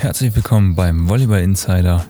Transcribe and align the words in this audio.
Herzlich 0.00 0.36
willkommen 0.36 0.76
beim 0.76 1.08
Volleyball 1.08 1.42
Insider. 1.42 2.06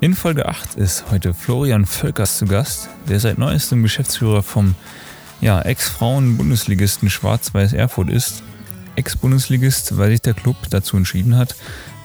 In 0.00 0.12
Folge 0.12 0.48
8 0.48 0.74
ist 0.74 1.04
heute 1.12 1.34
Florian 1.34 1.86
Völkers 1.86 2.36
zu 2.36 2.46
Gast, 2.46 2.88
der 3.08 3.20
seit 3.20 3.38
neuestem 3.38 3.84
Geschäftsführer 3.84 4.42
vom 4.42 4.74
ja, 5.40 5.62
Ex-Frauen-Bundesligisten 5.62 7.08
Schwarz-Weiß 7.08 7.74
Erfurt 7.74 8.10
ist. 8.10 8.42
Ex-Bundesligist, 8.96 9.96
weil 9.96 10.10
sich 10.10 10.20
der 10.20 10.34
Club 10.34 10.56
dazu 10.70 10.96
entschieden 10.96 11.36
hat, 11.36 11.54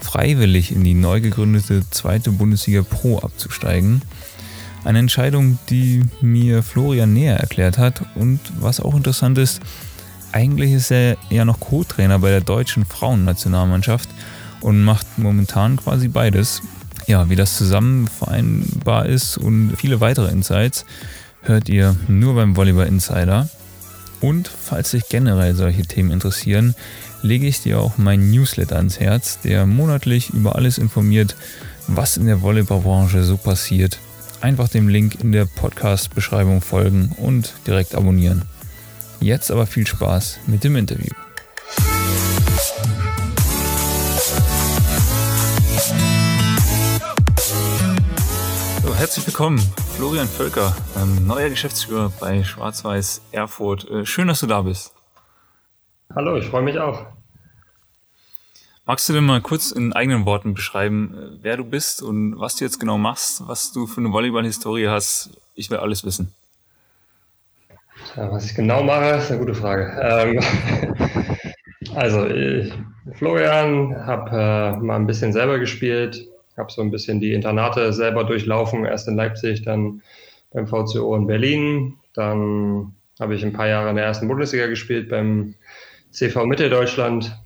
freiwillig 0.02 0.72
in 0.72 0.84
die 0.84 0.94
neu 0.94 1.20
gegründete 1.20 1.82
zweite 1.90 2.32
Bundesliga 2.32 2.84
Pro 2.84 3.18
abzusteigen. 3.18 4.04
Eine 4.84 5.00
Entscheidung, 5.00 5.58
die 5.72 6.04
mir 6.22 6.62
Florian 6.62 7.12
näher 7.12 7.38
erklärt 7.38 7.80
hat 7.80 8.04
und 8.14 8.40
was 8.60 8.80
auch 8.80 8.96
interessant 8.96 9.40
ist, 9.40 9.62
eigentlich 10.32 10.74
ist 10.74 10.92
er 10.92 11.18
ja 11.32 11.44
noch 11.44 11.60
Co-Trainer 11.60 12.20
bei 12.20 12.30
der 12.30 12.42
deutschen 12.42 12.86
Frauennationalmannschaft 12.86 14.08
und 14.62 14.84
macht 14.84 15.18
momentan 15.18 15.78
quasi 15.78 16.08
beides. 16.08 16.62
Ja, 17.08 17.30
wie 17.30 17.36
das 17.36 17.58
zusammen 17.58 18.08
vereinbar 18.08 19.08
ist 19.08 19.38
und 19.38 19.74
viele 19.76 20.00
weitere 20.02 20.32
Insights 20.32 20.86
hört 21.42 21.68
ihr 21.70 21.96
nur 22.08 22.36
beim 22.36 22.56
Volleyball 22.56 22.88
Insider. 22.88 23.50
Und 24.22 24.48
falls 24.48 24.92
sich 24.92 25.10
generell 25.10 25.56
solche 25.56 25.82
Themen 25.82 26.12
interessieren, 26.12 26.76
lege 27.24 27.48
ich 27.48 27.62
dir 27.62 27.80
auch 27.80 27.98
meinen 27.98 28.30
Newsletter 28.32 28.78
ans 28.78 29.00
Herz, 29.00 29.40
der 29.40 29.66
monatlich 29.66 30.30
über 30.30 30.56
alles 30.56 30.78
informiert, 30.78 31.36
was 31.88 32.18
in 32.18 32.28
der 32.28 32.42
Volleyballbranche 32.42 33.24
so 33.24 33.38
passiert. 33.38 34.00
Einfach 34.40 34.70
dem 34.70 34.88
Link 34.88 35.22
in 35.22 35.32
der 35.32 35.46
Podcast-Beschreibung 35.46 36.62
folgen 36.62 37.16
und 37.18 37.54
direkt 37.68 37.96
abonnieren. 37.96 38.44
Jetzt 39.20 39.52
aber 39.52 39.68
viel 39.68 39.86
Spaß 39.86 40.40
mit 40.48 40.64
dem 40.64 40.76
Interview. 40.76 41.21
Herzlich 49.02 49.26
willkommen, 49.26 49.58
Florian 49.96 50.28
Völker, 50.28 50.76
ähm, 50.96 51.26
neuer 51.26 51.50
Geschäftsführer 51.50 52.12
bei 52.20 52.44
Schwarz-Weiß 52.44 53.24
Erfurt. 53.32 53.90
Äh, 53.90 54.06
schön, 54.06 54.28
dass 54.28 54.42
du 54.42 54.46
da 54.46 54.62
bist. 54.62 54.94
Hallo, 56.14 56.38
ich 56.38 56.46
freue 56.46 56.62
mich 56.62 56.78
auch. 56.78 57.08
Magst 58.86 59.10
du 59.10 59.14
denn 59.14 59.24
mal 59.24 59.42
kurz 59.42 59.72
in 59.72 59.92
eigenen 59.92 60.28
Worten 60.28 60.54
beschreiben, 60.54 61.16
äh, 61.18 61.38
wer 61.42 61.58
du 61.58 61.64
bist 61.64 62.04
und 62.04 62.40
was 62.40 62.58
du 62.58 62.64
jetzt 62.64 62.80
genau 62.80 63.00
machst, 63.00 63.48
was 63.48 63.72
du 63.72 63.88
für 63.88 64.02
eine 64.02 64.12
Volleyball-Historie 64.12 64.88
hast? 64.88 65.32
Ich 65.56 65.72
will 65.72 65.80
alles 65.80 66.06
wissen. 66.06 66.32
Ja, 68.16 68.32
was 68.32 68.46
ich 68.46 68.54
genau 68.54 68.84
mache, 68.84 69.16
ist 69.16 69.32
eine 69.32 69.40
gute 69.40 69.56
Frage. 69.56 69.98
Ähm, 70.00 70.40
also, 71.96 72.28
ich, 72.28 72.72
Florian, 73.14 74.06
habe 74.06 74.30
äh, 74.30 74.78
mal 74.80 74.98
ein 74.98 75.08
bisschen 75.08 75.34
selber 75.34 75.58
gespielt, 75.58 76.28
habe 76.58 76.72
so 76.72 76.82
ein 76.82 76.92
bisschen 76.92 77.20
die 77.20 77.34
Internate 77.34 77.94
selber 77.94 78.24
durchlaufen, 78.24 78.86
erst 78.86 79.08
in 79.08 79.16
Leipzig, 79.16 79.64
dann 79.64 80.02
beim 80.52 80.68
VCO 80.68 81.16
in 81.16 81.28
Berlin. 81.28 81.94
Dann 82.14 82.94
habe 83.20 83.36
ich 83.36 83.44
ein 83.44 83.54
paar 83.54 83.68
Jahre 83.68 83.90
in 83.90 83.96
der 83.96 84.06
ersten 84.06 84.28
Bundesliga 84.28 84.68
gespielt 84.68 85.10
beim 85.10 85.56
CV 86.12 86.46
Mitteldeutschland 86.46 87.38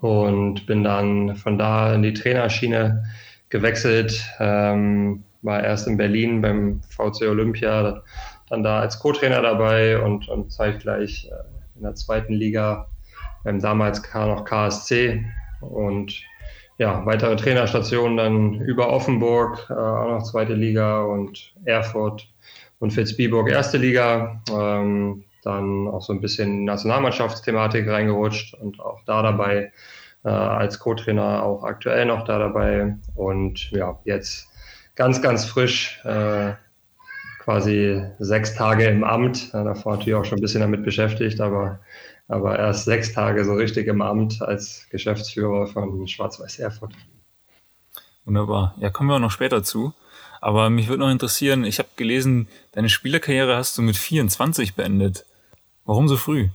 und 0.00 0.66
bin 0.66 0.82
dann 0.84 1.36
von 1.36 1.58
da 1.58 1.94
in 1.94 2.02
die 2.02 2.14
Trainerschiene 2.14 3.04
gewechselt. 3.48 4.24
Ähm, 4.40 5.24
war 5.42 5.62
erst 5.62 5.86
in 5.86 5.96
Berlin 5.96 6.42
beim 6.42 6.80
VC 6.88 7.22
Olympia, 7.22 8.02
dann 8.48 8.62
da 8.62 8.80
als 8.80 8.98
Co-Trainer 8.98 9.40
dabei 9.42 10.00
und, 10.00 10.28
und 10.28 10.50
zeitgleich 10.50 11.28
äh, 11.30 11.76
in 11.76 11.82
der 11.82 11.94
zweiten 11.94 12.32
Liga 12.32 12.88
beim 13.44 13.60
damals 13.60 14.02
noch 14.14 14.44
KSC 14.44 15.24
und 15.60 16.22
ja, 16.78 17.04
weitere 17.04 17.36
Trainerstationen 17.36 18.16
dann 18.16 18.60
über 18.60 18.88
Offenburg, 18.88 19.66
äh, 19.68 19.74
auch 19.74 20.08
noch 20.08 20.22
zweite 20.22 20.54
Liga 20.54 21.02
und 21.02 21.54
Erfurt 21.64 22.28
und 22.78 22.92
Fitzbiburg 22.92 23.50
erste 23.50 23.78
Liga. 23.78 24.40
Ähm, 24.50 25.24
dann 25.42 25.88
auch 25.88 26.02
so 26.02 26.12
ein 26.12 26.20
bisschen 26.20 26.64
Nationalmannschaftsthematik 26.64 27.88
reingerutscht 27.88 28.54
und 28.54 28.80
auch 28.80 29.00
da 29.06 29.22
dabei 29.22 29.72
äh, 30.24 30.28
als 30.28 30.78
Co-Trainer 30.78 31.42
auch 31.42 31.64
aktuell 31.64 32.06
noch 32.06 32.24
da 32.24 32.38
dabei 32.38 32.96
und 33.14 33.70
ja, 33.70 33.98
jetzt 34.04 34.48
ganz, 34.96 35.22
ganz 35.22 35.44
frisch 35.44 36.00
äh, 36.04 36.52
quasi 37.40 38.04
sechs 38.18 38.54
Tage 38.54 38.84
im 38.84 39.04
Amt. 39.04 39.52
Ja, 39.52 39.64
davor 39.64 39.96
natürlich 39.96 40.16
auch 40.16 40.24
schon 40.24 40.38
ein 40.38 40.42
bisschen 40.42 40.60
damit 40.60 40.84
beschäftigt, 40.84 41.40
aber, 41.40 41.78
aber 42.28 42.58
erst 42.58 42.84
sechs 42.84 43.12
Tage 43.12 43.44
so 43.44 43.54
richtig 43.54 43.86
im 43.88 44.02
Amt 44.02 44.40
als 44.42 44.86
Geschäftsführer 44.90 45.66
von 45.66 46.06
Schwarz-Weiß 46.06 46.58
Erfurt. 46.58 46.92
Wunderbar. 48.24 48.74
Ja, 48.78 48.90
kommen 48.90 49.08
wir 49.08 49.16
auch 49.16 49.20
noch 49.20 49.30
später 49.30 49.64
zu. 49.64 49.94
Aber 50.40 50.70
mich 50.70 50.88
würde 50.88 51.02
noch 51.02 51.10
interessieren, 51.10 51.64
ich 51.64 51.78
habe 51.78 51.88
gelesen, 51.96 52.48
deine 52.72 52.90
Spielerkarriere 52.90 53.56
hast 53.56 53.76
du 53.76 53.82
mit 53.82 53.96
24 53.96 54.74
beendet. 54.74 55.24
Warum 55.84 56.06
so 56.06 56.16
früh? 56.16 56.48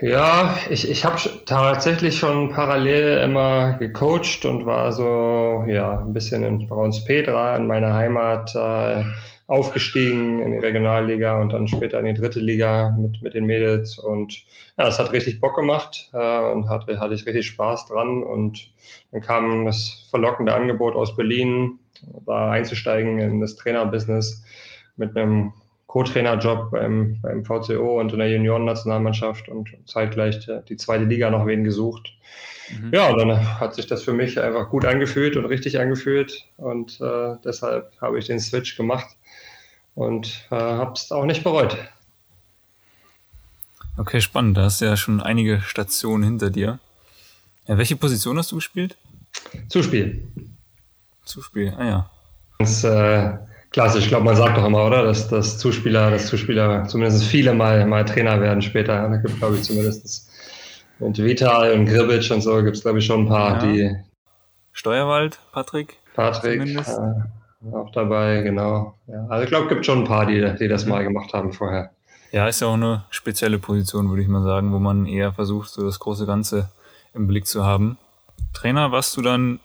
Ja, 0.00 0.56
ich, 0.70 0.88
ich 0.88 1.04
habe 1.04 1.18
tatsächlich 1.44 2.18
schon 2.18 2.52
parallel 2.52 3.18
immer 3.24 3.72
gecoacht 3.78 4.44
und 4.44 4.64
war 4.64 4.92
so 4.92 5.64
ja 5.66 5.98
ein 5.98 6.12
bisschen 6.12 6.44
in 6.44 6.68
Brauns-Petra 6.68 7.56
in 7.56 7.66
meiner 7.66 7.94
Heimat 7.94 8.54
äh, 8.54 9.02
aufgestiegen 9.48 10.42
in 10.42 10.52
die 10.52 10.58
Regionalliga 10.58 11.40
und 11.40 11.54
dann 11.54 11.68
später 11.68 11.98
in 11.98 12.06
die 12.06 12.14
dritte 12.14 12.38
Liga 12.38 12.94
mit, 12.98 13.22
mit 13.22 13.32
den 13.32 13.46
Mädels. 13.46 13.98
Und 13.98 14.44
ja, 14.76 14.86
es 14.86 14.98
hat 14.98 15.12
richtig 15.12 15.40
Bock 15.40 15.56
gemacht 15.56 16.10
äh, 16.12 16.52
und 16.52 16.68
hatte, 16.68 17.00
hatte 17.00 17.14
ich 17.14 17.26
richtig 17.26 17.46
Spaß 17.46 17.86
dran. 17.86 18.22
Und 18.22 18.70
dann 19.10 19.22
kam 19.22 19.64
das 19.64 20.06
verlockende 20.10 20.54
Angebot 20.54 20.94
aus 20.94 21.16
Berlin, 21.16 21.78
da 22.26 22.50
einzusteigen 22.50 23.18
in 23.18 23.40
das 23.40 23.56
Trainerbusiness 23.56 24.44
mit 24.96 25.16
einem 25.16 25.54
Co-Trainerjob 25.86 26.70
beim, 26.70 27.18
beim 27.22 27.42
VCO 27.42 27.98
und 27.98 28.12
in 28.12 28.18
der 28.18 28.30
Junioren-Nationalmannschaft 28.30 29.48
und 29.48 29.70
zeitgleich 29.86 30.46
die 30.68 30.76
zweite 30.76 31.04
Liga 31.04 31.30
noch 31.30 31.46
wen 31.46 31.64
gesucht. 31.64 32.12
Mhm. 32.70 32.90
Ja, 32.92 33.16
dann 33.16 33.58
hat 33.58 33.74
sich 33.74 33.86
das 33.86 34.02
für 34.02 34.12
mich 34.12 34.38
einfach 34.38 34.68
gut 34.68 34.84
angefühlt 34.84 35.38
und 35.38 35.46
richtig 35.46 35.80
angefühlt 35.80 36.44
und 36.58 37.00
äh, 37.00 37.36
deshalb 37.42 37.92
habe 38.02 38.18
ich 38.18 38.26
den 38.26 38.40
Switch 38.40 38.76
gemacht 38.76 39.16
und 39.98 40.46
äh, 40.50 40.54
habe 40.54 40.92
es 40.92 41.10
auch 41.10 41.24
nicht 41.24 41.42
bereut. 41.42 41.76
Okay, 43.96 44.20
spannend. 44.20 44.56
Da 44.56 44.62
hast 44.62 44.80
du 44.80 44.84
ja 44.84 44.96
schon 44.96 45.20
einige 45.20 45.60
Stationen 45.60 46.22
hinter 46.22 46.50
dir. 46.50 46.78
Ja, 47.66 47.78
welche 47.78 47.96
Position 47.96 48.38
hast 48.38 48.52
du 48.52 48.56
gespielt? 48.56 48.96
Zuspiel. 49.68 50.22
Zuspiel, 51.24 51.74
ah 51.76 51.84
ja. 51.84 52.10
Das, 52.60 52.84
äh, 52.84 53.36
klassisch, 53.70 54.04
ich 54.04 54.08
glaube, 54.08 54.24
man 54.24 54.36
sagt 54.36 54.56
doch 54.56 54.64
immer, 54.64 54.86
oder? 54.86 55.02
Dass, 55.02 55.28
dass 55.28 55.58
Zuspieler, 55.58 56.12
dass 56.12 56.28
Zuspieler 56.28 56.86
zumindest 56.86 57.24
viele 57.24 57.52
mal, 57.52 57.84
mal 57.84 58.04
Trainer 58.04 58.40
werden 58.40 58.62
später. 58.62 59.08
Da 59.08 59.16
gibt 59.16 59.34
es, 59.34 59.38
glaube 59.38 59.56
ich, 59.56 59.62
zumindest 59.62 60.30
mit 61.00 61.18
Vital 61.18 61.72
und 61.72 61.86
Gribic 61.86 62.30
und 62.30 62.40
so 62.40 62.62
gibt 62.62 62.76
es, 62.76 62.82
glaube 62.82 63.00
ich, 63.00 63.06
schon 63.06 63.24
ein 63.24 63.28
paar, 63.28 63.64
ja. 63.64 63.72
die. 63.72 63.96
Steuerwald, 64.72 65.40
Patrick? 65.50 65.96
Patrick. 66.14 66.60
Äh, 66.60 67.37
auch 67.72 67.90
dabei, 67.92 68.42
genau. 68.42 68.94
Ja, 69.06 69.26
also 69.28 69.44
ich 69.44 69.50
glaube, 69.50 69.66
es 69.66 69.70
gibt 69.70 69.86
schon 69.86 69.98
ein 69.98 70.04
paar, 70.04 70.26
die, 70.26 70.54
die 70.58 70.68
das 70.68 70.86
mal 70.86 71.02
gemacht 71.02 71.32
haben 71.32 71.52
vorher. 71.52 71.90
Ja, 72.30 72.46
ist 72.46 72.60
ja 72.60 72.68
auch 72.68 72.74
eine 72.74 73.04
spezielle 73.10 73.58
Position, 73.58 74.10
würde 74.10 74.22
ich 74.22 74.28
mal 74.28 74.42
sagen, 74.42 74.72
wo 74.72 74.78
man 74.78 75.06
eher 75.06 75.32
versucht, 75.32 75.70
so 75.70 75.84
das 75.84 75.98
große 75.98 76.26
Ganze 76.26 76.70
im 77.14 77.26
Blick 77.26 77.46
zu 77.46 77.64
haben. 77.64 77.98
Trainer 78.52 78.92
warst 78.92 79.16
du 79.16 79.22
dann 79.22 79.60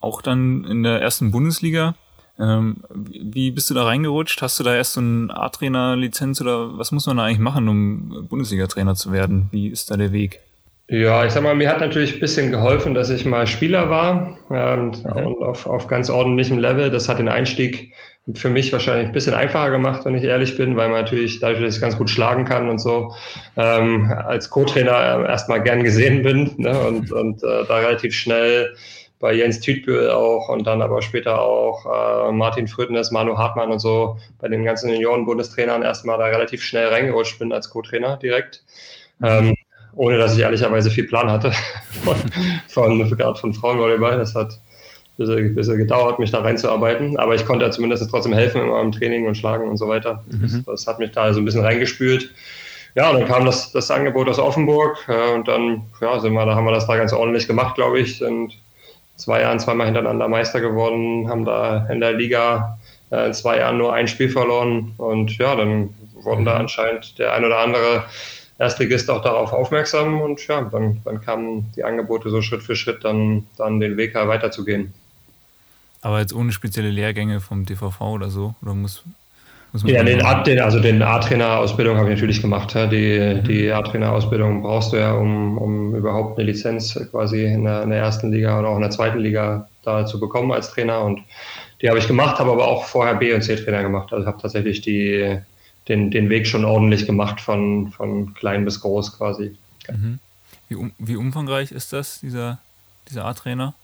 auch 0.00 0.22
dann 0.22 0.64
in 0.64 0.82
der 0.82 1.00
ersten 1.00 1.30
Bundesliga. 1.30 1.94
Ähm, 2.38 2.84
wie 2.94 3.50
bist 3.50 3.68
du 3.68 3.74
da 3.74 3.84
reingerutscht? 3.84 4.40
Hast 4.42 4.58
du 4.60 4.64
da 4.64 4.74
erst 4.74 4.94
so 4.94 5.00
eine 5.00 5.36
A-Trainer-Lizenz 5.36 6.40
oder 6.40 6.78
was 6.78 6.92
muss 6.92 7.06
man 7.06 7.16
da 7.16 7.24
eigentlich 7.24 7.40
machen, 7.40 7.68
um 7.68 8.26
Bundesliga-Trainer 8.28 8.94
zu 8.94 9.12
werden? 9.12 9.48
Wie 9.50 9.68
ist 9.68 9.90
da 9.90 9.96
der 9.96 10.12
Weg? 10.12 10.40
Ja, 10.90 11.26
ich 11.26 11.32
sag 11.32 11.42
mal, 11.42 11.54
mir 11.54 11.68
hat 11.68 11.80
natürlich 11.80 12.14
ein 12.14 12.20
bisschen 12.20 12.50
geholfen, 12.50 12.94
dass 12.94 13.10
ich 13.10 13.26
mal 13.26 13.46
Spieler 13.46 13.90
war 13.90 14.38
und, 14.48 15.04
mhm. 15.04 15.26
und 15.26 15.42
auf, 15.42 15.66
auf 15.66 15.86
ganz 15.86 16.08
ordentlichem 16.08 16.58
Level. 16.58 16.90
Das 16.90 17.10
hat 17.10 17.18
den 17.18 17.28
Einstieg 17.28 17.92
für 18.34 18.48
mich 18.48 18.72
wahrscheinlich 18.72 19.06
ein 19.08 19.12
bisschen 19.12 19.34
einfacher 19.34 19.70
gemacht, 19.70 20.06
wenn 20.06 20.14
ich 20.14 20.24
ehrlich 20.24 20.56
bin, 20.56 20.76
weil 20.76 20.88
man 20.88 21.02
natürlich 21.02 21.40
dadurch, 21.40 21.62
dass 21.62 21.76
ich 21.76 21.80
ganz 21.82 21.98
gut 21.98 22.08
schlagen 22.08 22.46
kann 22.46 22.70
und 22.70 22.78
so, 22.78 23.14
ähm, 23.56 24.10
als 24.26 24.48
Co-Trainer 24.48 25.26
erstmal 25.28 25.62
gern 25.62 25.82
gesehen 25.82 26.22
bin 26.22 26.54
ne, 26.56 26.78
und, 26.78 27.12
und 27.12 27.42
äh, 27.42 27.64
da 27.66 27.76
relativ 27.76 28.14
schnell 28.14 28.74
bei 29.18 29.34
Jens 29.34 29.60
Tütbühl 29.60 30.10
auch 30.10 30.48
und 30.48 30.66
dann 30.66 30.80
aber 30.80 31.02
später 31.02 31.40
auch 31.42 31.84
äh, 31.84 32.32
Martin 32.32 32.66
Frödnes, 32.66 33.10
Manu 33.10 33.36
Hartmann 33.36 33.70
und 33.70 33.80
so 33.80 34.16
bei 34.38 34.48
den 34.48 34.64
ganzen 34.64 34.90
Junioren-Bundestrainern 34.90 35.82
erstmal 35.82 36.16
da 36.16 36.26
relativ 36.26 36.62
schnell 36.62 36.88
reingerutscht 36.88 37.38
bin 37.38 37.52
als 37.52 37.68
Co-Trainer 37.68 38.16
direkt. 38.16 38.62
Ähm, 39.22 39.54
ohne 39.94 40.18
dass 40.18 40.34
ich 40.34 40.40
ehrlicherweise 40.40 40.90
viel 40.90 41.04
Plan 41.04 41.30
hatte 41.30 41.52
von, 42.04 42.16
von, 42.68 43.16
gerade 43.16 43.38
von 43.38 43.54
Frauenvolleyball. 43.54 44.18
Das 44.18 44.34
hat 44.34 44.58
ein 45.18 45.54
bisschen, 45.54 45.78
gedauert, 45.78 46.18
mich 46.18 46.30
da 46.30 46.40
reinzuarbeiten. 46.40 47.18
Aber 47.18 47.34
ich 47.34 47.44
konnte 47.44 47.64
ja 47.64 47.70
zumindest 47.70 48.08
trotzdem 48.10 48.32
helfen 48.32 48.62
im 48.62 48.92
Training 48.92 49.26
und 49.26 49.36
Schlagen 49.36 49.68
und 49.68 49.76
so 49.76 49.88
weiter. 49.88 50.24
Mhm. 50.30 50.42
Das, 50.42 50.64
das, 50.64 50.86
hat 50.86 50.98
mich 50.98 51.10
da 51.10 51.32
so 51.32 51.40
ein 51.40 51.44
bisschen 51.44 51.64
reingespült. 51.64 52.30
ja, 52.94 53.12
dann 53.12 53.26
kam 53.26 53.44
das, 53.44 53.72
das 53.72 53.90
Angebot 53.90 54.28
aus 54.28 54.38
Offenburg 54.38 54.96
äh, 55.08 55.34
und 55.34 55.48
dann 55.48 55.82
ja, 56.00 56.18
sind 56.20 56.34
wir, 56.34 56.46
da 56.46 56.54
haben 56.54 56.64
wir 56.64 56.72
das 56.72 56.86
da 56.86 56.96
ganz 56.96 57.12
ordentlich 57.12 57.48
gemacht, 57.48 57.74
glaube 57.74 57.98
ich. 57.98 58.18
Sind 58.18 58.56
zwei 59.16 59.40
Jahren 59.40 59.58
zweimal 59.58 59.86
hintereinander 59.86 60.28
Meister 60.28 60.60
geworden, 60.60 61.28
haben 61.28 61.44
da 61.44 61.86
in 61.90 62.00
der 62.00 62.12
Liga 62.12 62.78
äh, 63.10 63.26
in 63.26 63.34
zwei 63.34 63.58
Jahren 63.58 63.78
nur 63.78 63.92
ein 63.92 64.06
Spiel 64.08 64.30
verloren 64.30 64.94
und 64.96 65.36
ja, 65.38 65.56
dann 65.56 65.94
wurden 66.22 66.44
da 66.44 66.54
mhm. 66.54 66.60
anscheinend 66.60 67.18
der 67.18 67.34
ein 67.34 67.44
oder 67.44 67.58
andere 67.58 68.04
Erstligist 68.58 69.08
auch 69.08 69.22
darauf 69.22 69.52
aufmerksam 69.52 70.20
und 70.20 70.44
ja, 70.48 70.62
dann, 70.62 71.00
dann 71.04 71.20
kamen 71.20 71.72
die 71.76 71.84
Angebote 71.84 72.28
so 72.28 72.42
Schritt 72.42 72.62
für 72.62 72.74
Schritt 72.74 73.04
dann, 73.04 73.46
dann 73.56 73.78
den 73.78 73.96
Weg 73.96 74.14
weiterzugehen. 74.14 74.92
Aber 76.00 76.20
jetzt 76.20 76.34
ohne 76.34 76.52
spezielle 76.52 76.90
Lehrgänge 76.90 77.40
vom 77.40 77.64
DVV 77.64 78.00
oder 78.00 78.30
so? 78.30 78.54
Oder 78.62 78.74
muss, 78.74 79.04
muss 79.72 79.84
man 79.84 79.94
ja, 79.94 80.02
den 80.02 80.22
A, 80.22 80.42
den, 80.42 80.60
also 80.60 80.80
den 80.80 81.02
A-Trainer-Ausbildung 81.02 81.96
habe 81.96 82.08
ich 82.08 82.16
natürlich 82.16 82.40
gemacht. 82.40 82.74
Ja. 82.74 82.86
Die, 82.86 83.18
mhm. 83.18 83.44
die 83.44 83.70
A-Trainer-Ausbildung 83.70 84.62
brauchst 84.62 84.92
du 84.92 84.96
ja, 84.96 85.12
um, 85.12 85.58
um 85.58 85.94
überhaupt 85.94 86.38
eine 86.38 86.50
Lizenz 86.50 86.98
quasi 87.10 87.44
in 87.44 87.64
der, 87.64 87.82
in 87.82 87.90
der 87.90 87.98
ersten 87.98 88.32
Liga 88.32 88.58
oder 88.58 88.68
auch 88.68 88.76
in 88.76 88.82
der 88.82 88.90
zweiten 88.90 89.18
Liga 89.18 89.68
da 89.82 90.06
zu 90.06 90.18
bekommen 90.18 90.50
als 90.52 90.70
Trainer. 90.70 91.02
Und 91.02 91.20
die 91.80 91.88
habe 91.88 91.98
ich 91.98 92.08
gemacht, 92.08 92.38
habe 92.38 92.50
aber 92.52 92.66
auch 92.66 92.84
vorher 92.84 93.14
B- 93.14 93.34
und 93.34 93.42
C-Trainer 93.42 93.82
gemacht. 93.82 94.12
Also 94.12 94.26
habe 94.26 94.40
tatsächlich 94.40 94.80
die, 94.80 95.38
den, 95.88 96.10
den 96.10 96.28
Weg 96.28 96.46
schon 96.46 96.64
ordentlich 96.64 97.06
gemacht, 97.06 97.40
von, 97.40 97.90
von 97.92 98.34
klein 98.34 98.64
bis 98.64 98.80
groß 98.80 99.16
quasi. 99.16 99.56
Mhm. 99.88 100.18
Wie, 100.68 100.74
um, 100.74 100.92
wie 100.98 101.16
umfangreich 101.16 101.72
ist 101.72 101.92
das, 101.92 102.20
dieser, 102.20 102.58
dieser 103.08 103.24
A-Trainer? 103.24 103.74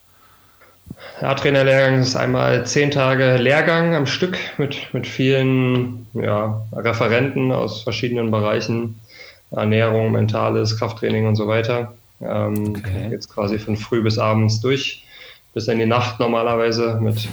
A-Trainer-Lehrgang 1.21 2.01
ist 2.01 2.15
einmal 2.15 2.67
zehn 2.67 2.91
Tage 2.91 3.37
Lehrgang 3.37 3.95
am 3.95 4.07
Stück 4.07 4.39
mit, 4.59 4.93
mit 4.93 5.07
vielen 5.07 6.07
ja, 6.13 6.63
Referenten 6.73 7.53
aus 7.53 7.83
verschiedenen 7.83 8.31
Bereichen. 8.31 9.01
Ernährung, 9.51 10.13
Mentales, 10.13 10.79
Krafttraining 10.79 11.27
und 11.27 11.37
so 11.37 11.47
weiter. 11.47 11.95
Ähm, 12.21 12.75
okay. 12.77 13.09
Jetzt 13.11 13.29
quasi 13.29 13.59
von 13.59 13.77
früh 13.77 14.03
bis 14.03 14.19
abends 14.19 14.61
durch, 14.61 15.05
bis 15.53 15.69
in 15.69 15.79
die 15.79 15.87
Nacht 15.87 16.21
normalerweise 16.21 16.99
mit 17.01 17.29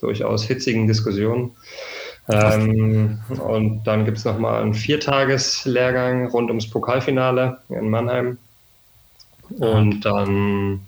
durchaus 0.00 0.44
hitzigen 0.44 0.86
Diskussionen. 0.86 1.52
Ähm, 2.28 3.20
und 3.46 3.84
dann 3.84 4.04
gibt 4.04 4.18
es 4.18 4.24
nochmal 4.24 4.62
einen 4.62 4.74
Viertages-Lehrgang 4.74 6.28
rund 6.28 6.48
ums 6.48 6.68
Pokalfinale 6.68 7.58
in 7.68 7.90
Mannheim. 7.90 8.38
Und 9.58 10.00
dann, 10.00 10.80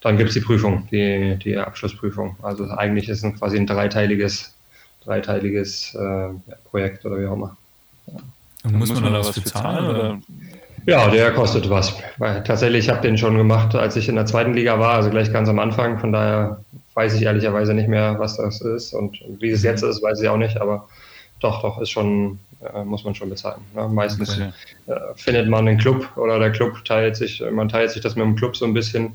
dann 0.00 0.16
gibt 0.16 0.28
es 0.28 0.34
die 0.34 0.40
Prüfung, 0.40 0.86
die, 0.92 1.36
die 1.42 1.56
Abschlussprüfung. 1.56 2.36
Also 2.42 2.70
eigentlich 2.70 3.08
ist 3.08 3.24
es 3.24 3.38
quasi 3.38 3.56
ein 3.56 3.66
dreiteiliges, 3.66 4.54
dreiteiliges 5.04 5.94
äh, 5.96 6.28
Projekt 6.70 7.04
oder 7.04 7.18
wie 7.18 7.26
auch 7.26 7.34
immer. 7.34 7.56
Ja. 8.06 8.70
Muss, 8.70 8.90
muss 8.90 9.00
man 9.00 9.12
da 9.12 9.20
was 9.20 9.32
bezahlen? 9.32 9.86
Oder? 9.86 10.18
Ja, 10.86 11.10
der 11.10 11.32
kostet 11.32 11.68
was. 11.68 11.94
Weil 12.18 12.42
tatsächlich, 12.44 12.86
ich 12.86 12.90
habe 12.90 13.02
den 13.02 13.18
schon 13.18 13.36
gemacht, 13.36 13.74
als 13.74 13.96
ich 13.96 14.08
in 14.08 14.14
der 14.14 14.26
zweiten 14.26 14.54
Liga 14.54 14.78
war, 14.78 14.94
also 14.94 15.10
gleich 15.10 15.32
ganz 15.32 15.48
am 15.48 15.58
Anfang. 15.58 15.98
Von 15.98 16.12
daher 16.12 16.60
weiß 16.98 17.14
ich 17.14 17.22
ehrlicherweise 17.22 17.74
nicht 17.74 17.88
mehr, 17.88 18.18
was 18.18 18.38
das 18.38 18.60
ist 18.60 18.92
und 18.92 19.22
wie 19.38 19.50
es 19.50 19.62
jetzt 19.62 19.84
ist, 19.84 20.02
weiß 20.02 20.20
ich 20.20 20.28
auch 20.28 20.36
nicht, 20.36 20.60
aber 20.60 20.88
doch, 21.38 21.62
doch, 21.62 21.80
ist 21.80 21.90
schon, 21.90 22.40
äh, 22.60 22.82
muss 22.82 23.04
man 23.04 23.14
schon 23.14 23.30
bezahlen. 23.30 23.60
Ne? 23.72 23.88
Meistens 23.88 24.34
okay. 24.34 24.50
äh, 24.88 25.14
findet 25.14 25.48
man 25.48 25.68
einen 25.68 25.78
Club 25.78 26.08
oder 26.16 26.40
der 26.40 26.50
Club 26.50 26.84
teilt 26.84 27.14
sich, 27.14 27.40
man 27.52 27.68
teilt 27.68 27.92
sich 27.92 28.02
das 28.02 28.16
mit 28.16 28.24
dem 28.24 28.34
Club 28.34 28.56
so 28.56 28.64
ein 28.64 28.74
bisschen. 28.74 29.12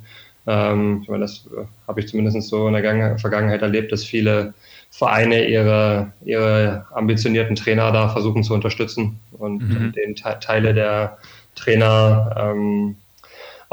Ähm, 0.48 1.06
das 1.10 1.46
äh, 1.48 1.66
habe 1.86 2.00
ich 2.00 2.08
zumindest 2.08 2.42
so 2.48 2.68
in 2.68 2.74
der 2.74 2.82
Gang 2.82 3.20
Vergangenheit 3.20 3.62
erlebt, 3.62 3.92
dass 3.92 4.06
viele 4.06 4.54
Vereine 4.90 5.46
ihre, 5.46 6.14
ihre 6.24 6.86
ambitionierten 6.94 7.58
Trainer 7.58 7.92
da 7.92 8.08
versuchen 8.08 8.44
zu 8.44 8.54
unterstützen 8.54 9.20
und 9.34 9.62
mhm. 9.62 9.92
den 9.92 10.16
Te 10.16 10.38
Teile 10.40 10.74
der 10.74 11.18
Trainer 11.56 12.34
ähm, 12.38 12.96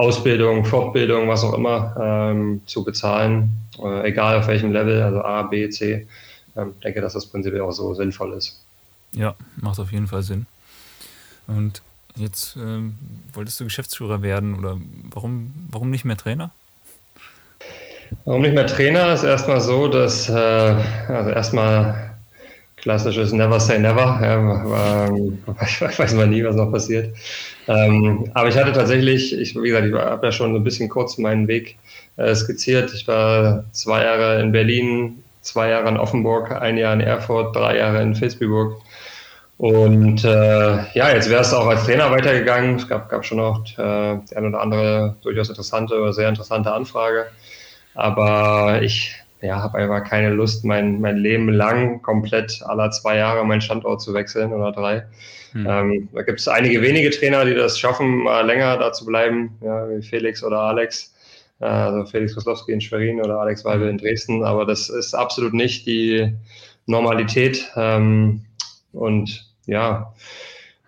Ausbildung, 0.01 0.65
Fortbildung, 0.65 1.29
was 1.29 1.45
auch 1.45 1.53
immer, 1.53 1.95
ähm, 2.01 2.63
zu 2.65 2.83
bezahlen, 2.85 3.51
äh, 3.85 4.09
egal 4.09 4.39
auf 4.39 4.47
welchem 4.47 4.73
Level, 4.73 5.03
also 5.03 5.23
A, 5.23 5.43
B, 5.43 5.69
C. 5.69 6.07
Ähm, 6.57 6.73
ich 6.77 6.83
denke, 6.83 7.01
dass 7.01 7.15
das 7.15 7.27
prinzipiell 7.27 7.63
auch 7.63 7.73
so 7.73 7.95
sinnvoll 7.95 8.33
ist. 8.33 8.63
Ja, 9.13 9.35
macht 9.57 9.79
auf 9.81 9.93
jeden 9.93 10.07
Fall 10.07 10.23
Sinn. 10.23 10.47
Und 11.47 11.83
jetzt 12.17 12.57
ähm, 12.57 12.97
wolltest 13.33 13.59
du 13.61 13.65
Geschäftsführer 13.65 14.23
werden 14.23 14.57
oder 14.59 14.79
warum, 15.11 15.53
warum 15.71 15.91
nicht 15.91 16.05
mehr 16.05 16.17
Trainer? 16.17 16.53
Warum 18.25 18.43
nicht 18.43 18.55
mehr 18.55 18.67
Trainer? 18.67 19.13
Ist 19.13 19.25
erstmal 19.25 19.61
so, 19.61 19.89
dass, 19.89 20.29
äh, 20.29 20.33
also 20.33 21.31
erstmal 21.31 22.11
klassisches 22.77 23.33
Never 23.33 23.61
Say 23.61 23.79
Never. 23.79 24.21
Ähm, 24.23 25.39
ich 25.63 25.81
weiß 25.99 26.15
mal 26.15 26.27
nie, 26.27 26.45
was 26.45 26.57
noch 26.57 26.71
passiert. 26.71 27.15
Ähm, 27.69 28.31
aber 28.35 28.49
ich 28.49 28.57
hatte 28.57 28.73
tatsächlich, 28.73 29.33
ich, 29.39 29.55
wie 29.55 29.69
gesagt, 29.69 29.87
ich 29.87 29.95
habe 29.95 30.27
ja 30.27 30.33
schon 30.33 30.55
ein 30.55 30.65
bisschen 30.65 30.89
kurz 30.89 31.19
meinen 31.19 31.47
Weg 31.47 31.77
äh, 32.21 32.35
skizziert. 32.35 32.93
Ich 32.95 33.09
war 33.09 33.65
zwei 33.73 34.05
Jahre 34.05 34.41
in 34.41 34.53
Berlin, 34.53 35.23
zwei 35.41 35.71
Jahre 35.71 35.89
in 35.89 35.97
Offenburg, 35.97 36.53
ein 36.53 36.77
Jahr 36.77 36.93
in 36.93 37.01
Erfurt, 37.01 37.57
drei 37.57 37.79
Jahre 37.79 38.03
in 38.03 38.19
Vilsbiburg. 38.19 38.81
Und 39.57 40.25
äh, 40.25 40.93
ja, 40.95 41.13
jetzt 41.13 41.29
wäre 41.29 41.43
es 41.43 41.53
auch 41.53 41.67
als 41.67 41.85
Trainer 41.85 42.11
weitergegangen. 42.11 42.77
Es 42.77 42.89
gab, 42.89 43.11
gab 43.11 43.25
schon 43.25 43.39
noch 43.39 43.65
äh, 43.79 44.19
die 44.31 44.37
eine 44.37 44.49
oder 44.49 44.61
andere 44.61 45.17
durchaus 45.23 45.49
interessante 45.51 46.01
oder 46.01 46.13
sehr 46.13 46.29
interessante 46.29 46.73
Anfrage. 46.73 47.27
Aber 47.95 48.81
ich 48.83 49.15
ja, 49.43 49.63
habe 49.63 49.79
einfach 49.79 50.05
keine 50.05 50.31
Lust, 50.31 50.65
mein, 50.65 51.01
mein 51.01 51.17
Leben 51.17 51.49
lang 51.49 52.03
komplett 52.03 52.63
aller 52.65 52.91
zwei 52.91 53.17
Jahre 53.17 53.45
meinen 53.45 53.61
Standort 53.61 54.01
zu 54.01 54.15
wechseln 54.15 54.53
oder 54.53 54.73
drei. 54.73 55.05
Hm. 55.53 55.67
Ähm, 55.69 56.09
da 56.13 56.23
gibt 56.23 56.41
es 56.41 56.49
einige 56.49 56.81
wenige 56.83 57.11
Trainer, 57.11 57.45
die 57.45 57.55
das 57.55 57.79
schaffen, 57.79 58.25
mal 58.25 58.47
länger 58.47 58.79
da 58.79 58.93
zu 58.93 59.05
bleiben, 59.05 59.57
ja, 59.63 59.89
wie 59.91 60.03
Felix 60.03 60.45
oder 60.45 60.59
Alex. 60.61 61.10
Äh, 61.61 61.67
also 61.67 62.11
Felix 62.11 62.35
Koslowski 62.35 62.73
in 62.73 62.81
Schwerin 62.81 63.21
oder 63.21 63.39
Alex 63.39 63.65
Weibel 63.65 63.89
in 63.89 63.99
Dresden, 63.99 64.43
aber 64.45 64.67
das 64.67 64.89
ist 64.89 65.15
absolut 65.15 65.55
nicht 65.55 65.87
die 65.87 66.35
Normalität. 66.87 67.71
Ähm, 67.77 68.45
und 68.93 69.47
ja, 69.67 70.13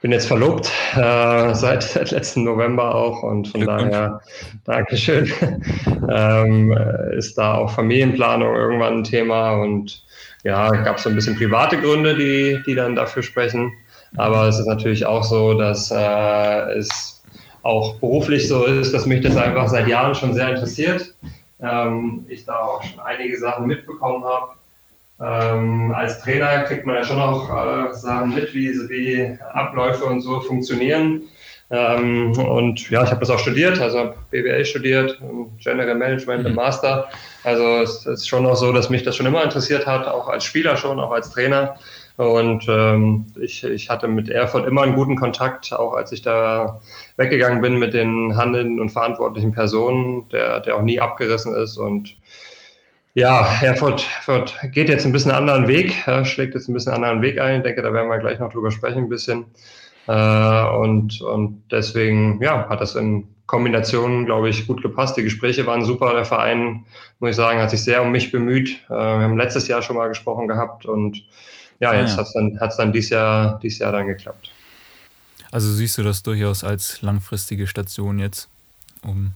bin 0.00 0.10
jetzt 0.10 0.26
verlobt 0.26 0.70
äh, 0.96 1.54
seit, 1.54 1.82
seit 1.84 2.10
letzten 2.10 2.44
November 2.44 2.94
auch 2.94 3.22
und 3.22 3.48
von 3.48 3.60
daher 3.64 4.20
Dankeschön. 4.64 5.30
ähm, 6.10 6.76
ist 7.16 7.38
da 7.38 7.54
auch 7.54 7.70
Familienplanung 7.70 8.54
irgendwann 8.54 8.98
ein 8.98 9.04
Thema 9.04 9.52
und 9.52 10.04
ja, 10.44 10.70
gab 10.70 10.96
es 10.96 11.04
so 11.04 11.08
ein 11.08 11.14
bisschen 11.14 11.36
private 11.36 11.80
Gründe, 11.80 12.16
die, 12.16 12.60
die 12.66 12.74
dann 12.74 12.96
dafür 12.96 13.22
sprechen. 13.22 13.72
Aber 14.16 14.48
es 14.48 14.58
ist 14.58 14.66
natürlich 14.66 15.06
auch 15.06 15.22
so, 15.22 15.54
dass 15.54 15.90
äh, 15.90 16.72
es 16.72 17.21
auch 17.62 17.96
beruflich 17.96 18.48
so 18.48 18.64
ist, 18.64 18.92
dass 18.92 19.06
mich 19.06 19.22
das 19.22 19.36
einfach 19.36 19.68
seit 19.68 19.88
Jahren 19.88 20.14
schon 20.14 20.34
sehr 20.34 20.50
interessiert. 20.50 21.14
Ähm, 21.60 22.26
ich 22.28 22.44
da 22.44 22.58
auch 22.58 22.82
schon 22.82 23.00
einige 23.00 23.38
Sachen 23.38 23.66
mitbekommen 23.66 24.24
habe 24.24 24.54
ähm, 25.22 25.94
als 25.94 26.20
Trainer 26.20 26.64
kriegt 26.64 26.84
man 26.84 26.96
ja 26.96 27.04
schon 27.04 27.20
auch 27.20 27.48
äh, 27.48 27.94
Sachen 27.94 28.34
mit, 28.34 28.52
wie, 28.54 28.70
wie 28.88 29.38
Abläufe 29.52 30.04
und 30.04 30.20
so 30.20 30.40
funktionieren. 30.40 31.22
Ähm, 31.70 32.32
und 32.32 32.90
ja, 32.90 33.04
ich 33.04 33.10
habe 33.10 33.20
das 33.20 33.30
auch 33.30 33.38
studiert, 33.38 33.80
also 33.80 33.98
habe 33.98 34.14
BWL 34.30 34.64
studiert, 34.64 35.18
General 35.62 35.94
Management 35.94 36.44
im 36.44 36.52
mhm. 36.52 36.56
Master. 36.56 37.08
Also 37.44 37.82
es 37.82 38.04
ist 38.04 38.28
schon 38.28 38.44
auch 38.46 38.56
so, 38.56 38.72
dass 38.72 38.90
mich 38.90 39.04
das 39.04 39.16
schon 39.16 39.26
immer 39.26 39.44
interessiert 39.44 39.86
hat, 39.86 40.06
auch 40.06 40.28
als 40.28 40.44
Spieler 40.44 40.76
schon, 40.76 40.98
auch 40.98 41.12
als 41.12 41.30
Trainer. 41.30 41.76
Und 42.30 42.66
ähm, 42.68 43.26
ich, 43.40 43.64
ich 43.64 43.90
hatte 43.90 44.08
mit 44.08 44.28
Erfurt 44.28 44.66
immer 44.66 44.82
einen 44.82 44.94
guten 44.94 45.16
Kontakt, 45.16 45.72
auch 45.72 45.94
als 45.94 46.12
ich 46.12 46.22
da 46.22 46.80
weggegangen 47.16 47.60
bin 47.60 47.78
mit 47.78 47.94
den 47.94 48.36
handelnden 48.36 48.80
und 48.80 48.90
verantwortlichen 48.90 49.52
Personen, 49.52 50.28
der, 50.30 50.60
der 50.60 50.76
auch 50.76 50.82
nie 50.82 51.00
abgerissen 51.00 51.54
ist. 51.54 51.76
Und 51.76 52.16
ja, 53.14 53.46
Erfurt, 53.62 54.06
Erfurt 54.16 54.58
geht 54.72 54.88
jetzt 54.88 55.04
ein 55.04 55.12
bisschen 55.12 55.30
einen 55.30 55.48
anderen 55.48 55.68
Weg, 55.68 55.94
schlägt 56.24 56.54
jetzt 56.54 56.68
ein 56.68 56.74
bisschen 56.74 56.92
einen 56.92 57.04
anderen 57.04 57.22
Weg 57.22 57.40
ein. 57.40 57.58
Ich 57.58 57.62
denke, 57.62 57.82
da 57.82 57.92
werden 57.92 58.08
wir 58.08 58.18
gleich 58.18 58.38
noch 58.38 58.52
drüber 58.52 58.70
sprechen 58.70 59.04
ein 59.04 59.08
bisschen. 59.08 59.46
Äh, 60.06 60.64
und, 60.76 61.20
und 61.20 61.62
deswegen, 61.70 62.40
ja, 62.42 62.68
hat 62.68 62.80
das 62.80 62.94
in 62.94 63.28
Kombination, 63.46 64.24
glaube 64.24 64.48
ich, 64.48 64.66
gut 64.66 64.82
gepasst. 64.82 65.16
Die 65.16 65.22
Gespräche 65.22 65.66
waren 65.66 65.84
super. 65.84 66.14
Der 66.14 66.24
Verein, 66.24 66.84
muss 67.18 67.30
ich 67.30 67.36
sagen, 67.36 67.60
hat 67.60 67.70
sich 67.70 67.84
sehr 67.84 68.02
um 68.02 68.10
mich 68.10 68.32
bemüht. 68.32 68.82
Äh, 68.88 68.94
wir 68.94 69.24
haben 69.24 69.36
letztes 69.36 69.68
Jahr 69.68 69.82
schon 69.82 69.96
mal 69.96 70.08
gesprochen 70.08 70.48
gehabt 70.48 70.86
und 70.86 71.22
ja, 71.82 71.90
ah, 71.90 72.00
jetzt 72.00 72.10
ah, 72.10 72.12
ja. 72.12 72.16
hat 72.18 72.26
es 72.26 72.32
dann, 72.32 72.60
hat's 72.60 72.76
dann 72.76 72.92
dieses 72.92 73.10
Jahr, 73.10 73.58
dieses 73.60 73.80
Jahr 73.80 73.92
dann 73.92 74.06
geklappt. 74.06 74.50
Also 75.50 75.70
siehst 75.70 75.98
du 75.98 76.02
das 76.02 76.22
durchaus 76.22 76.64
als 76.64 77.02
langfristige 77.02 77.66
Station 77.66 78.18
jetzt, 78.18 78.48
um 79.02 79.32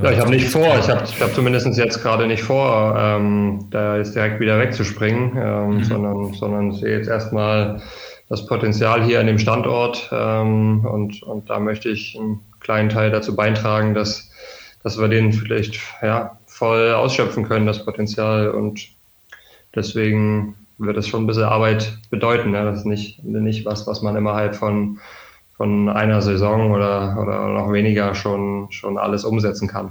ja, 0.00 0.12
ich 0.12 0.20
habe 0.20 0.30
nicht 0.30 0.48
vor, 0.48 0.78
ich 0.78 0.88
habe 0.88 1.02
ich 1.04 1.20
hab 1.20 1.34
zumindest 1.34 1.66
jetzt 1.76 2.02
gerade 2.02 2.28
nicht 2.28 2.42
vor, 2.44 2.96
ähm, 2.96 3.66
da 3.70 3.96
jetzt 3.96 4.14
direkt 4.14 4.38
wieder 4.38 4.56
wegzuspringen, 4.60 5.36
ähm, 5.36 5.70
mhm. 5.70 5.84
sondern, 5.84 6.34
sondern 6.34 6.72
sehe 6.72 6.98
jetzt 6.98 7.08
erstmal 7.08 7.82
das 8.28 8.46
Potenzial 8.46 9.02
hier 9.02 9.18
an 9.18 9.26
dem 9.26 9.40
Standort 9.40 10.08
ähm, 10.12 10.84
und, 10.84 11.22
und 11.24 11.50
da 11.50 11.58
möchte 11.58 11.88
ich 11.88 12.16
einen 12.16 12.40
kleinen 12.60 12.90
Teil 12.90 13.10
dazu 13.10 13.34
beitragen, 13.34 13.94
dass, 13.94 14.30
dass 14.84 15.00
wir 15.00 15.08
den 15.08 15.32
vielleicht 15.32 15.80
ja, 16.00 16.38
voll 16.46 16.92
ausschöpfen 16.92 17.48
können, 17.48 17.66
das 17.66 17.84
Potenzial 17.84 18.50
und 18.50 18.88
deswegen 19.74 20.54
wird 20.78 20.96
es 20.96 21.08
schon 21.08 21.24
ein 21.24 21.26
bisschen 21.26 21.44
Arbeit 21.44 21.98
bedeuten. 22.10 22.54
Ja? 22.54 22.64
Das 22.64 22.80
ist 22.80 22.86
nicht, 22.86 23.22
nicht 23.24 23.64
was, 23.64 23.86
was 23.86 24.02
man 24.02 24.16
innerhalb 24.16 24.56
von, 24.56 24.98
von 25.56 25.88
einer 25.88 26.22
Saison 26.22 26.70
oder, 26.70 27.18
oder 27.20 27.48
noch 27.48 27.72
weniger 27.72 28.14
schon, 28.14 28.68
schon 28.70 28.98
alles 28.98 29.24
umsetzen 29.24 29.68
kann. 29.68 29.90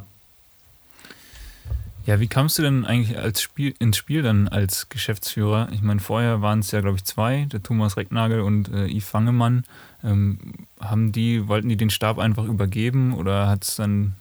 Ja, 2.08 2.22
wie 2.22 2.28
kamst 2.28 2.58
du 2.58 2.62
denn 2.62 2.86
eigentlich 2.86 3.18
als 3.18 3.42
Spiel, 3.42 3.76
ins 3.80 3.98
Spiel 3.98 4.22
dann 4.22 4.48
als 4.48 4.88
Geschäftsführer? 4.88 5.68
Ich 5.74 5.82
meine, 5.82 6.00
vorher 6.00 6.42
waren 6.42 6.60
es 6.60 6.72
ja, 6.72 6.80
glaube 6.80 6.96
ich, 6.96 7.04
zwei, 7.04 7.48
der 7.52 7.62
Thomas 7.62 7.98
Recknagel 7.98 8.40
und 8.40 8.70
äh, 8.70 8.88
Yves 8.88 9.10
Fangemann. 9.10 9.66
Ähm, 10.06 10.40
haben 10.80 11.12
die, 11.12 11.50
wollten 11.50 11.68
die 11.68 11.76
den 11.76 11.90
Stab 11.90 12.18
einfach 12.18 12.46
übergeben 12.46 13.14
oder 13.14 13.50
hat 13.50 13.66
es 13.66 13.76
dann 13.76 14.14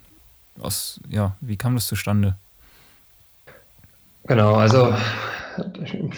aus, 0.60 1.00
ja, 1.08 1.36
wie 1.40 1.56
kam 1.56 1.76
das 1.76 1.86
zustande? 1.86 2.34
Genau, 4.26 4.56
also 4.56 4.92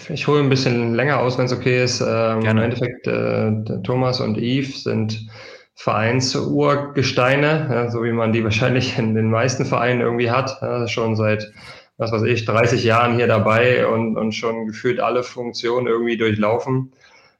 ich 0.09 0.27
hole 0.27 0.41
ein 0.41 0.49
bisschen 0.49 0.95
länger 0.95 1.19
aus, 1.19 1.37
wenn 1.37 1.45
es 1.45 1.53
okay 1.53 1.83
ist. 1.83 2.01
Ähm, 2.01 2.41
Im 2.41 2.57
Endeffekt, 2.57 3.07
äh, 3.07 3.81
Thomas 3.83 4.19
und 4.19 4.37
Yves 4.37 4.83
sind 4.83 5.27
Vereinsurgesteine, 5.75 7.69
ja, 7.71 7.89
so 7.89 8.03
wie 8.03 8.11
man 8.11 8.33
die 8.33 8.43
wahrscheinlich 8.43 8.97
in 8.97 9.15
den 9.15 9.29
meisten 9.29 9.65
Vereinen 9.65 10.01
irgendwie 10.01 10.29
hat. 10.29 10.57
Ja, 10.61 10.87
schon 10.87 11.15
seit, 11.15 11.51
was 11.97 12.11
weiß 12.11 12.23
ich, 12.23 12.45
30 12.45 12.83
Jahren 12.83 13.15
hier 13.15 13.27
dabei 13.27 13.87
und, 13.87 14.17
und 14.17 14.33
schon 14.33 14.67
gefühlt 14.67 14.99
alle 14.99 15.23
Funktionen 15.23 15.87
irgendwie 15.87 16.17
durchlaufen. 16.17 16.91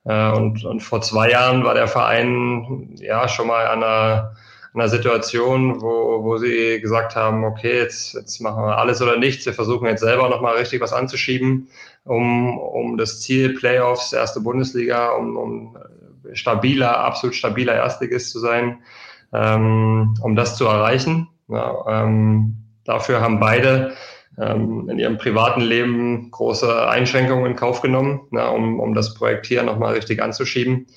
Äh, 0.06 0.32
und, 0.32 0.64
und 0.64 0.82
vor 0.82 1.02
zwei 1.02 1.32
Jahren 1.32 1.64
war 1.64 1.74
der 1.74 1.88
Verein 1.88 2.96
ja 2.96 3.28
schon 3.28 3.48
mal 3.48 3.68
an 3.68 3.84
einer, 3.84 4.36
einer 4.74 4.88
Situation, 4.88 5.82
wo, 5.82 6.24
wo 6.24 6.38
sie 6.38 6.80
gesagt 6.80 7.16
haben, 7.16 7.44
okay, 7.44 7.78
jetzt, 7.78 8.14
jetzt 8.14 8.40
machen 8.40 8.64
wir 8.64 8.78
alles 8.78 9.02
oder 9.02 9.18
nichts. 9.18 9.46
Wir 9.46 9.54
versuchen 9.54 9.88
jetzt 9.88 10.02
selber 10.02 10.30
nochmal 10.30 10.58
richtig 10.58 10.82
was 10.82 10.94
anzuschieben, 10.94 11.70
um, 12.04 12.58
um 12.58 12.98
das 12.98 13.22
Ziel 13.22 13.56
Playoffs, 13.56 14.14
erste 14.14 14.42
Bundesliga, 14.42 15.12
um, 15.12 15.38
um 15.38 15.78
stabiler, 16.34 17.00
absolut 17.00 17.36
stabiler 17.36 17.76
Erstligist 17.76 18.32
zu 18.32 18.40
sein, 18.40 18.80
ähm, 19.34 20.16
um 20.22 20.36
das 20.36 20.56
zu 20.56 20.66
erreichen. 20.66 21.30
Ja, 21.48 22.04
ähm, 22.04 22.58
dafür 22.84 23.22
haben 23.22 23.40
beide 23.40 23.94
ähm, 24.38 24.88
in 24.90 25.00
ihrem 25.00 25.18
privaten 25.18 25.62
Leben 25.62 26.30
große 26.32 26.88
Einschränkungen 26.88 27.48
in 27.48 27.56
Kauf 27.56 27.82
genommen, 27.82 28.22
na, 28.30 28.50
um, 28.50 28.80
um 28.80 28.94
das 28.94 29.16
Projekt 29.16 29.48
hier 29.48 29.64
nochmal 29.64 29.96
richtig 29.96 30.22
anzuschieben. 30.22 30.88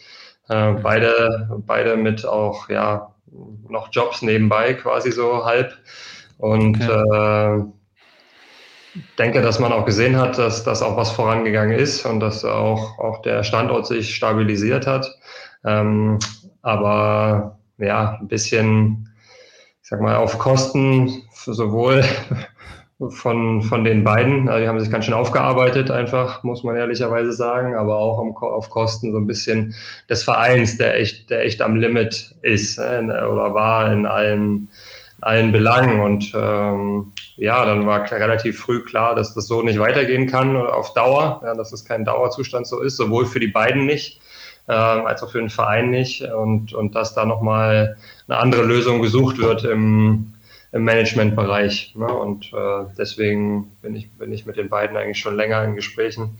Äh, 0.49 0.75
beide, 0.75 1.49
beide 1.67 1.97
mit 1.97 2.26
auch 2.26 2.69
ja, 2.69 3.12
noch 3.69 3.89
Jobs 3.93 4.23
nebenbei, 4.23 4.75
quasi 4.75 5.12
so 5.12 5.45
halb. 5.45 5.73
Und 6.39 6.77
okay. 6.81 7.59
äh, 7.59 7.65
denke, 9.19 9.43
dass 9.43 9.59
man 9.59 9.73
auch 9.73 9.85
gesehen 9.85 10.17
hat, 10.17 10.39
dass 10.39 10.65
das 10.65 10.83
auch 10.83 10.97
was 10.97 11.12
vorangegangen 11.12 11.79
ist 11.79 12.05
und 12.05 12.21
dass 12.21 12.45
auch, 12.45 12.99
auch 12.99 13.23
der 13.23 13.43
Standort 13.43 13.87
sich 13.87 14.15
stabilisiert 14.15 14.87
hat. 14.87 15.15
Ähm, 15.65 16.19
aber 16.62 17.59
ja, 17.79 18.19
ein 18.21 18.29
bisschen, 18.29 19.09
ich 19.83 19.89
sag 19.89 20.01
mal, 20.01 20.17
auf 20.17 20.39
Kosten 20.39 21.23
sowohl 21.35 22.05
von, 23.11 23.62
von 23.62 23.85
den 23.85 24.04
beiden. 24.04 24.49
Also 24.49 24.62
die 24.62 24.68
haben 24.68 24.80
sich 24.80 24.90
ganz 24.90 25.04
schön 25.04 25.14
aufgearbeitet, 25.14 25.90
einfach, 25.90 26.42
muss 26.42 26.62
man 26.62 26.76
ehrlicherweise 26.76 27.32
sagen, 27.32 27.75
aber 27.75 27.97
auch 27.97 28.18
auf 28.42 28.71
Kosten 28.71 29.12
so 29.12 29.18
ein 29.18 29.26
bisschen 29.26 29.75
des 30.09 30.23
Vereins, 30.23 30.78
der 30.78 30.99
echt, 30.99 31.30
der 31.30 31.44
echt 31.44 31.62
am 31.62 31.76
Limit 31.76 32.35
ist 32.42 32.78
äh, 32.78 33.02
oder 33.02 33.54
war 33.54 33.92
in 33.92 34.06
allen, 34.06 34.68
allen 35.21 35.52
Belangen. 35.52 36.00
Und 36.00 36.32
ähm, 36.35 37.12
ja, 37.37 37.64
dann 37.64 37.87
war 37.87 38.11
relativ 38.11 38.61
früh 38.61 38.82
klar, 38.85 39.14
dass 39.14 39.35
das 39.35 39.47
so 39.47 39.62
nicht 39.62 39.78
weitergehen 39.78 40.26
kann 40.26 40.56
auf 40.56 40.94
Dauer, 40.94 41.40
ja, 41.44 41.54
dass 41.54 41.73
es 41.73 41.85
kein 41.85 42.04
Dauerzustand 42.04 42.66
so 42.66 42.80
ist, 42.80 42.97
sowohl 42.97 43.26
für 43.26 43.40
die 43.40 43.49
beiden 43.49 43.87
nicht, 43.87 44.21
äh, 44.68 44.73
als 44.73 45.23
auch 45.23 45.30
für 45.30 45.38
den 45.38 45.50
Verein 45.50 45.90
nicht. 45.90 46.23
Und, 46.23 46.73
und 46.75 46.94
dass 46.94 47.14
da 47.14 47.25
nochmal 47.25 47.97
eine 48.28 48.38
andere 48.38 48.62
Lösung 48.62 49.02
gesucht 49.02 49.38
wird 49.38 49.64
im, 49.64 50.35
im 50.73 50.85
Managementbereich. 50.85 51.95
Ne? 51.95 52.07
Und 52.07 52.52
äh, 52.52 52.85
deswegen 52.99 53.71
bin 53.83 53.95
ich, 53.95 54.11
bin 54.12 54.33
ich 54.33 54.47
mit 54.47 54.57
den 54.57 54.69
beiden 54.69 54.97
eigentlich 54.97 55.19
schon 55.19 55.37
länger 55.37 55.62
in 55.64 55.76
Gesprächen. 55.76 56.38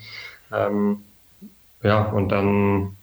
Ähm, 0.53 1.03
ja, 1.83 2.03
und 2.03 2.31
dann 2.31 2.97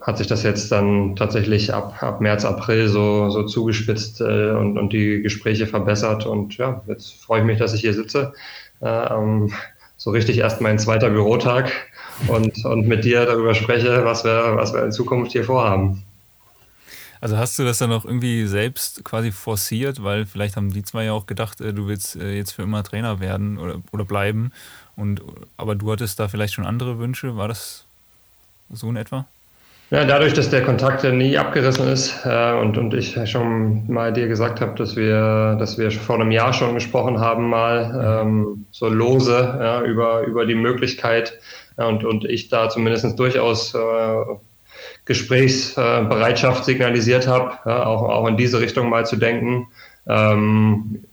hat 0.00 0.18
sich 0.18 0.26
das 0.26 0.42
jetzt 0.42 0.70
dann 0.70 1.16
tatsächlich 1.16 1.74
ab, 1.74 2.02
ab 2.02 2.20
März, 2.20 2.44
April 2.44 2.88
so, 2.88 3.28
so 3.30 3.44
zugespitzt 3.44 4.20
äh, 4.20 4.50
und, 4.50 4.78
und 4.78 4.92
die 4.92 5.22
Gespräche 5.22 5.66
verbessert. 5.66 6.26
Und 6.26 6.56
ja, 6.56 6.82
jetzt 6.86 7.22
freue 7.22 7.40
ich 7.40 7.46
mich, 7.46 7.58
dass 7.58 7.74
ich 7.74 7.80
hier 7.80 7.94
sitze. 7.94 8.32
Äh, 8.80 8.86
ähm, 8.86 9.52
so 9.96 10.10
richtig 10.10 10.38
erst 10.38 10.60
mein 10.60 10.78
zweiter 10.78 11.10
Bürotag 11.10 11.72
und, 12.28 12.64
und 12.64 12.86
mit 12.86 13.04
dir 13.04 13.24
darüber 13.24 13.54
spreche, 13.54 14.04
was 14.04 14.24
wir, 14.24 14.56
was 14.56 14.72
wir 14.72 14.84
in 14.84 14.92
Zukunft 14.92 15.32
hier 15.32 15.44
vorhaben. 15.44 16.04
Also 17.20 17.36
hast 17.36 17.58
du 17.58 17.64
das 17.64 17.78
dann 17.78 17.92
auch 17.92 18.04
irgendwie 18.04 18.46
selbst 18.46 19.04
quasi 19.04 19.32
forciert, 19.32 20.02
weil 20.02 20.26
vielleicht 20.26 20.56
haben 20.56 20.72
die 20.72 20.82
zwei 20.82 21.04
ja 21.04 21.12
auch 21.12 21.26
gedacht, 21.26 21.60
äh, 21.60 21.72
du 21.72 21.86
willst 21.86 22.16
äh, 22.16 22.34
jetzt 22.34 22.52
für 22.52 22.62
immer 22.62 22.82
Trainer 22.82 23.20
werden 23.20 23.58
oder, 23.58 23.80
oder 23.92 24.04
bleiben. 24.04 24.52
Und, 24.96 25.22
aber 25.56 25.74
du 25.74 25.90
hattest 25.92 26.18
da 26.18 26.28
vielleicht 26.28 26.54
schon 26.54 26.66
andere 26.66 26.98
Wünsche. 26.98 27.36
War 27.36 27.48
das 27.48 27.84
so 28.70 28.88
in 28.88 28.96
etwa? 28.96 29.26
Ja, 29.90 30.04
dadurch, 30.04 30.32
dass 30.32 30.50
der 30.50 30.64
Kontakt 30.64 31.04
nie 31.04 31.38
abgerissen 31.38 31.86
ist 31.86 32.26
äh, 32.26 32.54
und, 32.54 32.76
und 32.76 32.92
ich 32.92 33.16
schon 33.30 33.86
mal 33.86 34.12
dir 34.12 34.26
gesagt 34.26 34.60
habe, 34.60 34.74
dass 34.74 34.96
wir, 34.96 35.54
dass 35.60 35.78
wir 35.78 35.92
vor 35.92 36.16
einem 36.16 36.32
Jahr 36.32 36.52
schon 36.52 36.74
gesprochen 36.74 37.20
haben, 37.20 37.48
mal 37.48 38.22
ähm, 38.24 38.66
so 38.72 38.88
lose 38.88 39.56
ja, 39.60 39.82
über, 39.82 40.22
über 40.22 40.44
die 40.44 40.56
Möglichkeit 40.56 41.38
ja, 41.78 41.86
und, 41.86 42.04
und 42.04 42.24
ich 42.24 42.48
da 42.48 42.68
zumindest 42.68 43.16
durchaus 43.16 43.74
äh, 43.74 43.78
Gesprächsbereitschaft 45.06 46.64
signalisiert 46.64 47.26
habe, 47.26 47.58
ja, 47.64 47.86
auch, 47.86 48.02
auch 48.02 48.26
in 48.26 48.36
diese 48.36 48.60
Richtung 48.60 48.90
mal 48.90 49.06
zu 49.06 49.16
denken. 49.16 49.68
Ähm, 50.06 51.04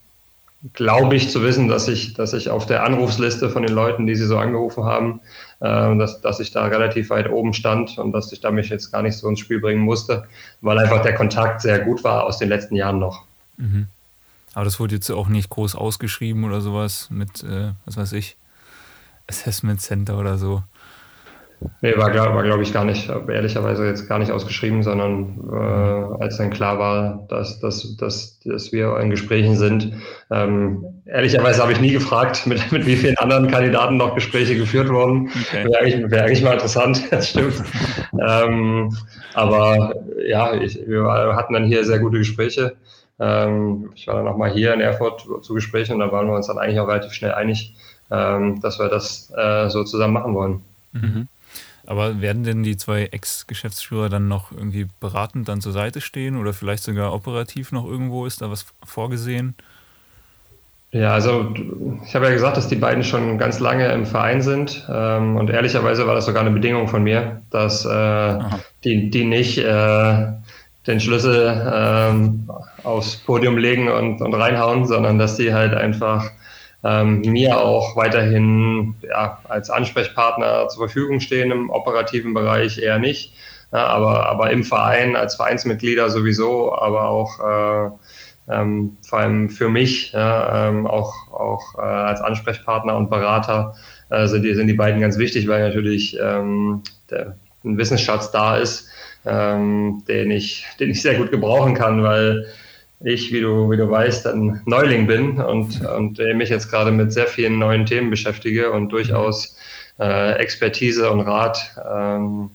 glaube 0.72 1.16
ich 1.16 1.30
zu 1.30 1.44
wissen, 1.44 1.68
dass 1.68 1.88
ich, 1.88 2.14
dass 2.14 2.32
ich 2.34 2.50
auf 2.50 2.66
der 2.66 2.84
Anrufsliste 2.84 3.50
von 3.50 3.64
den 3.64 3.76
Leuten, 3.76 4.08
die 4.08 4.16
sie 4.16 4.26
so 4.26 4.38
angerufen 4.38 4.86
haben, 4.86 5.20
äh, 5.60 5.98
dass, 5.98 6.22
dass 6.22 6.40
ich 6.40 6.52
da 6.52 6.66
relativ 6.66 7.10
weit 7.10 7.30
oben 7.30 7.54
stand 7.54 7.98
und 7.98 8.14
dass 8.14 8.32
ich 8.32 8.40
da 8.40 8.50
mich 8.50 8.70
jetzt 8.70 8.92
gar 8.92 9.02
nicht 9.02 9.18
so 9.18 9.28
ins 9.28 9.40
Spiel 9.40 9.60
bringen 9.60 9.82
musste, 9.82 10.28
weil 10.62 10.80
einfach 10.80 11.02
der 11.02 11.16
Kontakt 11.16 11.62
sehr 11.62 11.80
gut 11.80 12.04
war 12.04 12.24
aus 12.24 12.38
den 12.38 12.48
letzten 12.50 12.76
Jahren 12.76 13.00
noch. 13.00 13.24
Mhm. 13.58 13.88
Aber 14.54 14.66
das 14.66 14.80
wurde 14.80 14.96
jetzt 14.96 15.10
auch 15.10 15.28
nicht 15.28 15.50
groß 15.50 15.76
ausgeschrieben 15.76 16.46
oder 16.46 16.62
sowas 16.62 17.10
mit, 17.10 17.44
äh, 17.44 17.72
was 17.86 17.98
weiß 17.98 18.14
ich, 18.14 18.38
Assessment 19.28 19.82
Center 19.82 20.18
oder 20.18 20.38
so. 20.38 20.64
Nee, 21.82 21.98
war, 21.98 22.14
war 22.14 22.44
glaube 22.44 22.64
ich, 22.64 22.74
gar 22.74 22.86
nicht, 22.86 23.10
ehrlicherweise 23.10 23.86
jetzt 23.86 24.08
gar 24.08 24.20
nicht 24.20 24.32
ausgeschrieben, 24.32 24.84
sondern 24.84 25.40
äh, 25.52 26.24
als 26.24 26.38
dann 26.38 26.50
klar 26.50 26.80
war, 26.80 27.26
dass, 27.30 27.60
dass, 27.60 27.98
dass, 27.98 28.40
dass 28.40 28.72
wir 28.72 28.98
in 29.00 29.10
Gesprächen 29.10 29.56
sind. 29.58 29.94
Ähm, 30.32 30.86
ehrlicherweise 31.06 31.62
habe 31.62 31.74
ich 31.74 31.82
nie 31.82 31.92
gefragt, 31.92 32.48
mit, 32.48 32.72
mit 32.72 32.86
wie 32.86 32.96
vielen 32.96 33.18
anderen 33.18 33.50
Kandidaten 33.50 33.98
noch 33.98 34.16
Gespräche 34.16 34.56
geführt 34.56 34.90
wurden. 34.90 35.30
Okay. 35.30 35.66
Wäre 35.66 35.80
eigentlich, 35.80 36.12
wär 36.12 36.24
eigentlich 36.24 36.44
mal 36.44 36.54
interessant, 36.54 37.04
das 37.12 37.30
stimmt. 37.30 37.62
ähm, 38.20 38.96
aber 39.34 39.96
ja, 40.26 40.54
ich, 40.54 40.80
wir 40.88 41.36
hatten 41.36 41.54
dann 41.54 41.66
hier 41.66 41.84
sehr 41.86 42.00
gute 42.00 42.18
Gespräche. 42.18 42.76
Ähm, 43.20 43.92
ich 43.96 44.08
war 44.08 44.16
dann 44.16 44.28
auch 44.28 44.38
mal 44.38 44.52
hier 44.52 44.74
in 44.74 44.82
Erfurt 44.82 45.28
zu 45.42 45.54
Gesprächen 45.54 45.94
und 45.94 46.00
da 46.00 46.12
waren 46.12 46.28
wir 46.28 46.36
uns 46.36 46.48
dann 46.48 46.58
eigentlich 46.58 46.80
auch 46.80 46.88
relativ 46.88 47.14
schnell 47.14 47.34
einig, 47.34 47.76
ähm, 48.12 48.60
dass 48.62 48.80
wir 48.80 48.90
das 48.90 49.32
äh, 49.36 49.70
so 49.70 49.84
zusammen 49.84 50.14
machen 50.14 50.34
wollen. 50.34 50.62
Mhm. 50.94 51.28
Aber 51.86 52.22
werden 52.22 52.44
denn 52.44 52.64
die 52.64 52.78
zwei 52.78 53.06
Ex-Geschäftsführer 53.06 54.10
dann 54.10 54.28
noch 54.28 54.52
irgendwie 54.52 54.88
beratend 55.00 55.50
dann 55.50 55.62
zur 55.62 55.74
Seite 55.74 56.00
stehen 56.00 56.38
oder 56.38 56.54
vielleicht 56.54 56.84
sogar 56.84 57.14
operativ 57.14 57.72
noch 57.72 57.86
irgendwo? 57.86 58.26
Ist 58.26 58.42
da 58.42 58.50
was 58.50 58.66
vorgesehen? 58.86 59.56
Ja, 60.94 61.12
also 61.12 61.52
ich 62.06 62.14
habe 62.14 62.26
ja 62.28 62.32
gesagt, 62.34 62.56
dass 62.56 62.68
die 62.68 62.76
beiden 62.76 63.04
schon 63.04 63.40
ganz 63.40 63.60
lange 63.60 63.92
im 63.92 64.06
Verein 64.06 64.44
sind 64.44 64.88
ähm, 64.88 65.38
und 65.38 65.50
ehrlicherweise 65.50 66.06
war 66.06 66.14
das 66.14 66.28
sogar 66.28 66.42
eine 66.42 66.52
Bedingung 66.52 66.88
von 66.88 67.04
mir, 67.04 67.42
dass 67.50 67.84
äh, 67.84 68.40
die, 68.84 69.10
die 69.10 69.26
nicht 69.26 69.58
äh, 69.58 70.28
den 70.86 71.00
Schlüssel 71.00 71.48
äh, 71.48 72.88
aufs 72.88 73.16
Podium 73.18 73.58
legen 73.58 73.90
und, 73.90 74.22
und 74.22 74.36
reinhauen, 74.36 74.86
sondern 74.86 75.18
dass 75.18 75.36
die 75.36 75.52
halt 75.52 75.74
einfach 75.74 76.30
ähm, 76.84 77.22
mir 77.22 77.60
auch 77.60 77.96
weiterhin 77.96 78.96
ja, 79.02 79.40
als 79.48 79.70
Ansprechpartner 79.70 80.68
zur 80.68 80.88
Verfügung 80.88 81.20
stehen 81.20 81.52
im 81.52 81.70
operativen 81.70 82.34
Bereich 82.34 82.78
eher 82.78 83.00
nicht, 83.00 83.34
ja, 83.72 83.88
aber, 83.88 84.28
aber 84.28 84.52
im 84.52 84.64
Verein 84.64 85.16
als 85.16 85.36
Vereinsmitglieder 85.36 86.10
sowieso, 86.10 86.76
aber 86.76 87.08
auch 87.08 87.40
äh, 87.40 87.90
ähm, 88.50 88.98
vor 89.02 89.20
allem 89.20 89.50
für 89.50 89.70
mich 89.70 90.12
ja, 90.12 90.70
ähm, 90.70 90.86
auch, 90.86 91.32
auch 91.32 91.76
äh, 91.78 91.82
als 91.82 92.22
Ansprechpartner 92.22 92.96
und 92.98 93.10
Berater 93.10 93.76
äh, 94.10 94.28
sind, 94.28 94.44
die, 94.44 94.54
sind 94.54 94.68
die 94.68 94.74
beiden 94.74 95.00
ganz 95.00 95.18
wichtig, 95.18 95.48
weil 95.48 95.68
natürlich 95.68 96.18
ähm, 96.20 96.84
der, 97.10 97.38
ein 97.64 97.78
Wissensschatz 97.78 98.32
da 98.32 98.58
ist, 98.58 98.90
ähm, 99.26 100.04
den, 100.08 100.32
ich, 100.32 100.66
den 100.80 100.90
ich 100.90 101.02
sehr 101.02 101.16
gut 101.16 101.32
gebrauchen 101.32 101.74
kann, 101.74 102.04
weil 102.04 102.46
ich, 103.04 103.32
wie 103.32 103.42
du, 103.42 103.70
wie 103.70 103.78
du 103.78 103.90
weißt, 103.90 104.28
ein 104.28 104.62
Neuling 104.66 105.08
bin 105.08 105.38
und, 105.40 105.82
und 105.86 106.18
mich 106.36 106.50
jetzt 106.50 106.70
gerade 106.70 106.92
mit 106.92 107.12
sehr 107.12 107.28
vielen 107.28 107.60
neuen 107.60 107.86
Themen 107.86 108.10
beschäftige 108.10 108.72
und 108.72 108.90
durchaus 108.90 109.56
äh, 110.00 110.34
Expertise 110.34 111.12
und 111.12 111.22
Rat 111.22 111.76
ähm, 111.94 112.50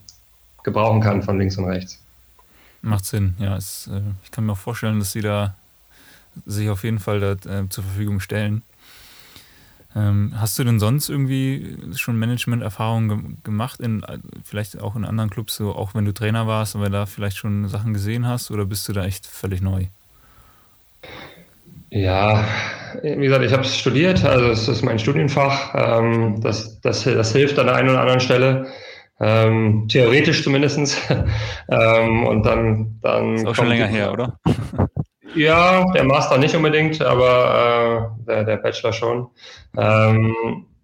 gebrauchen 0.65 1.01
kann 1.01 1.23
von 1.23 1.39
links 1.39 1.57
und 1.57 1.67
rechts. 1.67 2.01
Macht 2.83 3.05
Sinn, 3.05 3.35
ja. 3.39 3.57
Es, 3.57 3.89
äh, 3.93 4.01
ich 4.25 4.31
kann 4.31 4.47
mir 4.47 4.53
auch 4.53 4.59
vorstellen, 4.59 4.99
dass 4.99 5.13
Sie 5.13 5.21
da 5.21 5.55
sich 6.47 6.69
auf 6.71 6.85
jeden 6.85 6.99
Fall 6.99 7.21
da, 7.21 7.33
äh, 7.33 7.69
zur 7.69 7.85
Verfügung 7.85 8.21
stellen. 8.21 8.63
Ähm, 9.97 10.35
hast 10.37 10.59
du 10.59 10.65
denn 10.65 10.79
sonst 10.79 11.09
irgendwie 11.09 11.77
schon 11.97 12.19
Management-Erfahrungen 12.19 13.09
ge 13.09 13.37
gemacht, 13.43 13.81
in, 13.81 14.05
vielleicht 14.45 14.79
auch 14.81 14.95
in 14.97 15.05
anderen 15.05 15.31
Clubs, 15.31 15.57
so 15.57 15.75
auch 15.75 15.95
wenn 15.95 16.05
du 16.05 16.13
Trainer 16.13 16.47
warst, 16.47 16.77
aber 16.77 16.91
da 16.91 17.07
vielleicht 17.07 17.39
schon 17.39 17.69
Sachen 17.69 17.95
gesehen 17.95 18.27
hast 18.27 18.51
oder 18.51 18.67
bist 18.67 18.87
du 18.89 18.93
da 18.93 19.05
echt 19.05 19.27
völlig 19.27 19.61
neu? 19.61 19.87
Ja, 21.91 22.45
wie 23.03 23.17
gesagt, 23.17 23.45
ich 23.45 23.53
habe 23.53 23.63
es 23.63 23.77
studiert, 23.77 24.25
also 24.25 24.47
es 24.47 24.69
ist 24.69 24.83
mein 24.83 24.99
Studienfach. 24.99 25.75
Ähm, 25.75 26.41
das, 26.41 26.81
das, 26.81 27.05
das 27.05 27.33
hilft 27.33 27.59
an 27.59 27.67
der 27.67 27.77
einen 27.77 27.91
oder 27.91 28.01
anderen 28.01 28.21
Stelle. 28.21 28.67
Ähm, 29.21 29.89
theoretisch 29.89 30.45
zumindest. 30.45 30.79
ähm, 31.71 32.27
und 32.27 32.45
dann, 32.45 32.99
dann. 33.03 33.35
Ist 33.37 33.47
auch 33.47 33.55
schon 33.55 33.69
länger 33.69 33.87
her, 33.87 34.13
oder? 34.13 34.39
Ja, 35.35 35.85
der 35.93 36.05
Master 36.05 36.39
nicht 36.39 36.55
unbedingt, 36.55 37.03
aber 37.03 38.11
äh, 38.19 38.25
der, 38.25 38.45
der 38.45 38.57
Bachelor 38.57 38.93
schon. 38.93 39.29
Ähm, 39.77 40.35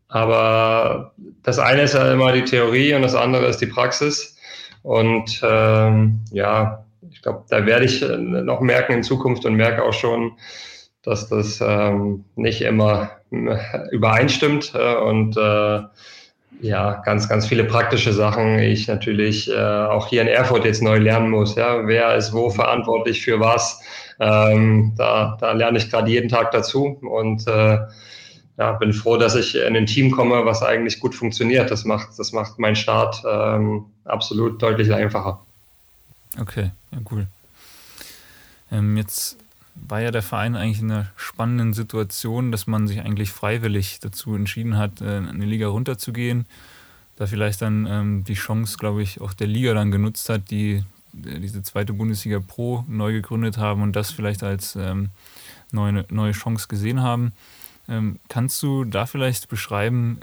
aber 0.09 1.13
das 1.43 1.59
eine 1.59 1.83
ist 1.83 1.95
ja 1.95 2.13
immer 2.13 2.31
die 2.31 2.45
Theorie 2.45 2.95
und 2.95 3.03
das 3.03 3.15
andere 3.15 3.47
ist 3.47 3.61
die 3.63 3.67
Praxis. 3.67 4.37
Und 4.83 5.41
ähm, 5.43 6.21
ja, 6.31 6.84
ich 7.15 7.23
glaube, 7.23 7.45
da 7.49 7.65
werde 7.65 7.85
ich 7.85 8.03
äh, 8.03 8.19
noch 8.19 8.61
merken 8.61 8.93
in 8.93 9.03
Zukunft 9.03 9.47
und 9.47 9.55
merke 9.55 9.83
auch 9.85 9.93
schon, 9.93 10.33
dass 11.03 11.29
das 11.29 11.61
ähm, 11.61 12.25
nicht 12.35 12.61
immer 12.61 13.11
übereinstimmt 13.91 14.73
äh, 14.75 14.97
und 14.97 15.37
äh, 15.37 15.81
ja, 16.61 17.03
ganz, 17.05 17.29
ganz 17.29 17.47
viele 17.47 17.65
praktische 17.65 18.13
Sachen 18.13 18.59
ich 18.59 18.87
natürlich 18.89 19.51
äh, 19.51 19.57
auch 19.57 20.09
hier 20.09 20.23
in 20.23 20.29
Erfurt 20.29 20.65
jetzt 20.65 20.83
neu 20.83 20.99
lernen 20.99 21.31
muss. 21.31 21.57
Ja, 21.57 21.87
wer 21.87 22.15
ist 22.15 22.33
wo 22.33 22.51
verantwortlich 22.51 23.23
für 23.23 23.41
was? 23.41 23.81
Ähm, 24.21 24.95
da, 24.97 25.37
da 25.41 25.53
lerne 25.53 25.79
ich 25.79 25.91
gerade 25.91 26.11
jeden 26.11 26.29
Tag 26.29 26.53
dazu 26.53 26.99
und 27.03 27.47
äh, 27.49 27.79
ja, 28.57 28.73
bin 28.79 28.93
froh, 28.93 29.17
dass 29.17 29.35
ich 29.35 29.57
in 29.57 29.77
ein 29.77 29.87
Team 29.87 30.13
komme, 30.13 30.45
was 30.45 30.63
eigentlich 30.63 31.01
gut 31.01 31.15
funktioniert. 31.15 31.71
Das 31.71 31.85
macht, 31.85 32.19
das 32.19 32.33
macht 32.33 32.59
meinen 32.59 32.77
Start 32.77 33.23
ähm, 33.29 33.87
absolut 34.05 34.63
deutlich 34.63 34.93
einfacher. 34.93 35.45
Okay, 36.39 36.71
ja, 36.91 36.99
cool. 37.11 37.27
Ähm, 38.71 38.97
jetzt 38.97 39.37
war 39.75 40.01
ja 40.01 40.11
der 40.11 40.23
Verein 40.23 40.57
eigentlich 40.57 40.81
in 40.81 40.91
einer 40.91 41.11
spannenden 41.17 41.75
Situation, 41.75 42.53
dass 42.53 42.67
man 42.67 42.87
sich 42.87 43.01
eigentlich 43.01 43.31
freiwillig 43.31 44.01
dazu 44.01 44.35
entschieden 44.35 44.77
hat, 44.77 45.01
äh, 45.01 45.17
eine 45.17 45.45
Liga 45.45 45.69
runterzugehen. 45.69 46.47
Da 47.17 47.27
vielleicht 47.27 47.63
dann 47.63 47.87
ähm, 47.87 48.25
die 48.25 48.35
Chance, 48.35 48.77
glaube 48.79 49.03
ich, 49.03 49.21
auch 49.21 49.35
der 49.35 49.47
Liga 49.47 49.75
dann 49.75 49.91
genutzt 49.91 50.29
hat, 50.29 50.51
die 50.51 50.85
diese 51.13 51.63
zweite 51.63 51.93
Bundesliga 51.93 52.41
Pro 52.41 52.85
neu 52.89 53.13
gegründet 53.13 53.57
haben 53.57 53.83
und 53.83 53.95
das 53.95 54.11
vielleicht 54.11 54.43
als 54.43 54.75
ähm, 54.75 55.11
neue, 55.71 56.05
neue 56.11 56.33
Chance 56.33 56.67
gesehen 56.69 57.03
haben. 57.03 57.33
Ähm, 57.89 58.19
kannst 58.29 58.63
du 58.63 58.85
da 58.85 59.07
vielleicht 59.07 59.49
beschreiben, 59.49 60.19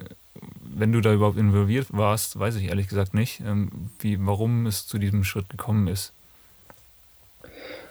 wenn 0.75 0.91
du 0.91 1.01
da 1.01 1.13
überhaupt 1.13 1.37
involviert 1.37 1.87
warst, 1.89 2.39
weiß 2.39 2.55
ich 2.55 2.69
ehrlich 2.69 2.87
gesagt 2.87 3.13
nicht, 3.13 3.41
ähm, 3.45 3.69
wie, 3.99 4.17
warum 4.19 4.65
es 4.65 4.87
zu 4.87 4.97
diesem 4.97 5.23
Schritt 5.23 5.49
gekommen 5.49 5.87
ist? 5.87 6.13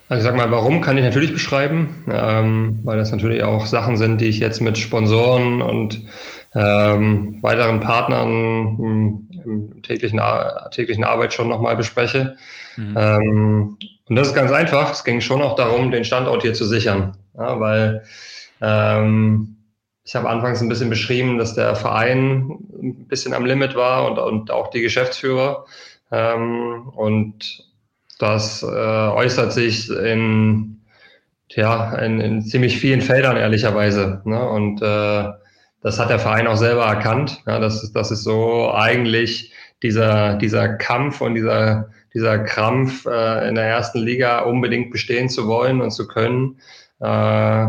Also 0.08 0.22
ich 0.22 0.24
sag 0.24 0.36
mal, 0.36 0.50
warum 0.50 0.80
kann 0.80 0.98
ich 0.98 1.04
natürlich 1.04 1.32
beschreiben, 1.32 2.04
ähm, 2.10 2.80
weil 2.82 2.98
das 2.98 3.12
natürlich 3.12 3.44
auch 3.44 3.66
Sachen 3.66 3.96
sind, 3.96 4.20
die 4.20 4.26
ich 4.26 4.40
jetzt 4.40 4.60
mit 4.60 4.76
Sponsoren 4.76 5.62
und 5.62 6.02
ähm, 6.54 7.38
weiteren 7.42 7.78
Partnern 7.78 8.76
im, 8.80 9.28
im 9.44 9.82
täglichen, 9.82 10.20
täglichen 10.72 11.04
Arbeit 11.04 11.32
schon 11.32 11.48
nochmal 11.48 11.76
bespreche. 11.76 12.36
Mhm. 12.76 12.96
Ähm, 12.96 13.76
und 14.08 14.16
das 14.16 14.28
ist 14.28 14.34
ganz 14.34 14.50
einfach. 14.50 14.90
Es 14.90 15.04
ging 15.04 15.20
schon 15.20 15.42
auch 15.42 15.54
darum, 15.54 15.92
den 15.92 16.04
Standort 16.04 16.42
hier 16.42 16.54
zu 16.54 16.64
sichern, 16.64 17.16
ja, 17.36 17.60
weil 17.60 18.02
ähm, 18.60 19.56
ich 20.10 20.16
habe 20.16 20.28
anfangs 20.28 20.60
ein 20.60 20.68
bisschen 20.68 20.90
beschrieben, 20.90 21.38
dass 21.38 21.54
der 21.54 21.76
Verein 21.76 22.58
ein 22.82 23.06
bisschen 23.06 23.32
am 23.32 23.44
Limit 23.44 23.76
war 23.76 24.10
und, 24.10 24.18
und 24.18 24.50
auch 24.50 24.68
die 24.70 24.82
Geschäftsführer. 24.82 25.66
Ähm, 26.10 26.88
und 26.96 27.64
das 28.18 28.64
äh, 28.64 28.66
äußert 28.66 29.52
sich 29.52 29.88
in, 29.88 30.80
ja, 31.50 31.94
in, 31.98 32.20
in, 32.20 32.42
ziemlich 32.42 32.80
vielen 32.80 33.02
Feldern, 33.02 33.36
ehrlicherweise. 33.36 34.20
Ne? 34.24 34.48
Und 34.48 34.82
äh, 34.82 35.28
das 35.80 36.00
hat 36.00 36.10
der 36.10 36.18
Verein 36.18 36.48
auch 36.48 36.56
selber 36.56 36.86
erkannt. 36.86 37.40
Ja, 37.46 37.60
das, 37.60 37.84
ist, 37.84 37.92
das 37.92 38.10
ist 38.10 38.24
so 38.24 38.72
eigentlich 38.72 39.52
dieser, 39.80 40.34
dieser 40.38 40.70
Kampf 40.70 41.20
und 41.20 41.36
dieser, 41.36 41.88
dieser 42.14 42.40
Krampf 42.40 43.06
äh, 43.06 43.48
in 43.48 43.54
der 43.54 43.66
ersten 43.66 44.00
Liga 44.00 44.40
unbedingt 44.40 44.90
bestehen 44.90 45.28
zu 45.28 45.46
wollen 45.46 45.80
und 45.80 45.92
zu 45.92 46.08
können, 46.08 46.58
äh, 46.98 47.66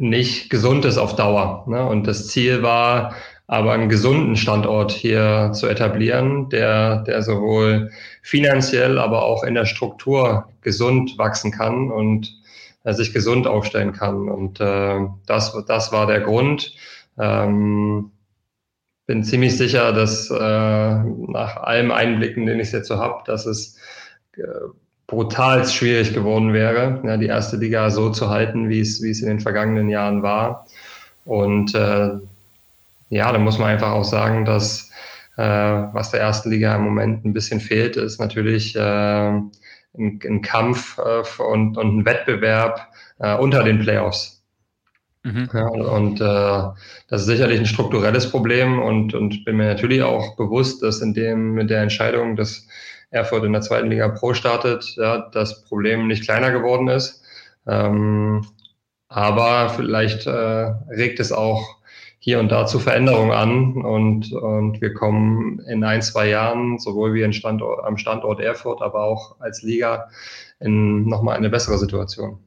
nicht 0.00 0.50
gesund 0.50 0.84
ist 0.84 0.98
auf 0.98 1.14
Dauer. 1.14 1.64
Ne? 1.68 1.84
Und 1.86 2.06
das 2.06 2.28
Ziel 2.28 2.62
war, 2.62 3.14
aber 3.46 3.72
einen 3.72 3.88
gesunden 3.88 4.36
Standort 4.36 4.92
hier 4.92 5.50
zu 5.52 5.66
etablieren, 5.66 6.48
der, 6.50 7.02
der 7.02 7.22
sowohl 7.22 7.90
finanziell, 8.22 8.98
aber 8.98 9.22
auch 9.24 9.44
in 9.44 9.54
der 9.54 9.66
Struktur 9.66 10.48
gesund 10.62 11.18
wachsen 11.18 11.50
kann 11.50 11.90
und 11.90 12.34
äh, 12.84 12.94
sich 12.94 13.12
gesund 13.12 13.46
aufstellen 13.46 13.92
kann. 13.92 14.28
Und 14.28 14.60
äh, 14.60 15.00
das, 15.26 15.56
das 15.66 15.92
war 15.92 16.06
der 16.06 16.20
Grund. 16.20 16.74
Ähm, 17.18 18.12
bin 19.06 19.24
ziemlich 19.24 19.56
sicher, 19.58 19.92
dass 19.92 20.30
äh, 20.30 20.34
nach 20.38 21.56
allem 21.56 21.90
Einblicken, 21.90 22.46
den 22.46 22.60
ich 22.60 22.70
jetzt 22.72 22.88
so 22.88 22.98
habe, 22.98 23.24
dass 23.26 23.44
es 23.44 23.76
äh, 24.36 24.42
brutal 25.10 25.66
schwierig 25.66 26.14
geworden 26.14 26.52
wäre, 26.52 27.00
ja, 27.04 27.16
die 27.16 27.26
erste 27.26 27.56
Liga 27.56 27.90
so 27.90 28.10
zu 28.10 28.30
halten, 28.30 28.68
wie 28.68 28.80
es, 28.80 29.02
wie 29.02 29.10
es 29.10 29.20
in 29.20 29.28
den 29.28 29.40
vergangenen 29.40 29.88
Jahren 29.88 30.22
war. 30.22 30.66
Und 31.24 31.74
äh, 31.74 32.10
ja, 33.10 33.32
da 33.32 33.38
muss 33.38 33.58
man 33.58 33.70
einfach 33.70 33.90
auch 33.90 34.04
sagen, 34.04 34.44
dass 34.44 34.90
äh, 35.36 35.42
was 35.42 36.12
der 36.12 36.20
ersten 36.20 36.50
Liga 36.50 36.76
im 36.76 36.82
Moment 36.82 37.24
ein 37.24 37.32
bisschen 37.32 37.60
fehlt, 37.60 37.96
ist 37.96 38.20
natürlich 38.20 38.76
äh, 38.76 38.80
ein, 38.80 39.50
ein 39.98 40.42
Kampf 40.42 40.98
äh, 40.98 41.42
und, 41.42 41.76
und 41.76 41.98
ein 41.98 42.06
Wettbewerb 42.06 42.86
äh, 43.18 43.34
unter 43.36 43.64
den 43.64 43.80
Playoffs. 43.80 44.42
Mhm. 45.24 45.48
Ja, 45.52 45.66
und 45.66 46.20
äh, 46.20 46.80
das 47.08 47.22
ist 47.22 47.26
sicherlich 47.26 47.58
ein 47.58 47.66
strukturelles 47.66 48.30
Problem 48.30 48.80
und, 48.80 49.12
und 49.12 49.44
bin 49.44 49.56
mir 49.56 49.66
natürlich 49.66 50.02
auch 50.02 50.36
bewusst, 50.36 50.82
dass 50.82 51.00
in 51.00 51.14
dem 51.14 51.54
mit 51.54 51.68
der 51.68 51.82
Entscheidung, 51.82 52.36
dass 52.36 52.66
Erfurt 53.10 53.44
in 53.44 53.52
der 53.52 53.62
zweiten 53.62 53.90
Liga 53.90 54.08
Pro 54.08 54.34
startet, 54.34 54.94
ja, 54.96 55.28
das 55.32 55.64
Problem 55.64 56.06
nicht 56.06 56.24
kleiner 56.24 56.50
geworden 56.50 56.88
ist. 56.88 57.22
Ähm, 57.66 58.46
aber 59.08 59.70
vielleicht 59.70 60.26
äh, 60.26 60.30
regt 60.30 61.20
es 61.20 61.32
auch 61.32 61.80
hier 62.20 62.38
und 62.38 62.50
da 62.52 62.66
zu 62.66 62.78
Veränderungen 62.78 63.32
an 63.32 63.82
und, 63.82 64.32
und 64.32 64.80
wir 64.80 64.92
kommen 64.92 65.58
in 65.60 65.82
ein, 65.84 66.02
zwei 66.02 66.28
Jahren, 66.28 66.78
sowohl 66.78 67.14
wie 67.14 67.32
Standort, 67.32 67.84
am 67.84 67.96
Standort 67.96 68.40
Erfurt, 68.40 68.82
aber 68.82 69.02
auch 69.02 69.40
als 69.40 69.62
Liga 69.62 70.10
in 70.60 71.06
nochmal 71.06 71.36
eine 71.36 71.48
bessere 71.48 71.78
Situation. 71.78 72.38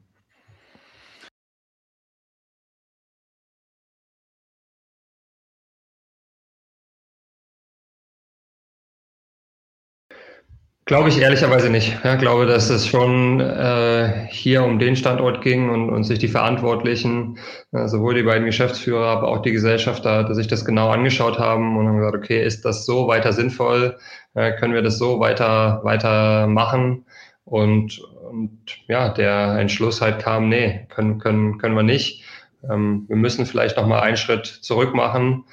Glaube 10.86 11.08
ich 11.08 11.18
ehrlicherweise 11.18 11.70
nicht. 11.70 12.04
Ja, 12.04 12.16
glaube, 12.16 12.44
dass 12.44 12.68
es 12.68 12.86
schon 12.86 13.40
äh, 13.40 14.26
hier 14.28 14.64
um 14.64 14.78
den 14.78 14.96
Standort 14.96 15.40
ging 15.40 15.70
und, 15.70 15.88
und 15.88 16.04
sich 16.04 16.18
die 16.18 16.28
Verantwortlichen, 16.28 17.38
äh, 17.72 17.88
sowohl 17.88 18.14
die 18.14 18.22
beiden 18.22 18.44
Geschäftsführer, 18.44 19.06
aber 19.06 19.28
auch 19.28 19.40
die 19.40 19.52
Gesellschafter, 19.52 20.24
dass 20.24 20.36
sich 20.36 20.46
das 20.46 20.66
genau 20.66 20.90
angeschaut 20.90 21.38
haben 21.38 21.78
und 21.78 21.88
haben 21.88 21.96
gesagt, 21.96 22.16
okay, 22.16 22.44
ist 22.44 22.66
das 22.66 22.84
so 22.84 23.08
weiter 23.08 23.32
sinnvoll? 23.32 23.96
Äh, 24.34 24.52
können 24.58 24.74
wir 24.74 24.82
das 24.82 24.98
so 24.98 25.20
weiter, 25.20 25.80
weiter 25.84 26.46
machen? 26.48 27.06
Und, 27.46 28.00
und 28.30 28.58
ja, 28.86 29.08
der 29.08 29.56
Entschluss 29.58 30.02
halt 30.02 30.18
kam, 30.18 30.50
nee, 30.50 30.86
können, 30.90 31.18
können, 31.18 31.56
können 31.56 31.76
wir 31.76 31.82
nicht. 31.82 32.24
Ähm, 32.70 33.06
wir 33.08 33.16
müssen 33.16 33.46
vielleicht 33.46 33.78
nochmal 33.78 34.02
einen 34.02 34.18
Schritt 34.18 34.46
zurück 34.46 34.94
machen. 34.94 35.44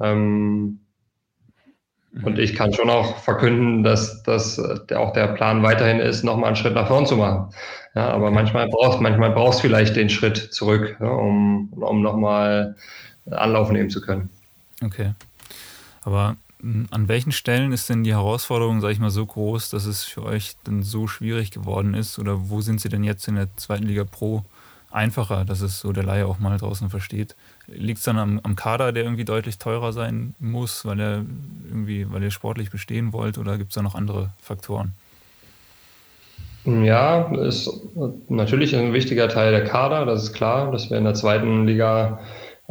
Ähm, 0.00 0.80
und 2.22 2.38
ich 2.38 2.54
kann 2.54 2.72
schon 2.72 2.90
auch 2.90 3.18
verkünden, 3.18 3.82
dass, 3.82 4.22
dass 4.22 4.58
auch 4.58 5.12
der 5.12 5.28
Plan 5.28 5.62
weiterhin 5.62 6.00
ist, 6.00 6.24
nochmal 6.24 6.48
einen 6.48 6.56
Schritt 6.56 6.74
nach 6.74 6.88
vorn 6.88 7.06
zu 7.06 7.16
machen. 7.16 7.52
Ja, 7.94 8.10
aber 8.10 8.30
manchmal 8.30 8.68
brauchst 8.68 9.00
manchmal 9.00 9.30
brauchst 9.30 9.60
vielleicht 9.60 9.96
den 9.96 10.10
Schritt 10.10 10.36
zurück, 10.36 10.96
ja, 11.00 11.08
um, 11.08 11.72
um 11.72 12.02
nochmal 12.02 12.76
Anlauf 13.30 13.70
nehmen 13.70 13.90
zu 13.90 14.00
können. 14.00 14.30
Okay. 14.82 15.14
Aber 16.02 16.36
hm, 16.60 16.86
an 16.90 17.08
welchen 17.08 17.32
Stellen 17.32 17.72
ist 17.72 17.88
denn 17.88 18.04
die 18.04 18.12
Herausforderung, 18.12 18.80
sage 18.80 18.92
ich 18.92 18.98
mal, 18.98 19.10
so 19.10 19.24
groß, 19.24 19.70
dass 19.70 19.84
es 19.84 20.04
für 20.04 20.24
euch 20.24 20.56
dann 20.64 20.82
so 20.82 21.06
schwierig 21.06 21.50
geworden 21.50 21.94
ist? 21.94 22.18
Oder 22.18 22.48
wo 22.48 22.60
sind 22.60 22.80
sie 22.80 22.88
denn 22.88 23.04
jetzt 23.04 23.28
in 23.28 23.36
der 23.36 23.48
zweiten 23.56 23.86
Liga 23.86 24.04
Pro 24.04 24.44
einfacher, 24.90 25.44
dass 25.44 25.60
es 25.60 25.80
so 25.80 25.92
der 25.92 26.04
Laie 26.04 26.26
auch 26.26 26.38
mal 26.38 26.56
draußen 26.58 26.90
versteht. 26.90 27.36
Liegt 27.68 27.98
es 27.98 28.04
dann 28.04 28.18
am, 28.18 28.40
am, 28.42 28.56
Kader, 28.56 28.92
der 28.92 29.04
irgendwie 29.04 29.24
deutlich 29.24 29.58
teurer 29.58 29.92
sein 29.92 30.34
muss, 30.38 30.86
weil 30.86 31.00
er 31.00 31.24
irgendwie, 31.68 32.10
weil 32.10 32.22
ihr 32.22 32.30
sportlich 32.30 32.70
bestehen 32.70 33.12
wollt, 33.12 33.36
oder 33.36 33.58
gibt 33.58 33.70
es 33.70 33.74
da 33.74 33.82
noch 33.82 33.94
andere 33.94 34.30
Faktoren? 34.40 34.92
Ja, 36.64 37.30
ist 37.34 37.70
natürlich 38.28 38.74
ein 38.74 38.92
wichtiger 38.92 39.28
Teil 39.28 39.52
der 39.52 39.64
Kader, 39.64 40.06
das 40.06 40.24
ist 40.24 40.32
klar, 40.32 40.72
dass 40.72 40.90
wir 40.90 40.98
in 40.98 41.04
der 41.04 41.14
zweiten 41.14 41.66
Liga 41.66 42.20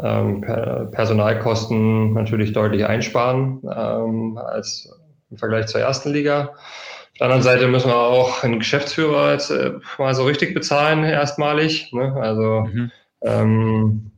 ähm, 0.02 0.42
Personalkosten 0.42 2.14
natürlich 2.14 2.54
deutlich 2.54 2.86
einsparen 2.86 3.62
ähm, 3.64 4.38
als 4.38 4.90
im 5.32 5.38
Vergleich 5.38 5.68
zur 5.68 5.82
ersten 5.82 6.12
Liga. 6.12 6.50
Auf 6.50 7.18
der 7.20 7.26
anderen 7.26 7.44
Seite 7.44 7.68
müssen 7.68 7.90
wir 7.90 7.98
auch 7.98 8.44
einen 8.44 8.60
Geschäftsführer 8.60 9.32
jetzt 9.32 9.50
äh, 9.50 9.74
mal 9.98 10.14
so 10.14 10.24
richtig 10.26 10.54
bezahlen, 10.54 11.04
erstmalig. 11.04 11.92
Ne? 11.94 12.16
Also 12.20 12.68
mhm. 12.72 12.92
ähm, 13.24 14.12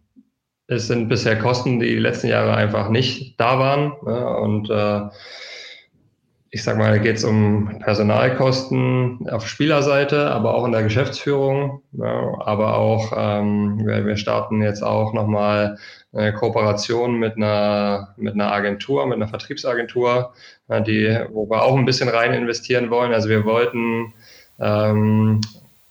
es 0.69 0.87
sind 0.87 1.09
bisher 1.09 1.37
Kosten, 1.37 1.79
die 1.79 1.87
die 1.87 1.99
letzten 1.99 2.27
Jahre 2.27 2.53
einfach 2.53 2.89
nicht 2.89 3.39
da 3.39 3.57
waren. 3.57 3.93
Ne? 4.05 4.37
Und 4.37 4.69
äh, 4.69 5.01
ich 6.51 6.63
sag 6.63 6.77
mal, 6.77 6.91
da 6.91 6.97
geht 6.97 7.17
es 7.17 7.23
um 7.23 7.79
Personalkosten 7.79 9.27
auf 9.29 9.47
Spielerseite, 9.47 10.29
aber 10.29 10.53
auch 10.53 10.65
in 10.65 10.71
der 10.71 10.83
Geschäftsführung. 10.83 11.81
Ja, 11.91 12.35
aber 12.39 12.77
auch, 12.77 13.13
ähm, 13.15 13.81
wir, 13.83 14.05
wir, 14.05 14.17
starten 14.17 14.61
jetzt 14.61 14.83
auch 14.83 15.13
nochmal 15.13 15.77
eine 16.13 16.33
Kooperation 16.33 17.17
mit 17.17 17.35
einer, 17.35 18.13
mit 18.17 18.35
einer 18.35 18.51
Agentur, 18.51 19.05
mit 19.07 19.15
einer 19.15 19.27
Vertriebsagentur, 19.27 20.33
ja, 20.69 20.79
die, 20.79 21.19
wo 21.31 21.49
wir 21.49 21.63
auch 21.63 21.77
ein 21.77 21.85
bisschen 21.85 22.09
rein 22.09 22.33
investieren 22.33 22.91
wollen. 22.91 23.13
Also 23.13 23.29
wir 23.29 23.43
wollten 23.45 24.13
ähm, 24.59 25.41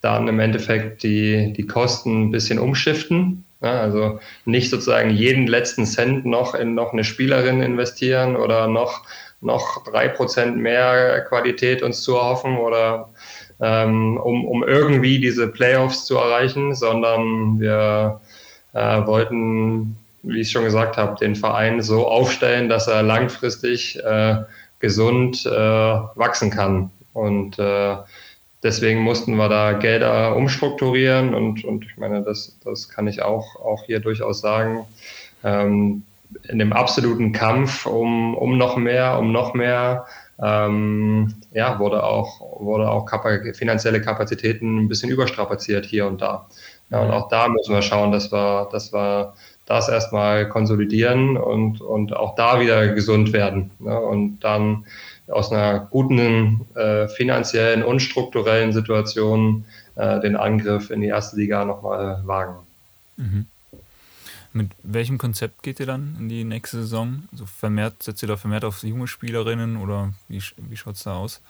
dann 0.01 0.29
im 0.29 0.39
Endeffekt 0.39 1.03
die, 1.03 1.53
die 1.53 1.67
Kosten 1.67 2.29
ein 2.29 2.31
bisschen 2.31 2.61
umschiften. 2.61 3.45
Ja, 3.61 3.81
also 3.81 4.21
nicht 4.45 4.71
sozusagen 4.71 5.11
jeden 5.11 5.49
letzten 5.49 5.85
Cent 5.85 6.25
noch 6.25 6.55
in 6.55 6.75
noch 6.75 6.93
eine 6.93 7.03
Spielerin 7.03 7.61
investieren 7.61 8.37
oder 8.37 8.69
noch 8.69 9.03
noch 9.41 9.85
drei 9.85 10.09
Prozent 10.09 10.57
mehr 10.57 11.25
Qualität 11.29 11.83
uns 11.83 12.03
zu 12.03 12.17
erhoffen 12.17 12.57
oder 12.59 13.11
ähm, 13.61 14.17
um, 14.17 14.45
um 14.45 14.65
irgendwie 14.65 15.19
diese 15.21 15.49
Playoffs 15.49 16.07
zu 16.07 16.17
erreichen, 16.17 16.75
sondern 16.75 17.61
wir 17.61 18.21
äh, 18.73 19.07
wollten, 19.07 19.97
wie 20.23 20.41
ich 20.41 20.51
schon 20.51 20.65
gesagt 20.65 20.97
habe, 20.97 21.17
den 21.19 21.37
Verein 21.37 21.83
so 21.83 22.07
aufstellen, 22.07 22.69
dass 22.69 22.87
er 22.87 23.03
langfristig 23.03 23.99
äh, 24.05 24.37
gesund 24.79 25.45
äh, 25.47 25.51
wachsen 25.51 26.51
kann. 26.51 26.91
Und 27.13 27.59
äh, 27.59 27.97
deswegen 28.63 29.01
mussten 29.01 29.37
wir 29.37 29.49
da 29.49 29.73
Gelder 29.73 30.37
umstrukturieren 30.37 31.35
und, 31.35 31.65
und 31.65 31.85
ich 31.85 31.97
meine, 31.97 32.23
das, 32.23 32.59
das 32.65 32.89
kann 32.89 33.07
ich 33.07 33.23
auch, 33.23 33.57
auch 33.57 33.85
hier 33.85 34.01
durchaus 34.01 34.41
sagen. 34.41 34.87
Ähm, 35.45 36.03
in 36.49 36.59
dem 36.59 36.73
absoluten 36.73 37.33
Kampf 37.33 37.87
um, 37.87 38.35
um 38.35 38.59
noch 38.59 38.77
mehr, 38.77 39.19
um 39.19 39.33
noch 39.33 39.55
mehr, 39.55 40.07
ähm, 40.43 41.35
ja, 41.53 41.79
wurde 41.79 42.05
auch, 42.05 42.61
wurde 42.61 42.91
auch 42.91 43.07
Kapa 43.07 43.39
finanzielle 43.55 44.01
Kapazitäten 44.01 44.79
ein 44.79 44.89
bisschen 44.89 45.11
überstrapaziert 45.11 45.87
hier 45.87 46.07
und 46.07 46.21
da. 46.21 46.47
Ja, 46.91 47.01
und 47.01 47.11
auch 47.11 47.29
da 47.29 47.49
müssen 47.49 47.75
wir 47.75 47.83
schauen, 47.83 48.13
dass 48.13 48.33
wir, 48.33 48.69
dass 48.71 48.93
wir 48.93 49.35
das 49.67 49.89
erstmal 49.89 50.49
konsolidieren 50.49 51.37
und, 51.37 51.81
und 51.81 52.17
auch 52.17 52.35
da 52.35 52.61
wieder 52.61 52.89
gesund 52.89 53.33
werden. 53.33 53.71
Ne? 53.79 53.99
Und 53.99 54.41
dann 54.41 54.87
aus 55.31 55.53
einer 55.53 55.81
guten 55.91 56.67
äh, 56.75 57.09
finanziellen 57.09 57.83
und 57.83 58.01
strukturellen 58.01 58.73
Situation 58.73 59.65
äh, 59.97 60.21
den 60.21 60.37
Angriff 60.37 60.91
in 60.91 61.01
die 61.01 61.09
erste 61.09 61.37
Liga 61.37 61.65
nochmal 61.65 62.23
wagen. 62.25 62.57
Mhm. 63.17 63.47
Mit 64.53 64.71
welchem 64.83 65.19
Konzept 65.19 65.63
geht 65.63 65.79
ihr 65.79 65.87
dann 65.87 66.17
in 66.19 66.29
die 66.29 66.45
nächste 66.45 66.79
Saison? 66.79 67.25
Also 67.33 67.45
vermehrt, 67.47 68.03
setzt 68.03 68.23
ihr 68.23 68.29
da 68.29 68.37
vermehrt 68.37 68.65
auf 68.65 68.83
junge 68.83 69.07
Spielerinnen 69.07 69.77
oder 69.77 70.13
wie, 70.29 70.43
wie 70.57 70.77
schaut 70.77 70.95
es 70.95 71.05
da 71.05 71.17
aus? 71.17 71.41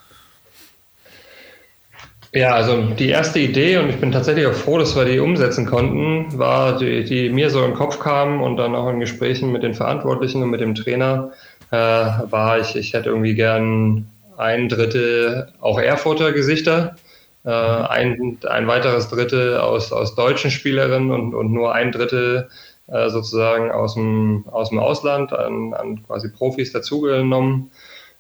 Ja, 2.35 2.55
also 2.55 2.83
die 2.91 3.09
erste 3.09 3.39
Idee, 3.39 3.79
und 3.79 3.89
ich 3.89 3.97
bin 3.97 4.13
tatsächlich 4.13 4.47
auch 4.47 4.53
froh, 4.53 4.79
dass 4.79 4.95
wir 4.95 5.07
die 5.07 5.19
umsetzen 5.19 5.65
konnten, 5.65 6.39
war, 6.39 6.77
die, 6.77 7.05
die 7.05 7.31
mir 7.31 7.49
so 7.49 7.65
im 7.65 7.73
Kopf 7.73 8.01
kam 8.01 8.43
und 8.43 8.59
dann 8.59 8.75
auch 8.75 8.91
in 8.91 9.01
Gesprächen 9.01 9.51
mit 9.51 9.63
den 9.63 9.73
Verantwortlichen 9.73 10.43
und 10.43 10.51
mit 10.51 10.61
dem 10.61 10.75
Trainer, 10.75 11.33
äh, 11.71 11.77
war 11.77 12.59
ich, 12.59 12.77
ich 12.77 12.93
hätte 12.93 13.11
irgendwie 13.11 13.35
gern 13.35 14.09
ein 14.37 14.69
Drittel 14.69 15.53
auch 15.61 15.79
Erfurter 15.79 16.33
Gesichter, 16.33 16.97
äh, 17.45 17.51
ein, 17.51 18.39
ein 18.49 18.67
weiteres 18.67 19.09
Drittel 19.09 19.59
aus, 19.59 19.93
aus 19.93 20.15
deutschen 20.15 20.51
Spielerinnen 20.51 21.11
und, 21.11 21.35
und 21.35 21.53
nur 21.53 21.75
ein 21.75 21.93
Drittel 21.93 22.49
äh, 22.87 23.11
sozusagen 23.11 23.71
aus 23.71 23.95
dem, 23.95 24.45
aus 24.51 24.71
dem 24.71 24.79
Ausland 24.79 25.33
an, 25.33 25.75
an 25.75 26.03
quasi 26.07 26.31
Profis 26.31 26.73
dazugenommen, 26.73 27.71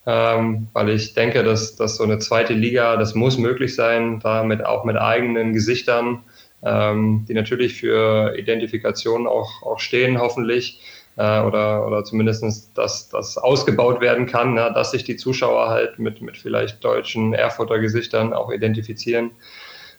ähm, 0.06 0.68
weil 0.72 0.90
ich 0.90 1.14
denke, 1.14 1.42
dass, 1.42 1.76
dass 1.76 1.96
so 1.96 2.04
eine 2.04 2.18
zweite 2.18 2.52
Liga, 2.52 2.96
das 2.96 3.14
muss 3.14 3.38
möglich 3.38 3.74
sein, 3.74 4.20
damit 4.20 4.64
auch 4.64 4.84
mit 4.84 4.96
eigenen 4.96 5.52
Gesichtern, 5.52 6.20
ähm, 6.62 7.24
die 7.28 7.34
natürlich 7.34 7.74
für 7.74 8.36
Identifikation 8.36 9.26
auch, 9.26 9.62
auch 9.62 9.78
stehen, 9.78 10.20
hoffentlich, 10.20 10.80
äh, 11.18 11.40
oder, 11.40 11.86
oder 11.86 12.04
zumindest, 12.04 12.70
dass 12.78 13.08
das 13.08 13.36
ausgebaut 13.36 14.00
werden 14.00 14.26
kann, 14.26 14.54
na, 14.54 14.70
dass 14.70 14.92
sich 14.92 15.04
die 15.04 15.16
Zuschauer 15.16 15.68
halt 15.68 15.98
mit, 15.98 16.22
mit 16.22 16.36
vielleicht 16.36 16.82
deutschen 16.82 17.34
Erfurter 17.34 17.80
Gesichtern 17.80 18.32
auch 18.32 18.50
identifizieren, 18.50 19.32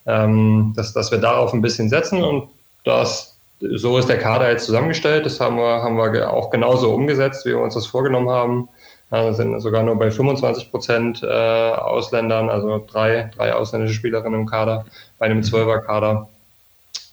ähm, 0.05 0.73
dass, 0.75 0.93
dass 0.93 1.11
wir 1.11 1.19
darauf 1.19 1.53
ein 1.53 1.61
bisschen 1.61 1.89
setzen 1.89 2.23
und 2.23 2.49
das 2.85 3.35
so 3.59 3.97
ist 3.97 4.07
der 4.07 4.19
Kader 4.19 4.49
jetzt 4.49 4.65
zusammengestellt. 4.65 5.25
Das 5.25 5.41
haben 5.41 5.57
wir, 5.57 5.83
haben 5.83 5.97
wir 5.97 6.31
auch 6.31 6.49
genauso 6.49 6.93
umgesetzt, 6.93 7.45
wie 7.45 7.49
wir 7.49 7.59
uns 7.59 7.73
das 7.73 7.87
vorgenommen 7.87 8.29
haben. 8.29 8.69
Wir 9.09 9.33
sind 9.33 9.59
sogar 9.59 9.83
nur 9.83 9.97
bei 9.97 10.11
25 10.11 10.71
Prozent 10.71 11.23
äh, 11.23 11.27
Ausländern, 11.27 12.49
also 12.49 12.85
drei, 12.89 13.29
drei 13.35 13.53
ausländische 13.53 13.95
Spielerinnen 13.95 14.41
im 14.41 14.45
Kader, 14.45 14.85
bei 15.17 15.25
einem 15.25 15.43
Zwölfer-Kader. 15.43 16.29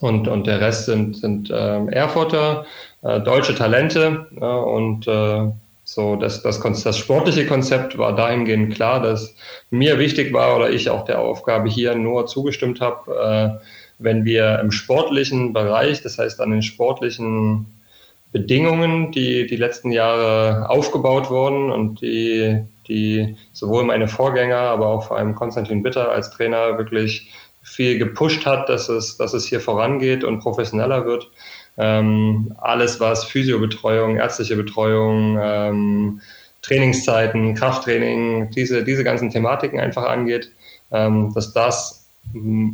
Und, 0.00 0.28
und 0.28 0.46
der 0.46 0.60
Rest 0.60 0.86
sind, 0.86 1.16
sind 1.16 1.50
äh, 1.50 1.86
Erfurter, 1.86 2.66
äh, 3.02 3.20
deutsche 3.20 3.54
Talente. 3.54 4.26
Ja, 4.38 4.56
und 4.56 5.06
äh, 5.06 5.50
so 5.84 6.16
das, 6.16 6.42
das, 6.42 6.60
das 6.60 6.98
sportliche 6.98 7.46
Konzept 7.46 7.96
war 7.96 8.14
dahingehend 8.14 8.74
klar, 8.74 9.00
dass 9.00 9.34
mir 9.70 9.98
wichtig 9.98 10.32
war 10.32 10.56
oder 10.56 10.70
ich 10.70 10.90
auch 10.90 11.04
der 11.04 11.20
Aufgabe 11.20 11.68
hier 11.68 11.94
nur 11.94 12.26
zugestimmt 12.26 12.80
habe, 12.80 13.60
äh, 13.60 13.66
wenn 13.98 14.24
wir 14.24 14.58
im 14.58 14.72
sportlichen 14.72 15.52
Bereich, 15.52 16.02
das 16.02 16.18
heißt 16.18 16.40
an 16.40 16.50
den 16.50 16.62
sportlichen 16.62 17.66
Bedingungen, 18.32 19.12
die 19.12 19.46
die 19.46 19.56
letzten 19.56 19.92
Jahre 19.92 20.68
aufgebaut 20.68 21.30
wurden 21.30 21.70
und 21.70 22.02
die, 22.02 22.62
die 22.88 23.36
sowohl 23.52 23.84
meine 23.84 24.08
Vorgänger, 24.08 24.58
aber 24.58 24.88
auch 24.88 25.06
vor 25.06 25.16
allem 25.16 25.34
Konstantin 25.34 25.82
Bitter 25.82 26.10
als 26.10 26.30
Trainer 26.30 26.76
wirklich 26.76 27.30
viel 27.66 27.98
gepusht 27.98 28.46
hat, 28.46 28.68
dass 28.68 28.88
es, 28.88 29.16
dass 29.16 29.34
es 29.34 29.44
hier 29.44 29.60
vorangeht 29.60 30.24
und 30.24 30.38
professioneller 30.38 31.04
wird. 31.04 31.28
Ähm, 31.76 32.54
alles, 32.58 33.00
was 33.00 33.24
Physiobetreuung, 33.24 34.16
ärztliche 34.16 34.56
Betreuung, 34.56 35.38
ähm, 35.40 36.20
Trainingszeiten, 36.62 37.54
Krafttraining, 37.54 38.50
diese, 38.50 38.82
diese 38.82 39.04
ganzen 39.04 39.30
Thematiken 39.30 39.78
einfach 39.78 40.04
angeht, 40.04 40.52
ähm, 40.90 41.32
dass 41.34 41.52
das 41.52 42.06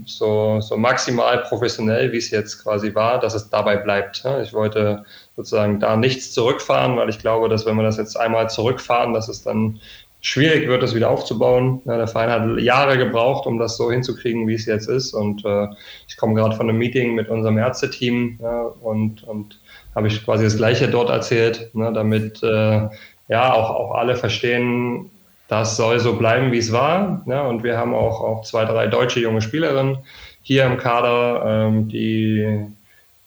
so, 0.07 0.61
so 0.61 0.77
maximal 0.77 1.39
professionell, 1.39 2.13
wie 2.13 2.19
es 2.19 2.31
jetzt 2.31 2.63
quasi 2.63 2.95
war, 2.95 3.21
dass 3.21 3.35
es 3.35 3.51
dabei 3.51 3.77
bleibt. 3.77 4.25
Ich 4.43 4.53
wollte 4.53 5.05
sozusagen 5.37 5.81
da 5.81 5.97
nichts 5.97 6.33
zurückfahren, 6.33 6.97
weil 6.97 7.09
ich 7.09 7.19
glaube, 7.19 7.49
dass 7.49 7.67
wenn 7.67 7.77
wir 7.77 7.83
das 7.83 7.97
jetzt 7.97 8.19
einmal 8.19 8.49
zurückfahren, 8.49 9.13
dass 9.13 9.29
es 9.29 9.43
dann 9.43 9.81
schwierig 10.23 10.69
wird, 10.69 10.83
das 10.83 10.95
wieder 10.95 11.11
aufzubauen. 11.11 11.83
der 11.85 12.07
Verein 12.07 12.31
hat 12.31 12.61
Jahre 12.61 12.97
gebraucht, 12.97 13.47
um 13.47 13.59
das 13.59 13.77
so 13.77 13.91
hinzukriegen, 13.91 14.47
wie 14.47 14.55
es 14.55 14.67
jetzt 14.67 14.89
ist. 14.89 15.13
Und 15.13 15.45
äh, 15.45 15.67
ich 16.09 16.17
komme 16.17 16.35
gerade 16.35 16.57
von 16.57 16.69
einem 16.69 16.79
Meeting 16.79 17.15
mit 17.15 17.29
unserem 17.29 17.59
Ärzteteam 17.59 18.39
ja, 18.41 18.63
und, 18.81 19.25
und 19.25 19.59
habe 19.95 20.07
ich 20.07 20.25
quasi 20.25 20.45
das 20.45 20.57
Gleiche 20.57 20.89
dort 20.89 21.11
erzählt, 21.11 21.75
ne, 21.75 21.93
damit 21.93 22.43
äh, 22.43 22.89
ja 23.29 23.53
auch, 23.53 23.71
auch 23.71 23.95
alle 23.97 24.17
verstehen, 24.17 25.11
das 25.49 25.77
soll 25.77 25.99
so 25.99 26.15
bleiben, 26.15 26.53
wie 26.53 26.59
es 26.59 26.73
war. 26.73 27.23
Ja, 27.27 27.43
und 27.43 27.65
wir 27.65 27.77
haben 27.77 27.93
auch, 27.93 28.21
auch 28.21 28.43
zwei, 28.43 28.65
drei 28.65 28.87
deutsche 28.87 29.21
junge 29.21 29.43
Spielerinnen 29.43 29.99
hier 30.43 30.65
im 30.65 30.79
Kader, 30.79 31.67
ähm, 31.67 31.89
die, 31.89 32.61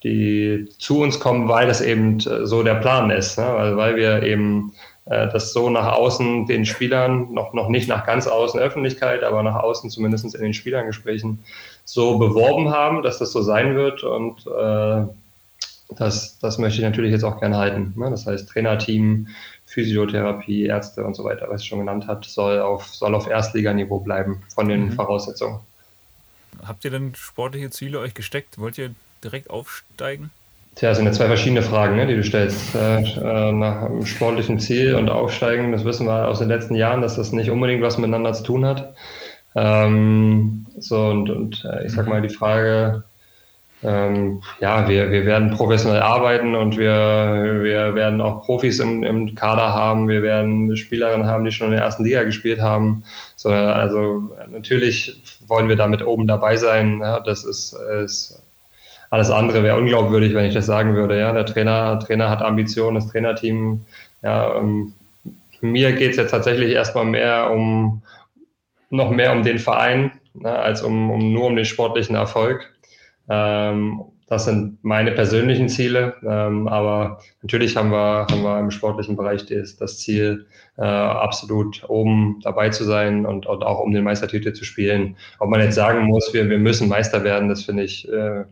die 0.04 0.70
zu 0.80 1.02
uns 1.02 1.20
kommen, 1.20 1.50
weil 1.50 1.68
das 1.68 1.82
eben 1.82 2.20
äh, 2.20 2.46
so 2.46 2.64
der 2.64 2.76
Plan 2.76 3.10
ist. 3.10 3.38
Ne? 3.38 3.46
Weil, 3.46 3.78
weil 3.78 3.96
wir 3.98 4.24
eben 4.24 4.74
äh, 5.06 5.28
das 5.32 5.54
so 5.54 5.70
nach 5.70 5.94
außen 5.94 6.48
den 6.48 6.66
Spielern, 6.66 7.34
noch, 7.34 7.54
noch 7.54 7.70
nicht 7.70 7.88
nach 7.88 8.06
ganz 8.06 8.28
außen 8.28 8.60
Öffentlichkeit, 8.60 9.24
aber 9.24 9.44
nach 9.44 9.56
außen 9.56 9.90
zumindest 9.90 10.34
in 10.34 10.42
den 10.42 10.54
Spielergesprächen 10.54 11.44
so 11.84 12.18
beworben 12.18 12.72
haben, 12.72 13.04
dass 13.04 13.20
das 13.20 13.32
so 13.32 13.42
sein 13.42 13.76
wird. 13.76 14.04
Und 14.04 14.48
äh, 14.48 15.06
das, 15.96 16.40
das 16.40 16.58
möchte 16.58 16.80
ich 16.80 16.86
natürlich 16.86 17.12
jetzt 17.12 17.24
auch 17.24 17.40
gerne 17.40 17.58
halten. 17.58 17.94
Ne? 17.96 18.10
Das 18.10 18.26
heißt, 18.26 18.50
Trainerteam, 18.50 19.28
Physiotherapie, 19.66 20.66
Ärzte 20.66 21.04
und 21.04 21.16
so 21.16 21.24
weiter, 21.24 21.48
was 21.50 21.62
ich 21.62 21.68
schon 21.68 21.80
genannt 21.80 22.08
habe, 22.08 22.26
soll 22.26 22.60
auf, 22.60 22.88
soll 22.88 23.14
auf 23.14 23.28
Erstliganiveau 23.28 24.00
bleiben 24.00 24.42
von 24.54 24.68
den 24.68 24.86
mhm. 24.86 24.92
Voraussetzungen. 24.94 25.60
Habt 26.66 26.84
ihr 26.86 26.92
denn 26.92 27.14
sportliche 27.16 27.70
Ziele 27.70 28.00
euch 28.00 28.14
gesteckt? 28.14 28.58
Wollt 28.58 28.78
ihr 28.78 28.96
direkt 29.24 29.50
aufsteigen? 29.50 30.32
Tja, 30.76 30.90
das 30.90 30.98
sind 30.98 31.06
ja 31.06 31.14
zwei 31.14 31.28
verschiedene 31.28 31.62
Fragen, 31.62 31.96
ne, 31.96 32.06
die 32.06 32.18
du 32.18 32.24
stellst. 32.24 32.76
Äh, 32.76 33.00
äh, 33.00 33.52
nach 33.54 33.84
einem 33.84 34.06
sportlichen 34.06 34.60
Ziel 34.60 34.96
und 34.96 35.10
Aufsteigen, 35.10 35.72
das 35.72 35.86
wissen 35.86 36.06
wir 36.06 36.28
aus 36.28 36.40
den 36.40 36.50
letzten 36.50 36.76
Jahren, 36.76 37.02
dass 37.02 37.16
das 37.16 37.32
nicht 37.32 37.50
unbedingt 37.50 37.82
was 37.82 37.98
miteinander 37.98 38.34
zu 38.34 38.44
tun 38.44 38.66
hat. 38.66 38.94
Ähm, 39.56 40.66
so, 40.78 41.08
und, 41.08 41.30
und 41.30 41.64
äh, 41.64 41.86
ich 41.86 41.94
sag 41.94 42.08
mal, 42.08 42.22
die 42.22 42.34
Frage, 42.34 43.06
ähm, 43.84 44.42
ja, 44.60 44.90
wir, 44.90 45.12
wir 45.12 45.26
werden 45.26 45.52
professionell 45.52 46.02
arbeiten 46.02 46.56
und 46.56 46.78
wir, 46.78 47.60
wir 47.62 47.96
werden 47.96 48.20
auch 48.20 48.44
Profis 48.44 48.80
im, 48.80 49.04
im 49.04 49.34
Kader 49.34 49.74
haben. 49.74 50.10
Wir 50.10 50.24
werden 50.24 50.76
Spielerinnen 50.76 51.28
haben, 51.28 51.46
die 51.46 51.52
schon 51.52 51.68
in 51.68 51.74
der 51.74 51.84
ersten 51.84 52.04
Liga 52.04 52.24
gespielt 52.24 52.60
haben. 52.60 53.06
So, 53.38 53.50
also 53.50 54.30
natürlich 54.50 55.22
wollen 55.48 55.70
wir 55.70 55.78
damit 55.78 56.06
oben 56.06 56.28
dabei 56.28 56.58
sein. 56.58 57.00
Ja, 57.00 57.22
das 57.22 57.46
ist, 57.46 57.78
ist 58.04 58.42
alles 59.16 59.32
andere 59.32 59.64
wäre 59.64 59.78
unglaubwürdig, 59.78 60.34
wenn 60.34 60.44
ich 60.44 60.54
das 60.54 60.66
sagen 60.66 60.94
würde. 60.94 61.18
Ja, 61.18 61.32
der 61.32 61.46
Trainer, 61.46 62.00
Trainer 62.00 62.30
hat 62.30 62.42
Ambitionen, 62.42 62.96
das 62.96 63.08
Trainerteam. 63.08 63.86
Ja, 64.22 64.58
ähm, 64.58 64.92
mir 65.62 65.94
geht 65.94 66.12
es 66.12 66.18
jetzt 66.18 66.32
tatsächlich 66.32 66.74
erstmal 66.74 67.06
mehr 67.06 67.50
um 67.50 68.02
noch 68.90 69.12
mehr 69.12 69.32
um 69.32 69.42
den 69.42 69.58
Verein 69.58 70.12
ne, 70.34 70.52
als 70.52 70.82
um, 70.82 71.10
um 71.12 71.32
nur 71.32 71.46
um 71.46 71.56
den 71.56 71.64
sportlichen 71.64 72.16
Erfolg. 72.16 72.70
Ähm, 73.30 74.02
das 74.28 74.44
sind 74.44 74.84
meine 74.84 75.12
persönlichen 75.12 75.70
Ziele, 75.70 76.16
ähm, 76.28 76.68
aber 76.68 77.20
natürlich 77.42 77.78
haben 77.78 77.92
wir, 77.92 78.28
haben 78.30 78.42
wir 78.42 78.60
im 78.60 78.72
sportlichen 78.72 79.16
Bereich 79.16 79.46
das, 79.46 79.78
das 79.78 80.00
Ziel, 80.00 80.46
äh, 80.78 80.82
absolut 80.82 81.88
oben 81.88 82.42
dabei 82.44 82.70
zu 82.70 82.84
sein 82.84 83.26
und, 83.26 83.46
und 83.46 83.64
auch 83.64 83.80
um 83.80 83.94
den 83.94 84.04
Meistertitel 84.04 84.52
zu 84.52 84.66
spielen. 84.66 85.16
Ob 85.40 85.50
man 85.50 85.62
jetzt 85.62 85.76
sagen 85.76 86.06
muss, 86.06 86.34
wir, 86.34 86.50
wir 86.50 86.58
müssen 86.58 86.90
Meister 86.90 87.24
werden, 87.24 87.48
das 87.48 87.64
finde 87.64 87.84
ich, 87.84 88.12
äh, 88.12 88.44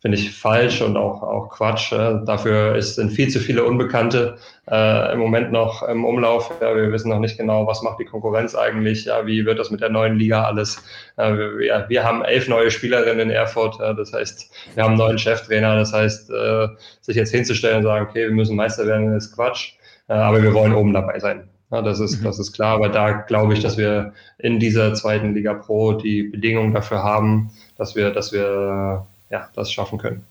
finde 0.00 0.16
ich 0.16 0.36
falsch 0.36 0.80
und 0.80 0.96
auch, 0.96 1.22
auch 1.22 1.48
Quatsch. 1.48 1.92
Äh. 1.92 2.20
Dafür 2.24 2.76
ist, 2.76 2.94
sind 2.94 3.10
viel 3.10 3.28
zu 3.28 3.40
viele 3.40 3.64
Unbekannte 3.64 4.36
äh, 4.70 5.12
im 5.12 5.18
Moment 5.18 5.50
noch 5.50 5.82
im 5.82 6.04
Umlauf. 6.04 6.52
Ja, 6.60 6.74
wir 6.76 6.92
wissen 6.92 7.08
noch 7.08 7.18
nicht 7.18 7.36
genau, 7.36 7.66
was 7.66 7.82
macht 7.82 7.98
die 7.98 8.04
Konkurrenz 8.04 8.54
eigentlich, 8.54 9.06
ja, 9.06 9.26
wie 9.26 9.44
wird 9.44 9.58
das 9.58 9.70
mit 9.70 9.80
der 9.80 9.88
neuen 9.88 10.16
Liga 10.16 10.44
alles. 10.44 10.82
Äh, 11.16 11.32
wir, 11.32 11.86
wir 11.88 12.04
haben 12.04 12.24
elf 12.24 12.48
neue 12.48 12.70
Spielerinnen 12.70 13.28
in 13.28 13.30
Erfurt, 13.30 13.80
äh, 13.80 13.94
das 13.94 14.12
heißt, 14.12 14.50
wir 14.74 14.84
haben 14.84 14.90
einen 14.90 14.98
neuen 14.98 15.18
Cheftrainer, 15.18 15.76
das 15.76 15.92
heißt, 15.92 16.30
äh, 16.30 16.68
sich 17.00 17.16
jetzt 17.16 17.32
hinzustellen 17.32 17.78
und 17.78 17.82
sagen, 17.84 18.06
okay, 18.08 18.28
wir 18.28 18.34
müssen 18.34 18.56
Meister 18.56 18.86
werden, 18.86 19.16
ist 19.16 19.34
Quatsch, 19.34 19.72
äh, 20.08 20.12
aber 20.12 20.42
wir 20.42 20.54
wollen 20.54 20.74
oben 20.74 20.92
dabei 20.92 21.18
sein. 21.18 21.48
Ja, 21.70 21.82
das 21.82 22.00
ist, 22.00 22.20
mhm. 22.20 22.24
das 22.24 22.38
ist 22.38 22.52
klar, 22.52 22.76
aber 22.76 22.88
da 22.88 23.12
glaube 23.12 23.52
ich, 23.52 23.60
dass 23.60 23.76
wir 23.76 24.14
in 24.38 24.58
dieser 24.58 24.94
zweiten 24.94 25.34
Liga 25.34 25.52
Pro 25.52 25.92
die 25.92 26.22
Bedingungen 26.22 26.72
dafür 26.72 27.02
haben, 27.02 27.50
dass 27.76 27.94
wir, 27.94 28.10
dass 28.10 28.32
wir 28.32 29.06
ja, 29.30 29.48
das 29.54 29.72
schaffen 29.72 29.98
können. 29.98 30.24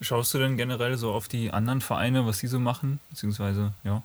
Schaust 0.00 0.32
du 0.32 0.38
denn 0.38 0.56
generell 0.56 0.96
so 0.96 1.12
auf 1.12 1.28
die 1.28 1.50
anderen 1.50 1.80
Vereine, 1.82 2.26
was 2.26 2.38
die 2.38 2.46
so 2.46 2.58
machen, 2.58 3.00
beziehungsweise, 3.10 3.74
ja? 3.84 4.02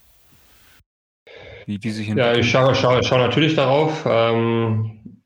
Wie 1.65 1.77
die 1.77 1.91
sich 1.91 2.07
Ja, 2.09 2.33
ich 2.33 2.49
schaue, 2.49 2.75
schaue, 2.75 3.03
schaue 3.03 3.19
natürlich 3.19 3.55
darauf. 3.55 4.05
Ähm, 4.05 5.21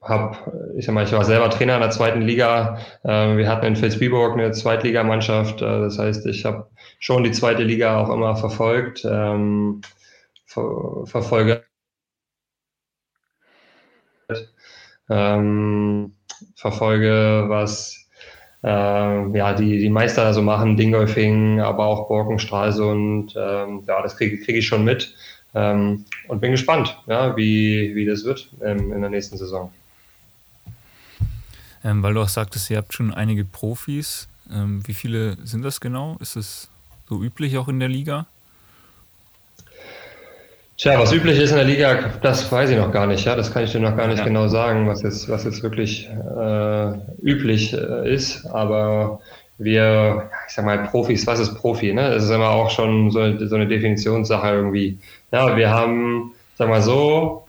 hab, 0.00 0.50
ich 0.76 0.86
sag 0.86 0.94
mal, 0.94 1.04
ich 1.04 1.12
war 1.12 1.24
selber 1.24 1.50
Trainer 1.50 1.76
in 1.76 1.80
der 1.80 1.90
zweiten 1.90 2.22
Liga. 2.22 2.78
Ähm, 3.04 3.36
wir 3.36 3.48
hatten 3.48 3.66
in 3.66 3.80
Vilsbiburg 3.80 4.34
eine 4.34 4.52
Zweitligamannschaft. 4.52 5.62
Äh, 5.62 5.80
das 5.80 5.98
heißt, 5.98 6.26
ich 6.26 6.44
habe 6.44 6.68
schon 6.98 7.24
die 7.24 7.32
zweite 7.32 7.62
Liga 7.62 8.02
auch 8.02 8.10
immer 8.10 8.36
verfolgt. 8.36 9.04
Ähm, 9.04 9.82
ver 10.46 11.06
verfolge 11.06 11.64
ähm, 15.08 16.13
verfolge, 16.64 17.44
was 17.48 18.06
äh, 18.62 19.36
ja, 19.36 19.52
die, 19.52 19.78
die 19.78 19.90
Meister 19.90 20.32
so 20.32 20.40
machen, 20.40 20.78
Dingolfing, 20.78 21.60
aber 21.60 21.84
auch 21.84 22.08
Borken, 22.08 22.38
Stralsund, 22.38 23.34
ähm, 23.36 23.82
ja, 23.86 24.00
das 24.00 24.16
kriege 24.16 24.38
krieg 24.38 24.56
ich 24.56 24.66
schon 24.66 24.82
mit 24.82 25.14
ähm, 25.54 26.06
und 26.28 26.40
bin 26.40 26.52
gespannt, 26.52 26.96
ja, 27.06 27.36
wie, 27.36 27.94
wie 27.94 28.06
das 28.06 28.24
wird 28.24 28.48
ähm, 28.62 28.94
in 28.94 29.02
der 29.02 29.10
nächsten 29.10 29.36
Saison. 29.36 29.70
Ähm, 31.84 32.02
weil 32.02 32.14
du 32.14 32.22
auch 32.22 32.30
sagtest, 32.30 32.70
ihr 32.70 32.78
habt 32.78 32.94
schon 32.94 33.12
einige 33.12 33.44
Profis. 33.44 34.26
Ähm, 34.50 34.80
wie 34.86 34.94
viele 34.94 35.36
sind 35.44 35.62
das 35.62 35.82
genau? 35.82 36.16
Ist 36.20 36.36
es 36.36 36.70
so 37.10 37.22
üblich 37.22 37.58
auch 37.58 37.68
in 37.68 37.78
der 37.78 37.90
Liga? 37.90 38.24
Tja, 40.84 41.00
was 41.00 41.14
üblich 41.14 41.38
ist 41.38 41.48
in 41.48 41.56
der 41.56 41.64
Liga, 41.64 42.10
das 42.20 42.52
weiß 42.52 42.68
ich 42.68 42.76
noch 42.76 42.92
gar 42.92 43.06
nicht. 43.06 43.24
Ja, 43.24 43.34
das 43.34 43.50
kann 43.50 43.64
ich 43.64 43.72
dir 43.72 43.80
noch 43.80 43.96
gar 43.96 44.06
nicht 44.06 44.18
ja. 44.18 44.24
genau 44.24 44.48
sagen, 44.48 44.86
was 44.86 45.00
jetzt, 45.00 45.30
was 45.30 45.44
jetzt 45.44 45.62
wirklich 45.62 46.10
äh, 46.10 46.92
üblich 47.22 47.72
äh, 47.72 48.12
ist. 48.12 48.44
Aber 48.44 49.20
wir, 49.56 50.28
ich 50.46 50.52
sag 50.52 50.66
mal, 50.66 50.76
Profis, 50.80 51.26
was 51.26 51.38
ist 51.40 51.54
Profi? 51.54 51.94
Ne? 51.94 52.10
Das 52.10 52.24
ist 52.24 52.30
immer 52.30 52.50
auch 52.50 52.68
schon 52.68 53.10
so, 53.10 53.46
so 53.46 53.54
eine 53.54 53.66
Definitionssache 53.66 54.48
irgendwie. 54.48 54.98
Ja, 55.32 55.56
wir 55.56 55.70
haben, 55.70 56.32
sag 56.58 56.68
mal 56.68 56.82
so, 56.82 57.46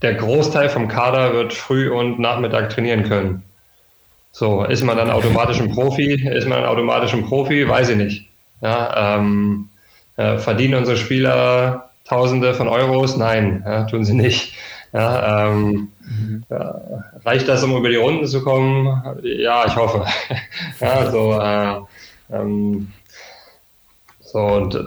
der 0.00 0.14
Großteil 0.14 0.70
vom 0.70 0.88
Kader 0.88 1.34
wird 1.34 1.52
früh 1.52 1.90
und 1.90 2.20
Nachmittag 2.20 2.70
trainieren 2.70 3.02
können. 3.02 3.42
So, 4.30 4.64
ist 4.64 4.82
man 4.82 4.96
dann 4.96 5.10
automatisch 5.10 5.60
ein 5.60 5.72
Profi? 5.72 6.26
Ist 6.26 6.48
man 6.48 6.64
automatisch 6.64 7.12
ein 7.12 7.26
Profi? 7.26 7.68
Weiß 7.68 7.90
ich 7.90 7.96
nicht. 7.98 8.28
Ja, 8.62 9.18
ähm, 9.18 9.68
äh, 10.16 10.38
verdienen 10.38 10.76
unsere 10.76 10.96
Spieler 10.96 11.90
Tausende 12.12 12.52
von 12.52 12.68
Euros? 12.68 13.16
Nein, 13.16 13.62
ja, 13.64 13.84
tun 13.84 14.04
sie 14.04 14.12
nicht. 14.12 14.52
Ja, 14.92 15.48
ähm, 15.48 15.88
mhm. 16.04 16.44
reicht 17.24 17.48
das, 17.48 17.64
um 17.64 17.74
über 17.74 17.88
die 17.88 17.96
Runden 17.96 18.26
zu 18.26 18.42
kommen? 18.42 19.02
Ja, 19.22 19.64
ich 19.66 19.74
hoffe. 19.74 20.04
ja, 20.80 21.10
so, 21.10 21.40
äh, 21.40 22.36
ähm, 22.36 22.88
so 24.20 24.38
und 24.40 24.78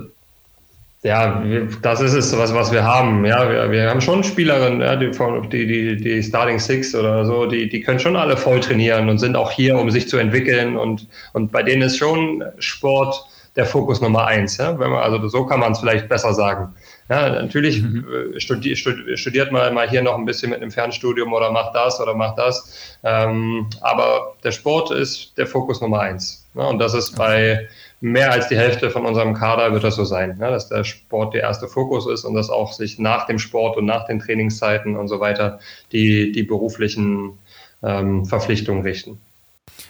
ja, 1.01 1.43
das 1.81 2.01
ist 2.01 2.13
es, 2.13 2.38
was, 2.38 2.53
was 2.53 2.71
wir 2.71 2.83
haben. 2.83 3.25
Ja, 3.25 3.49
wir, 3.49 3.71
wir 3.71 3.89
haben 3.89 4.01
schon 4.01 4.23
Spielerinnen, 4.23 4.81
ja, 4.81 4.95
die, 4.95 5.09
die, 5.49 5.65
die, 5.65 5.97
die 5.97 6.21
Starting 6.21 6.59
Six 6.59 6.93
oder 6.93 7.25
so, 7.25 7.47
die, 7.47 7.67
die 7.67 7.81
können 7.81 7.97
schon 7.97 8.15
alle 8.15 8.38
voll 8.38 8.59
trainieren 8.59 9.09
und 9.09 9.17
sind 9.17 9.35
auch 9.35 9.49
hier, 9.49 9.79
um 9.79 9.89
sich 9.89 10.07
zu 10.07 10.17
entwickeln. 10.17 10.77
Und, 10.77 11.07
und 11.33 11.51
bei 11.51 11.63
denen 11.63 11.81
ist 11.81 11.97
schon 11.97 12.43
Sport 12.59 13.25
der 13.55 13.65
Fokus 13.65 13.99
Nummer 13.99 14.27
eins. 14.27 14.57
Ja? 14.57 14.77
Wenn 14.77 14.91
man, 14.91 15.01
also 15.01 15.27
so 15.27 15.43
kann 15.47 15.59
man 15.59 15.71
es 15.71 15.79
vielleicht 15.79 16.07
besser 16.07 16.35
sagen. 16.35 16.75
Ja, 17.07 17.29
natürlich 17.29 17.81
mhm. 17.81 18.33
Äh, 18.35 18.39
studi 18.39 18.75
studiert 18.75 19.51
man 19.51 19.73
mal 19.73 19.89
hier 19.89 20.01
noch 20.01 20.17
ein 20.17 20.25
bisschen 20.25 20.49
mit 20.49 20.61
einem 20.61 20.71
Fernstudium 20.71 21.33
oder 21.33 21.51
macht 21.51 21.75
das 21.75 21.99
oder 21.99 22.15
macht 22.15 22.39
das. 22.39 22.97
Ähm, 23.03 23.67
aber 23.81 24.35
der 24.43 24.51
Sport 24.51 24.91
ist 24.91 25.37
der 25.37 25.45
Fokus 25.45 25.81
Nummer 25.81 25.99
eins. 25.99 26.45
Ne? 26.55 26.65
Und 26.65 26.79
das 26.79 26.95
ist 26.95 27.15
bei 27.15 27.67
mehr 28.01 28.31
als 28.31 28.47
die 28.47 28.57
Hälfte 28.57 28.89
von 28.89 29.05
unserem 29.05 29.33
Kader 29.33 29.71
wird 29.71 29.83
das 29.83 29.95
so 29.95 30.03
sein, 30.03 30.37
ne? 30.37 30.49
dass 30.49 30.69
der 30.69 30.83
Sport 30.83 31.33
der 31.33 31.41
erste 31.41 31.67
Fokus 31.67 32.07
ist 32.07 32.23
und 32.23 32.33
dass 32.33 32.49
auch 32.49 32.73
sich 32.73 32.97
nach 32.97 33.27
dem 33.27 33.39
Sport 33.39 33.77
und 33.77 33.85
nach 33.85 34.05
den 34.05 34.19
Trainingszeiten 34.19 34.95
und 34.95 35.07
so 35.07 35.19
weiter 35.19 35.59
die, 35.91 36.31
die 36.31 36.43
beruflichen 36.43 37.37
ähm, 37.83 38.25
Verpflichtungen 38.25 38.83
richten. 38.83 39.19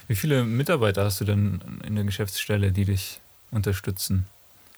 Wie 0.08 0.14
viele 0.14 0.44
Mitarbeiter 0.44 1.04
hast 1.04 1.20
du 1.20 1.24
denn 1.24 1.60
in 1.86 1.94
der 1.94 2.04
Geschäftsstelle, 2.04 2.72
die 2.72 2.84
dich 2.84 3.20
unterstützen? 3.50 4.26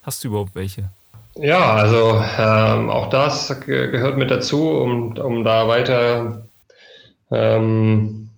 Hast 0.03 0.23
du 0.23 0.29
überhaupt 0.29 0.55
welche? 0.55 0.91
Ja, 1.37 1.75
also 1.75 2.21
ähm, 2.39 2.91
auch 2.91 3.11
das 3.11 3.61
gehört 3.61 4.17
mit 4.19 4.31
dazu, 4.31 4.71
um, 4.71 5.17
um 5.19 5.45
da 5.45 5.69
weiter 5.69 6.49
ähm, 7.31 8.31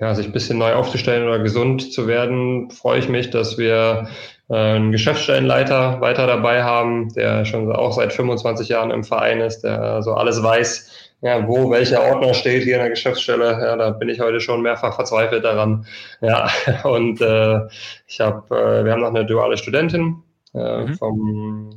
ja, 0.00 0.14
sich 0.14 0.26
ein 0.26 0.32
bisschen 0.32 0.58
neu 0.58 0.74
aufzustellen 0.74 1.26
oder 1.26 1.40
gesund 1.40 1.92
zu 1.92 2.06
werden, 2.06 2.70
freue 2.70 3.00
ich 3.00 3.08
mich, 3.08 3.30
dass 3.30 3.58
wir 3.58 4.08
äh, 4.48 4.54
einen 4.54 4.92
Geschäftsstellenleiter 4.92 6.00
weiter 6.00 6.26
dabei 6.26 6.62
haben, 6.62 7.12
der 7.14 7.44
schon 7.44 7.70
auch 7.72 7.92
seit 7.92 8.12
25 8.12 8.68
Jahren 8.68 8.90
im 8.92 9.02
Verein 9.02 9.40
ist, 9.40 9.62
der 9.62 10.02
so 10.02 10.14
alles 10.14 10.42
weiß, 10.42 10.90
ja, 11.20 11.48
wo 11.48 11.70
welcher 11.70 12.02
Ordner 12.04 12.32
steht 12.34 12.62
hier 12.62 12.76
in 12.76 12.82
der 12.82 12.90
Geschäftsstelle. 12.90 13.58
Ja, 13.60 13.76
da 13.76 13.90
bin 13.90 14.08
ich 14.08 14.20
heute 14.20 14.40
schon 14.40 14.62
mehrfach 14.62 14.94
verzweifelt 14.94 15.44
daran. 15.44 15.84
Ja, 16.20 16.48
und 16.84 17.20
äh, 17.20 17.66
ich 18.06 18.20
habe, 18.20 18.54
äh, 18.56 18.84
wir 18.84 18.92
haben 18.92 19.00
noch 19.00 19.08
eine 19.08 19.26
duale 19.26 19.56
Studentin 19.56 20.22
äh, 20.54 20.82
mhm. 20.82 20.94
vom 20.94 21.70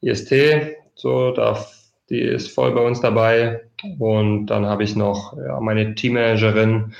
IST, 0.00 0.32
so, 0.94 1.32
da, 1.32 1.58
die 2.10 2.20
ist 2.20 2.52
voll 2.54 2.72
bei 2.72 2.80
uns 2.80 3.00
dabei. 3.00 3.62
Und 3.98 4.46
dann 4.46 4.66
habe 4.66 4.82
ich 4.82 4.96
noch 4.96 5.36
ja, 5.36 5.60
meine 5.60 5.94
Teammanagerin, 5.94 6.94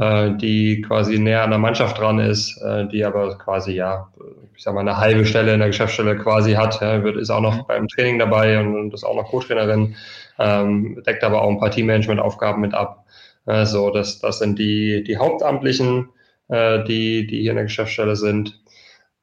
äh, 0.00 0.30
die 0.36 0.82
quasi 0.82 1.18
näher 1.18 1.42
an 1.42 1.50
der 1.50 1.58
Mannschaft 1.58 1.98
dran 1.98 2.18
ist, 2.18 2.56
äh, 2.62 2.86
die 2.88 3.04
aber 3.04 3.36
quasi, 3.38 3.72
ja, 3.72 4.08
ich 4.56 4.62
sag 4.62 4.74
mal, 4.74 4.80
eine 4.80 4.96
halbe 4.96 5.26
Stelle 5.26 5.52
in 5.52 5.58
der 5.58 5.68
Geschäftsstelle 5.68 6.16
quasi 6.16 6.52
hat, 6.52 6.80
ja, 6.80 7.02
wird, 7.04 7.16
ist 7.16 7.30
auch 7.30 7.40
noch 7.40 7.56
mhm. 7.56 7.66
beim 7.68 7.88
Training 7.88 8.18
dabei 8.18 8.58
und, 8.58 8.74
und 8.74 8.94
ist 8.94 9.04
auch 9.04 9.14
noch 9.14 9.28
Co-Trainerin, 9.28 9.96
ähm, 10.38 11.02
deckt 11.06 11.24
aber 11.24 11.42
auch 11.42 11.50
ein 11.50 11.58
paar 11.58 11.70
Teammanagement-Aufgaben 11.70 12.62
mit 12.62 12.74
ab. 12.74 13.04
Äh, 13.46 13.66
so, 13.66 13.90
das, 13.90 14.20
das 14.20 14.38
sind 14.38 14.58
die, 14.58 15.04
die 15.04 15.18
Hauptamtlichen, 15.18 16.08
äh, 16.48 16.84
die, 16.84 17.26
die 17.26 17.40
hier 17.42 17.50
in 17.50 17.56
der 17.56 17.64
Geschäftsstelle 17.64 18.16
sind. 18.16 18.61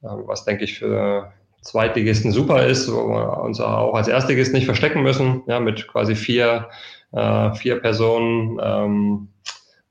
Ähm, 0.04 0.24
was 0.26 0.46
denke 0.46 0.64
ich 0.64 0.78
für, 0.80 1.32
Zweitligisten 1.62 2.32
super 2.32 2.66
ist, 2.66 2.92
wo 2.92 3.10
wir 3.10 3.42
uns 3.42 3.60
auch 3.60 3.94
als 3.94 4.08
Erstligist 4.08 4.54
nicht 4.54 4.66
verstecken 4.66 5.04
müssen, 5.04 5.44
ja, 5.48 5.60
mit 5.60 5.88
quasi 5.88 6.16
vier, 6.16 6.70
äh, 7.12 7.54
vier 7.54 7.80
Personen. 7.80 8.60
Ähm, 8.62 9.28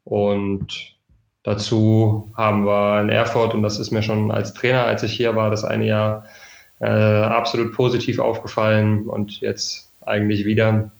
und 0.05 0.97
dazu 1.43 2.33
haben 2.37 2.65
wir 2.65 3.03
in 3.03 3.11
Erfurt, 3.11 3.55
und 3.55 3.63
das 3.63 3.79
ist 3.79 3.91
mir 3.91 4.03
schon 4.03 4.31
als 4.31 4.55
Trainer, 4.55 4.85
als 4.85 5.03
ich 5.03 5.13
hier 5.13 5.37
war, 5.37 5.51
das 5.51 5.65
eine 5.65 5.87
Jahr 5.87 6.25
äh, 6.81 6.87
absolut 6.87 7.75
positiv 7.75 8.19
aufgefallen 8.19 9.07
und 9.07 9.41
jetzt 9.41 9.91
eigentlich 10.01 10.47
wieder. 10.47 10.91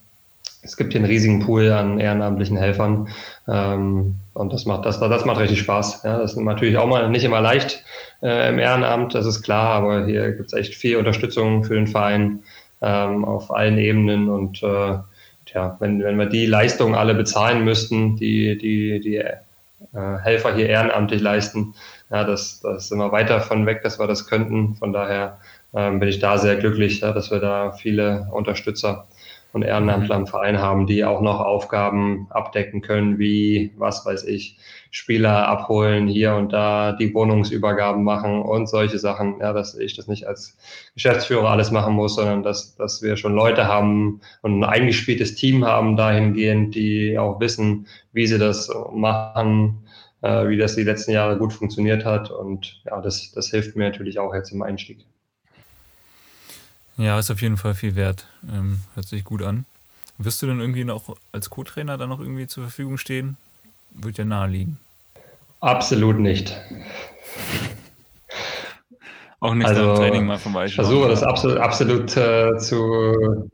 Es 0.61 0.75
gibt 0.75 0.91
hier 0.91 0.99
einen 0.99 1.09
riesigen 1.09 1.39
Pool 1.39 1.71
an 1.71 1.99
ehrenamtlichen 1.99 2.57
Helfern 2.57 3.07
ähm, 3.47 4.15
und 4.33 4.51
das 4.51 4.65
macht, 4.65 4.85
das, 4.85 4.99
das 4.99 5.25
macht 5.25 5.39
richtig 5.39 5.59
Spaß. 5.59 6.03
Ja, 6.03 6.17
das 6.19 6.33
ist 6.33 6.37
natürlich 6.37 6.77
auch 6.77 6.85
mal 6.85 7.09
nicht 7.09 7.23
immer 7.23 7.39
leicht 7.39 7.83
äh, 8.21 8.49
im 8.49 8.59
Ehrenamt, 8.59 9.15
das 9.15 9.25
ist 9.25 9.41
klar, 9.41 9.69
aber 9.75 10.05
hier 10.05 10.31
gibt 10.33 10.47
es 10.47 10.53
echt 10.53 10.75
viel 10.75 10.97
Unterstützung 10.97 11.63
für 11.63 11.75
den 11.75 11.87
Verein 11.87 12.43
ähm, 12.81 13.25
auf 13.25 13.51
allen 13.51 13.77
Ebenen 13.77 14.29
und 14.29 14.61
äh, 14.63 14.97
tja, 15.45 15.77
wenn, 15.79 16.03
wenn 16.03 16.17
wir 16.17 16.27
die 16.27 16.45
Leistungen 16.45 16.95
alle 16.95 17.15
bezahlen 17.15 17.63
müssten, 17.63 18.15
die, 18.15 18.57
die, 18.57 18.99
die 18.99 19.17
äh, 19.17 19.37
Helfer 19.93 20.55
hier 20.55 20.69
ehrenamtlich 20.69 21.21
leisten, 21.21 21.73
ja, 22.11 22.23
das, 22.23 22.59
das 22.61 22.89
sind 22.89 22.99
wir 22.99 23.11
weit 23.11 23.29
davon 23.29 23.65
weg, 23.65 23.83
dass 23.83 23.99
wir 23.99 24.07
das 24.07 24.27
könnten. 24.27 24.75
Von 24.75 24.93
daher 24.93 25.37
ähm, 25.73 25.99
bin 25.99 26.09
ich 26.09 26.19
da 26.19 26.37
sehr 26.37 26.55
glücklich, 26.55 27.01
ja, 27.01 27.13
dass 27.13 27.31
wir 27.31 27.39
da 27.39 27.71
viele 27.71 28.27
Unterstützer 28.31 29.07
und 29.51 29.63
Ehrenamtler 29.63 30.15
im 30.15 30.27
Verein 30.27 30.59
haben, 30.59 30.85
die 30.85 31.03
auch 31.03 31.21
noch 31.21 31.39
Aufgaben 31.39 32.27
abdecken 32.29 32.81
können, 32.81 33.17
wie, 33.17 33.71
was 33.77 34.05
weiß 34.05 34.25
ich, 34.25 34.57
Spieler 34.91 35.47
abholen, 35.47 36.07
hier 36.07 36.35
und 36.35 36.53
da 36.53 36.93
die 36.93 37.13
Wohnungsübergaben 37.13 38.03
machen 38.03 38.41
und 38.41 38.67
solche 38.67 38.99
Sachen. 38.99 39.39
Ja, 39.39 39.53
dass 39.53 39.75
ich 39.75 39.95
das 39.95 40.07
nicht 40.07 40.27
als 40.27 40.57
Geschäftsführer 40.93 41.49
alles 41.49 41.71
machen 41.71 41.93
muss, 41.93 42.15
sondern 42.15 42.43
dass, 42.43 42.75
dass 42.75 43.01
wir 43.01 43.17
schon 43.17 43.33
Leute 43.33 43.67
haben 43.67 44.21
und 44.41 44.59
ein 44.59 44.63
eingespieltes 44.63 45.35
Team 45.35 45.65
haben 45.65 45.95
dahingehend, 45.95 46.75
die 46.75 47.17
auch 47.17 47.39
wissen, 47.39 47.87
wie 48.13 48.27
sie 48.27 48.39
das 48.39 48.71
machen, 48.93 49.85
äh, 50.21 50.47
wie 50.47 50.57
das 50.57 50.75
die 50.75 50.83
letzten 50.83 51.11
Jahre 51.11 51.37
gut 51.37 51.53
funktioniert 51.53 52.05
hat. 52.05 52.31
Und 52.31 52.81
ja, 52.85 53.01
das, 53.01 53.31
das 53.31 53.49
hilft 53.49 53.75
mir 53.75 53.85
natürlich 53.85 54.19
auch 54.19 54.33
jetzt 54.33 54.51
im 54.51 54.61
Einstieg. 54.61 55.05
Ja, 56.99 57.17
ist 57.17 57.31
auf 57.31 57.41
jeden 57.41 57.55
Fall 57.55 57.75
viel 57.75 57.95
wert. 57.95 58.27
Ähm, 58.53 58.81
hört 58.93 59.07
sich 59.07 59.23
gut 59.23 59.41
an. 59.41 59.63
Wirst 60.17 60.41
du 60.41 60.47
denn 60.47 60.59
irgendwie 60.59 60.83
noch 60.83 61.15
als 61.31 61.49
Co-Trainer 61.49 61.97
dann 61.97 62.09
noch 62.09 62.19
irgendwie 62.19 62.45
zur 62.45 62.63
Verfügung 62.63 62.97
stehen? 62.97 63.37
Wird 63.91 64.17
ja 64.17 64.25
naheliegen. 64.25 64.77
Absolut 65.61 66.19
nicht. 66.19 66.59
Auch 69.39 69.53
nicht 69.53 69.67
also, 69.67 69.95
Training 69.95 70.25
mal 70.25 70.37
vorbeischauen. 70.37 70.67
Ich 70.67 70.75
versuche 70.75 71.07
das 71.07 71.23
absolut, 71.23 71.57
absolut 71.57 72.17
äh, 72.17 72.57
zu. 72.57 73.49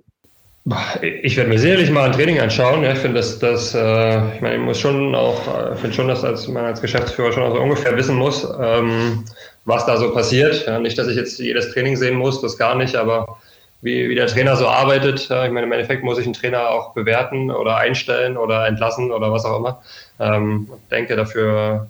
Ich 1.01 1.37
werde 1.37 1.51
mir 1.51 1.59
sicherlich 1.59 1.91
mal 1.91 2.05
ein 2.05 2.11
Training 2.11 2.39
anschauen. 2.39 2.83
Ich 2.83 2.97
finde, 2.97 3.17
dass 3.17 3.37
das, 3.37 3.75
äh, 3.75 4.35
ich 4.35 4.41
meine, 4.41 4.55
ich 4.55 4.61
muss 4.61 4.79
schon 4.79 5.13
auch, 5.13 5.39
ich 5.73 5.79
finde 5.79 5.95
schon, 5.95 6.07
dass 6.07 6.47
man 6.47 6.65
als 6.65 6.81
Geschäftsführer 6.81 7.31
schon 7.31 7.51
so 7.51 7.61
ungefähr 7.61 7.95
wissen 7.95 8.15
muss, 8.15 8.47
ähm, 8.59 9.25
was 9.65 9.85
da 9.85 9.97
so 9.97 10.11
passiert. 10.11 10.67
Nicht, 10.81 10.97
dass 10.97 11.07
ich 11.07 11.17
jetzt 11.17 11.37
jedes 11.39 11.71
Training 11.71 11.95
sehen 11.97 12.15
muss, 12.15 12.41
das 12.41 12.57
gar 12.57 12.73
nicht, 12.75 12.95
aber 12.95 13.37
wie, 13.81 14.09
wie 14.09 14.15
der 14.15 14.25
Trainer 14.25 14.55
so 14.55 14.67
arbeitet. 14.67 15.21
Ich 15.21 15.29
meine, 15.29 15.63
im 15.63 15.71
Endeffekt 15.71 16.03
muss 16.03 16.17
ich 16.17 16.25
einen 16.25 16.33
Trainer 16.33 16.69
auch 16.69 16.93
bewerten 16.93 17.51
oder 17.51 17.77
einstellen 17.77 18.35
oder 18.35 18.65
entlassen 18.65 19.11
oder 19.11 19.31
was 19.31 19.45
auch 19.45 19.59
immer. 19.59 19.83
Ähm, 20.19 20.67
ich 20.71 20.89
denke, 20.89 21.15
dafür 21.15 21.87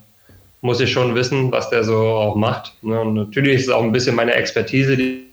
muss 0.60 0.82
ich 0.82 0.92
schon 0.92 1.16
wissen, 1.16 1.52
was 1.52 1.70
der 1.70 1.86
so 1.86 1.98
auch 1.98 2.36
macht. 2.36 2.74
Ne? 2.82 3.00
Und 3.00 3.14
natürlich 3.14 3.56
ist 3.56 3.68
es 3.68 3.70
auch 3.70 3.84
ein 3.84 3.94
bisschen 3.94 4.16
meine 4.16 4.34
Expertise, 4.34 4.98
die 4.98 5.28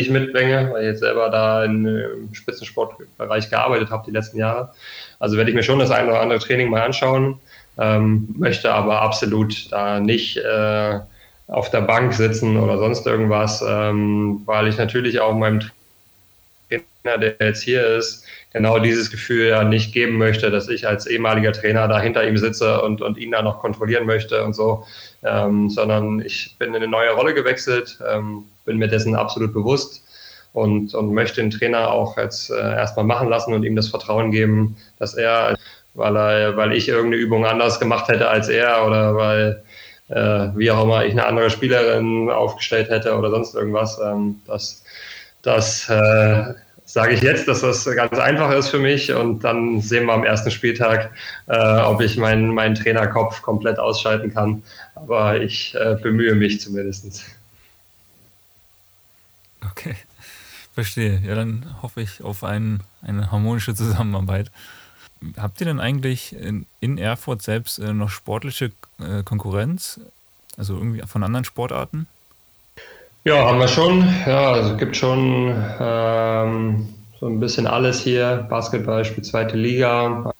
ich 0.00 0.10
mitbringe, 0.10 0.70
weil 0.72 0.82
ich 0.82 0.88
jetzt 0.88 1.00
selber 1.00 1.28
da 1.30 1.64
im 1.64 2.28
Spitzensportbereich 2.32 3.50
gearbeitet 3.50 3.90
habe 3.90 4.04
die 4.06 4.12
letzten 4.12 4.38
Jahre. 4.38 4.70
Also 5.18 5.36
werde 5.36 5.50
ich 5.50 5.56
mir 5.56 5.62
schon 5.62 5.78
das 5.78 5.90
eine 5.90 6.08
oder 6.08 6.20
andere 6.20 6.38
Training 6.38 6.70
mal 6.70 6.82
anschauen, 6.82 7.38
ähm, 7.78 8.28
möchte 8.36 8.72
aber 8.72 9.02
absolut 9.02 9.70
da 9.70 10.00
nicht 10.00 10.36
äh, 10.38 10.98
auf 11.46 11.70
der 11.70 11.82
Bank 11.82 12.14
sitzen 12.14 12.56
oder 12.56 12.78
sonst 12.78 13.06
irgendwas, 13.06 13.62
ähm, 13.66 14.42
weil 14.46 14.68
ich 14.68 14.78
natürlich 14.78 15.20
auch 15.20 15.34
meinem 15.34 15.60
Trainer, 17.02 17.18
der 17.18 17.34
jetzt 17.40 17.62
hier 17.62 17.84
ist, 17.86 18.24
genau 18.52 18.78
dieses 18.78 19.10
Gefühl 19.10 19.48
ja 19.48 19.64
nicht 19.64 19.92
geben 19.92 20.18
möchte, 20.18 20.50
dass 20.50 20.68
ich 20.68 20.86
als 20.86 21.06
ehemaliger 21.06 21.52
Trainer 21.52 21.88
da 21.88 22.00
hinter 22.00 22.26
ihm 22.26 22.36
sitze 22.36 22.82
und, 22.82 23.02
und 23.02 23.18
ihn 23.18 23.30
da 23.30 23.42
noch 23.42 23.60
kontrollieren 23.60 24.06
möchte 24.06 24.44
und 24.44 24.54
so, 24.54 24.84
ähm, 25.22 25.70
sondern 25.70 26.20
ich 26.20 26.56
bin 26.58 26.70
in 26.70 26.76
eine 26.76 26.88
neue 26.88 27.12
Rolle 27.12 27.34
gewechselt, 27.34 27.98
ähm, 28.08 28.44
bin 28.64 28.78
mir 28.78 28.88
dessen 28.88 29.14
absolut 29.14 29.52
bewusst 29.52 30.02
und, 30.52 30.94
und 30.94 31.12
möchte 31.12 31.40
den 31.40 31.50
Trainer 31.50 31.90
auch 31.90 32.16
jetzt 32.16 32.50
äh, 32.50 32.54
erstmal 32.54 33.04
machen 33.04 33.28
lassen 33.28 33.54
und 33.54 33.62
ihm 33.62 33.76
das 33.76 33.88
Vertrauen 33.88 34.30
geben, 34.30 34.76
dass 34.98 35.14
er, 35.14 35.56
weil 35.94 36.16
er, 36.16 36.56
weil 36.56 36.72
ich 36.72 36.88
irgendeine 36.88 37.22
Übung 37.22 37.44
anders 37.46 37.80
gemacht 37.80 38.08
hätte 38.08 38.28
als 38.28 38.48
er 38.48 38.86
oder 38.86 39.14
weil 39.14 39.62
äh, 40.08 40.48
wie 40.56 40.70
auch 40.70 40.84
immer 40.84 41.04
ich 41.04 41.12
eine 41.12 41.26
andere 41.26 41.50
Spielerin 41.50 42.30
aufgestellt 42.30 42.90
hätte 42.90 43.16
oder 43.16 43.30
sonst 43.30 43.54
irgendwas. 43.54 44.00
Ähm, 44.00 44.40
das 44.46 44.84
das 45.42 45.88
äh, 45.88 46.54
sage 46.90 47.14
ich 47.14 47.22
jetzt, 47.22 47.46
dass 47.46 47.60
das 47.60 47.84
ganz 47.84 48.18
einfach 48.18 48.50
ist 48.50 48.68
für 48.68 48.80
mich 48.80 49.12
und 49.12 49.44
dann 49.44 49.80
sehen 49.80 50.06
wir 50.06 50.12
am 50.12 50.24
ersten 50.24 50.50
Spieltag, 50.50 51.12
äh, 51.46 51.80
ob 51.82 52.00
ich 52.00 52.16
meinen, 52.16 52.52
meinen 52.52 52.74
Trainerkopf 52.74 53.42
komplett 53.42 53.78
ausschalten 53.78 54.34
kann. 54.34 54.64
Aber 54.96 55.40
ich 55.40 55.72
äh, 55.76 55.96
bemühe 56.02 56.34
mich 56.34 56.60
zumindest. 56.60 57.24
Okay, 59.70 59.94
verstehe. 60.74 61.22
Ja, 61.24 61.36
dann 61.36 61.64
hoffe 61.80 62.00
ich 62.00 62.24
auf 62.24 62.42
ein, 62.42 62.80
eine 63.02 63.30
harmonische 63.30 63.74
Zusammenarbeit. 63.74 64.50
Habt 65.36 65.60
ihr 65.60 65.66
denn 65.66 65.78
eigentlich 65.78 66.34
in, 66.34 66.66
in 66.80 66.98
Erfurt 66.98 67.42
selbst 67.42 67.78
äh, 67.78 67.92
noch 67.92 68.10
sportliche 68.10 68.72
äh, 68.98 69.22
Konkurrenz? 69.22 70.00
Also 70.56 70.74
irgendwie 70.74 71.02
von 71.06 71.22
anderen 71.22 71.44
Sportarten? 71.44 72.08
Ja, 73.24 73.46
haben 73.46 73.58
wir 73.58 73.68
schon. 73.68 74.08
Ja, 74.26 74.52
also 74.52 74.72
es 74.72 74.78
gibt 74.78 74.96
schon 74.96 75.54
ähm, 75.78 76.88
so 77.18 77.26
ein 77.26 77.38
bisschen 77.38 77.66
alles 77.66 78.00
hier. 78.00 78.46
Basketball 78.48 79.04
spielt 79.04 79.26
zweite 79.26 79.58
Liga, 79.58 80.32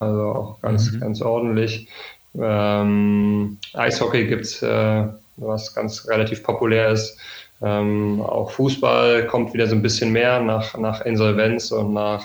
also 0.00 0.22
auch 0.22 0.60
ganz, 0.60 0.90
mhm. 0.90 1.00
ganz 1.00 1.22
ordentlich. 1.22 1.88
Ähm, 2.36 3.58
Eishockey 3.72 4.26
gibt 4.26 4.46
es, 4.46 4.62
äh, 4.62 5.04
was 5.36 5.74
ganz 5.74 6.08
relativ 6.08 6.42
populär 6.42 6.88
ist. 6.88 7.16
Ähm, 7.62 8.20
auch 8.20 8.50
Fußball 8.50 9.28
kommt 9.28 9.54
wieder 9.54 9.68
so 9.68 9.76
ein 9.76 9.82
bisschen 9.82 10.10
mehr 10.10 10.40
nach, 10.40 10.76
nach 10.76 11.02
Insolvenz 11.02 11.70
und 11.70 11.94
nach 11.94 12.24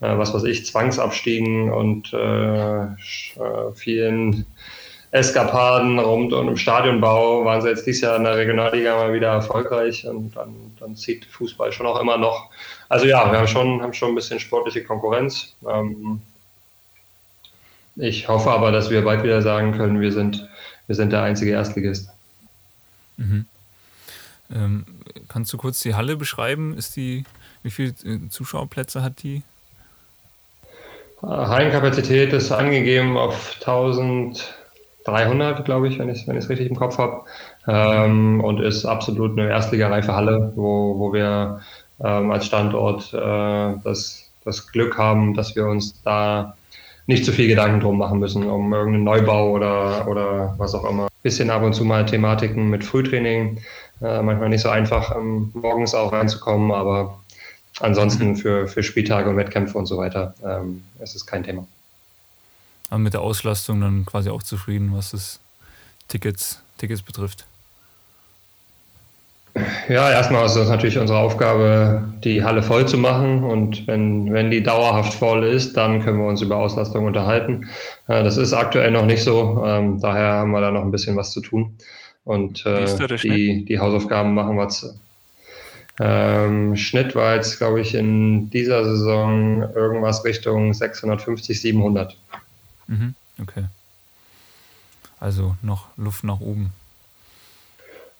äh, 0.00 0.18
was 0.18 0.34
weiß 0.34 0.44
ich, 0.44 0.66
Zwangsabstiegen 0.66 1.72
und 1.72 2.12
äh, 2.12 2.82
äh, 2.82 3.72
vielen 3.74 4.44
Eskapaden 5.12 5.98
rund 5.98 6.32
um 6.32 6.46
den 6.46 6.56
Stadionbau 6.56 7.44
waren 7.44 7.62
sie 7.62 7.68
jetzt 7.68 7.86
dieses 7.86 8.02
Jahr 8.02 8.16
in 8.16 8.24
der 8.24 8.36
Regionalliga 8.36 8.96
mal 8.96 9.12
wieder 9.12 9.28
erfolgreich 9.28 10.06
und 10.06 10.36
dann, 10.36 10.54
dann 10.78 10.96
zieht 10.96 11.24
Fußball 11.26 11.72
schon 11.72 11.86
auch 11.86 12.00
immer 12.00 12.18
noch. 12.18 12.50
Also 12.88 13.06
ja, 13.06 13.30
wir 13.30 13.38
haben 13.38 13.48
schon, 13.48 13.82
haben 13.82 13.92
schon 13.92 14.10
ein 14.10 14.14
bisschen 14.14 14.40
sportliche 14.40 14.84
Konkurrenz. 14.84 15.54
Ähm, 15.68 16.20
ich 17.96 18.28
hoffe 18.28 18.50
aber, 18.50 18.72
dass 18.72 18.90
wir 18.90 19.02
bald 19.02 19.22
wieder 19.22 19.40
sagen 19.42 19.72
können, 19.72 20.00
wir 20.00 20.12
sind, 20.12 20.48
wir 20.86 20.96
sind 20.96 21.12
der 21.12 21.22
einzige 21.22 21.52
Erstligist. 21.52 22.10
Mhm. 23.16 23.46
Ähm, 24.54 24.84
kannst 25.28 25.52
du 25.52 25.56
kurz 25.56 25.80
die 25.80 25.94
Halle 25.94 26.16
beschreiben? 26.16 26.76
Ist 26.76 26.96
die, 26.96 27.24
wie 27.62 27.70
viele 27.70 27.94
äh, 28.04 28.28
Zuschauerplätze 28.28 29.02
hat 29.02 29.22
die? 29.22 29.42
Hallenkapazität 31.22 32.32
ist 32.32 32.52
angegeben 32.52 33.16
auf 33.16 33.56
1300, 35.06 35.64
glaube 35.64 35.88
ich, 35.88 35.98
wenn 35.98 36.08
ich 36.08 36.26
es 36.28 36.48
richtig 36.48 36.68
im 36.68 36.76
Kopf 36.76 36.98
habe. 36.98 37.22
Ähm, 37.66 38.40
und 38.42 38.60
ist 38.60 38.84
absolut 38.84 39.38
eine 39.38 39.48
erstligareife 39.48 40.14
Halle, 40.14 40.52
wo, 40.56 40.98
wo 40.98 41.12
wir 41.12 41.60
ähm, 42.02 42.30
als 42.30 42.46
Standort 42.46 43.12
äh, 43.14 43.80
das, 43.82 44.30
das 44.44 44.70
Glück 44.70 44.98
haben, 44.98 45.34
dass 45.34 45.56
wir 45.56 45.66
uns 45.66 46.02
da 46.02 46.56
nicht 47.06 47.24
zu 47.24 47.32
viel 47.32 47.48
Gedanken 47.48 47.80
drum 47.80 47.98
machen 47.98 48.18
müssen, 48.18 48.48
um 48.48 48.72
irgendeinen 48.72 49.04
Neubau 49.04 49.50
oder, 49.50 50.08
oder 50.08 50.54
was 50.58 50.74
auch 50.74 50.88
immer. 50.88 51.08
Bisschen 51.22 51.50
ab 51.50 51.62
und 51.62 51.72
zu 51.72 51.84
mal 51.84 52.04
Thematiken 52.04 52.68
mit 52.68 52.84
Frühtraining. 52.84 53.58
Äh, 54.02 54.22
manchmal 54.22 54.48
nicht 54.48 54.62
so 54.62 54.68
einfach, 54.68 55.16
ähm, 55.16 55.52
morgens 55.54 55.94
auch 55.94 56.12
reinzukommen, 56.12 56.72
aber 56.72 57.18
Ansonsten 57.80 58.36
für, 58.36 58.68
für 58.68 58.82
Spieltage 58.82 59.28
und 59.28 59.36
Wettkämpfe 59.36 59.76
und 59.76 59.86
so 59.86 59.98
weiter 59.98 60.34
ähm, 60.44 60.82
ist 61.00 61.14
es 61.14 61.26
kein 61.26 61.42
Thema. 61.42 61.66
Aber 62.90 62.98
mit 62.98 63.14
der 63.14 63.20
Auslastung 63.20 63.80
dann 63.80 64.06
quasi 64.06 64.30
auch 64.30 64.42
zufrieden, 64.42 64.90
was 64.94 65.10
das 65.10 65.40
Tickets, 66.08 66.60
Tickets 66.78 67.02
betrifft? 67.02 67.44
Ja, 69.88 70.10
erstmal 70.10 70.44
ist 70.44 70.56
es 70.56 70.68
natürlich 70.68 70.98
unsere 70.98 71.18
Aufgabe, 71.18 72.04
die 72.22 72.44
Halle 72.44 72.62
voll 72.62 72.86
zu 72.86 72.98
machen. 72.98 73.42
Und 73.42 73.86
wenn, 73.86 74.32
wenn 74.32 74.50
die 74.50 74.62
dauerhaft 74.62 75.14
voll 75.14 75.44
ist, 75.44 75.76
dann 75.76 76.02
können 76.02 76.18
wir 76.18 76.26
uns 76.26 76.42
über 76.42 76.56
Auslastung 76.56 77.06
unterhalten. 77.06 77.68
Äh, 78.06 78.22
das 78.22 78.36
ist 78.36 78.52
aktuell 78.52 78.90
noch 78.90 79.06
nicht 79.06 79.22
so. 79.22 79.64
Ähm, 79.64 79.98
daher 80.00 80.34
haben 80.34 80.50
wir 80.50 80.60
da 80.60 80.70
noch 80.70 80.82
ein 80.82 80.90
bisschen 80.90 81.16
was 81.16 81.32
zu 81.32 81.40
tun. 81.40 81.74
Und 82.24 82.66
äh, 82.66 83.16
die, 83.22 83.64
die 83.64 83.78
Hausaufgaben 83.78 84.34
machen 84.34 84.56
wir 84.56 84.68
ähm, 85.98 86.76
Schnitt 86.76 87.14
war 87.14 87.36
jetzt, 87.36 87.56
glaube 87.56 87.80
ich, 87.80 87.94
in 87.94 88.50
dieser 88.50 88.84
Saison 88.84 89.62
irgendwas 89.74 90.24
Richtung 90.24 90.74
650, 90.74 91.58
700. 91.60 92.18
Mhm, 92.86 93.14
okay. 93.40 93.64
Also 95.18 95.56
noch 95.62 95.86
Luft 95.96 96.24
nach 96.24 96.40
oben. 96.40 96.72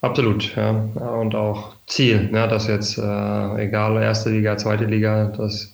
Absolut, 0.01 0.55
ja. 0.55 0.71
Und 0.71 1.35
auch 1.35 1.75
Ziel, 1.87 2.31
ne, 2.31 2.47
dass 2.49 2.67
jetzt, 2.67 2.99
äh, 2.99 3.65
egal 3.65 4.01
erste 4.03 4.31
Liga, 4.31 4.57
zweite 4.57 4.85
Liga, 4.85 5.27
dass 5.27 5.73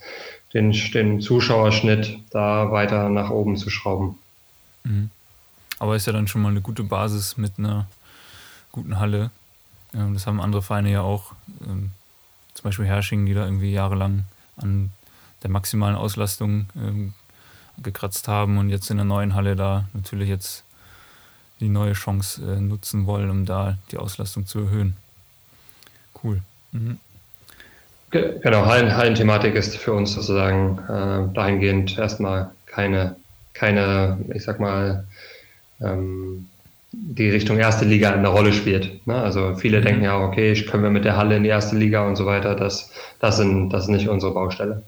den, 0.54 0.72
den 0.94 1.20
Zuschauerschnitt 1.20 2.18
da 2.30 2.70
weiter 2.70 3.08
nach 3.08 3.30
oben 3.30 3.56
zu 3.56 3.70
schrauben. 3.70 4.18
Mhm. 4.84 5.10
Aber 5.78 5.96
ist 5.96 6.06
ja 6.06 6.12
dann 6.12 6.28
schon 6.28 6.42
mal 6.42 6.50
eine 6.50 6.60
gute 6.60 6.84
Basis 6.84 7.36
mit 7.36 7.58
einer 7.58 7.86
guten 8.70 8.98
Halle. 8.98 9.30
Ähm, 9.94 10.14
das 10.14 10.26
haben 10.26 10.40
andere 10.40 10.62
Vereine 10.62 10.90
ja 10.90 11.02
auch. 11.02 11.32
Ähm, 11.66 11.90
zum 12.54 12.64
Beispiel 12.64 12.86
Hersching, 12.86 13.26
die 13.26 13.34
da 13.34 13.44
irgendwie 13.44 13.72
jahrelang 13.72 14.24
an 14.56 14.92
der 15.42 15.50
maximalen 15.50 15.96
Auslastung 15.96 16.66
ähm, 16.76 17.14
gekratzt 17.82 18.28
haben 18.28 18.58
und 18.58 18.70
jetzt 18.70 18.90
in 18.90 18.96
der 18.96 19.06
neuen 19.06 19.34
Halle 19.34 19.56
da 19.56 19.88
natürlich 19.92 20.28
jetzt 20.28 20.64
die 21.60 21.68
neue 21.68 21.92
Chance 21.92 22.42
äh, 22.42 22.60
nutzen 22.60 23.06
wollen, 23.06 23.30
um 23.30 23.46
da 23.46 23.78
die 23.90 23.98
Auslastung 23.98 24.46
zu 24.46 24.60
erhöhen. 24.60 24.96
Cool. 26.22 26.40
Mhm. 26.72 26.98
Genau, 28.10 28.66
Hallen, 28.66 28.94
Hallenthematik 28.94 29.54
ist 29.54 29.76
für 29.78 29.94
uns 29.94 30.12
sozusagen 30.12 30.78
äh, 30.86 31.34
dahingehend 31.34 31.96
erstmal 31.96 32.50
keine, 32.66 33.16
keine, 33.54 34.18
ich 34.34 34.44
sag 34.44 34.60
mal, 34.60 35.06
ähm, 35.80 36.46
die 36.92 37.30
Richtung 37.30 37.56
erste 37.56 37.86
Liga 37.86 38.12
eine 38.12 38.28
Rolle 38.28 38.52
spielt. 38.52 39.06
Ne? 39.06 39.14
Also 39.14 39.54
viele 39.54 39.80
mhm. 39.80 39.84
denken 39.84 40.04
ja, 40.04 40.18
okay, 40.18 40.54
können 40.64 40.82
wir 40.82 40.90
mit 40.90 41.06
der 41.06 41.16
Halle 41.16 41.36
in 41.36 41.42
die 41.42 41.48
erste 41.48 41.74
Liga 41.76 42.06
und 42.06 42.16
so 42.16 42.26
weiter. 42.26 42.54
Das, 42.54 42.90
das, 43.18 43.38
sind, 43.38 43.70
das 43.70 43.84
ist 43.84 43.88
nicht 43.88 44.08
unsere 44.08 44.34
Baustelle. 44.34 44.82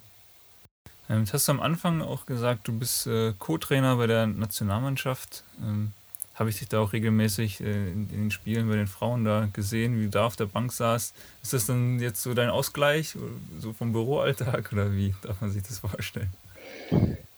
Ähm, 1.10 1.20
jetzt 1.20 1.34
hast 1.34 1.48
du 1.48 1.52
am 1.52 1.60
Anfang 1.60 2.02
auch 2.02 2.26
gesagt, 2.26 2.68
du 2.68 2.78
bist 2.78 3.06
äh, 3.06 3.32
Co-Trainer 3.38 3.96
bei 3.96 4.06
der 4.06 4.26
Nationalmannschaft. 4.26 5.44
Ähm, 5.62 5.92
Habe 6.34 6.50
ich 6.50 6.58
dich 6.58 6.68
da 6.68 6.80
auch 6.80 6.92
regelmäßig 6.92 7.60
äh, 7.60 7.90
in, 7.90 8.08
den 8.08 8.30
Spielen 8.30 8.68
bei 8.68 8.76
den 8.76 8.86
Frauen 8.86 9.24
da 9.24 9.48
gesehen, 9.52 9.98
wie 9.98 10.04
du 10.04 10.10
da 10.10 10.26
auf 10.26 10.36
der 10.36 10.46
Bank 10.46 10.72
saßt. 10.72 11.14
Ist 11.42 11.52
das 11.52 11.66
dann 11.66 12.00
jetzt 12.00 12.22
so 12.22 12.34
dein 12.34 12.50
Ausgleich, 12.50 13.16
so 13.58 13.72
vom 13.72 13.92
Büroalltag 13.92 14.72
oder 14.72 14.92
wie 14.92 15.14
darf 15.22 15.40
man 15.40 15.50
sich 15.50 15.62
das 15.62 15.78
vorstellen? 15.78 16.30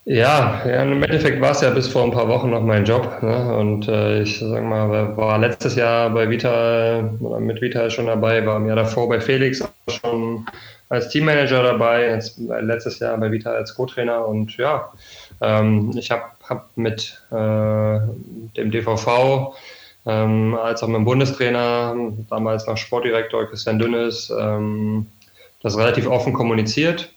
Ja, 0.08 0.62
ja, 0.64 0.82
im 0.84 1.02
Endeffekt 1.02 1.40
war 1.40 1.50
es 1.50 1.62
ja 1.62 1.70
bis 1.70 1.88
vor 1.88 2.04
ein 2.04 2.12
paar 2.12 2.28
Wochen 2.28 2.50
noch 2.50 2.62
mein 2.62 2.84
Job. 2.84 3.20
Ne? 3.22 3.56
Und 3.56 3.88
äh, 3.88 4.22
ich 4.22 4.38
sag 4.38 4.62
mal, 4.62 5.16
war 5.16 5.36
letztes 5.38 5.74
Jahr 5.74 6.10
bei 6.10 6.30
Vita 6.30 7.02
mit 7.40 7.60
Vita 7.60 7.90
schon 7.90 8.06
dabei, 8.06 8.46
war 8.46 8.58
im 8.58 8.68
Jahr 8.68 8.76
davor 8.76 9.08
bei 9.08 9.20
Felix 9.20 9.62
auch 9.62 9.68
schon 9.88 10.46
als 10.88 11.08
Teammanager 11.08 11.62
dabei, 11.62 12.10
jetzt, 12.10 12.38
letztes 12.38 12.98
Jahr 12.98 13.16
bei 13.18 13.30
Vita 13.30 13.50
als 13.50 13.74
Co-Trainer 13.74 14.26
und 14.26 14.56
ja, 14.56 14.92
ähm, 15.40 15.92
ich 15.96 16.10
habe 16.10 16.24
hab 16.48 16.68
mit 16.76 17.20
äh, 17.30 17.98
dem 18.56 18.70
DVV 18.70 19.54
ähm, 20.06 20.56
als 20.62 20.82
auch 20.82 20.88
mit 20.88 20.96
dem 20.96 21.04
Bundestrainer, 21.04 21.96
damals 22.30 22.66
noch 22.66 22.76
Sportdirektor 22.76 23.46
Christian 23.46 23.78
Dünnes, 23.78 24.32
ähm, 24.38 25.06
das 25.62 25.76
relativ 25.76 26.06
offen 26.06 26.32
kommuniziert 26.32 27.10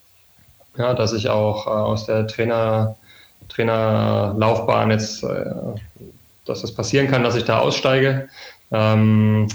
ja, 0.79 0.93
dass 0.93 1.13
ich 1.13 1.29
auch 1.29 1.67
äh, 1.67 1.69
aus 1.69 2.05
der 2.05 2.25
Trainer, 2.25 2.95
Trainerlaufbahn 3.49 4.91
jetzt, 4.91 5.23
äh, 5.23 5.45
dass 6.45 6.61
das 6.61 6.73
passieren 6.73 7.07
kann, 7.07 7.23
dass 7.23 7.35
ich 7.35 7.43
da 7.43 7.59
aussteige. 7.59 8.29
Ähm, 8.71 9.47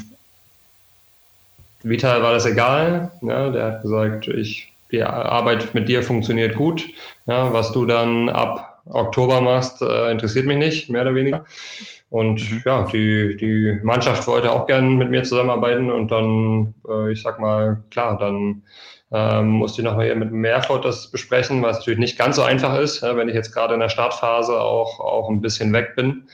Vital 1.84 2.22
war 2.22 2.32
das 2.32 2.46
egal. 2.46 3.12
Ja, 3.22 3.50
der 3.50 3.64
hat 3.64 3.82
gesagt, 3.82 4.28
ich, 4.28 4.72
die 4.90 5.02
Arbeit 5.02 5.74
mit 5.74 5.88
dir 5.88 6.02
funktioniert 6.02 6.56
gut. 6.56 6.84
Ja, 7.26 7.52
was 7.52 7.72
du 7.72 7.86
dann 7.86 8.28
ab 8.28 8.82
Oktober 8.86 9.40
machst, 9.40 9.80
äh, 9.82 10.10
interessiert 10.10 10.46
mich 10.46 10.58
nicht, 10.58 10.90
mehr 10.90 11.02
oder 11.02 11.14
weniger. 11.14 11.44
Und 12.10 12.50
mhm. 12.50 12.62
ja, 12.64 12.84
die, 12.84 13.36
die 13.36 13.80
Mannschaft 13.82 14.26
wollte 14.26 14.52
auch 14.52 14.66
gerne 14.66 14.88
mit 14.88 15.10
mir 15.10 15.22
zusammenarbeiten 15.22 15.90
und 15.90 16.10
dann, 16.10 16.74
äh, 16.88 17.12
ich 17.12 17.22
sag 17.22 17.40
mal, 17.40 17.82
klar, 17.90 18.18
dann 18.18 18.62
ähm, 19.12 19.48
musste 19.48 19.80
ich 19.80 19.84
nochmal 19.84 20.06
hier 20.06 20.16
mit 20.16 20.32
Mehrfort 20.32 20.82
das 20.84 21.10
besprechen, 21.10 21.62
was 21.62 21.78
natürlich 21.78 21.98
nicht 21.98 22.18
ganz 22.18 22.36
so 22.36 22.42
einfach 22.42 22.78
ist, 22.78 23.02
ja, 23.02 23.16
wenn 23.16 23.28
ich 23.28 23.34
jetzt 23.34 23.52
gerade 23.52 23.74
in 23.74 23.80
der 23.80 23.88
Startphase 23.88 24.60
auch, 24.60 25.00
auch 25.00 25.28
ein 25.28 25.40
bisschen 25.40 25.72
weg 25.72 25.94
bin. 25.96 26.28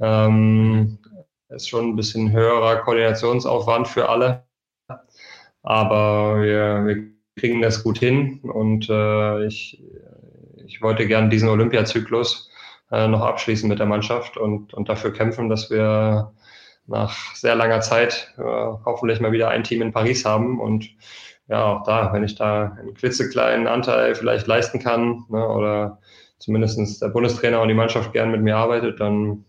Ähm, 0.00 0.98
ist 1.48 1.68
schon 1.68 1.90
ein 1.90 1.96
bisschen 1.96 2.32
höherer 2.32 2.76
Koordinationsaufwand 2.76 3.88
für 3.88 4.08
alle. 4.08 4.44
Aber 5.64 6.42
wir, 6.42 6.86
wir 6.86 7.04
kriegen 7.36 7.62
das 7.62 7.82
gut 7.82 7.98
hin 7.98 8.40
und 8.42 8.88
äh, 8.88 9.46
ich, 9.46 9.82
ich 10.64 10.82
wollte 10.82 11.06
gerne 11.06 11.30
diesen 11.30 11.48
Olympiazyklus 11.48 12.50
äh, 12.92 13.08
noch 13.08 13.22
abschließen 13.22 13.68
mit 13.68 13.78
der 13.78 13.86
Mannschaft 13.86 14.36
und, 14.36 14.72
und 14.74 14.88
dafür 14.88 15.12
kämpfen, 15.12 15.48
dass 15.48 15.70
wir 15.70 16.32
nach 16.86 17.34
sehr 17.34 17.54
langer 17.54 17.80
Zeit 17.80 18.34
äh, 18.36 18.42
hoffentlich 18.42 19.20
mal 19.20 19.32
wieder 19.32 19.48
ein 19.48 19.64
Team 19.64 19.82
in 19.82 19.92
Paris 19.92 20.24
haben 20.24 20.60
und 20.60 20.90
ja, 21.48 21.64
auch 21.64 21.82
da, 21.84 22.12
wenn 22.12 22.24
ich 22.24 22.36
da 22.36 22.76
einen 22.78 22.94
klitzekleinen 22.94 23.66
Anteil 23.66 24.14
vielleicht 24.14 24.46
leisten 24.46 24.78
kann 24.78 25.24
ne, 25.28 25.46
oder 25.48 25.98
zumindest 26.38 27.00
der 27.02 27.08
Bundestrainer 27.08 27.60
und 27.60 27.68
die 27.68 27.74
Mannschaft 27.74 28.12
gern 28.12 28.30
mit 28.30 28.42
mir 28.42 28.56
arbeitet, 28.56 29.00
dann, 29.00 29.44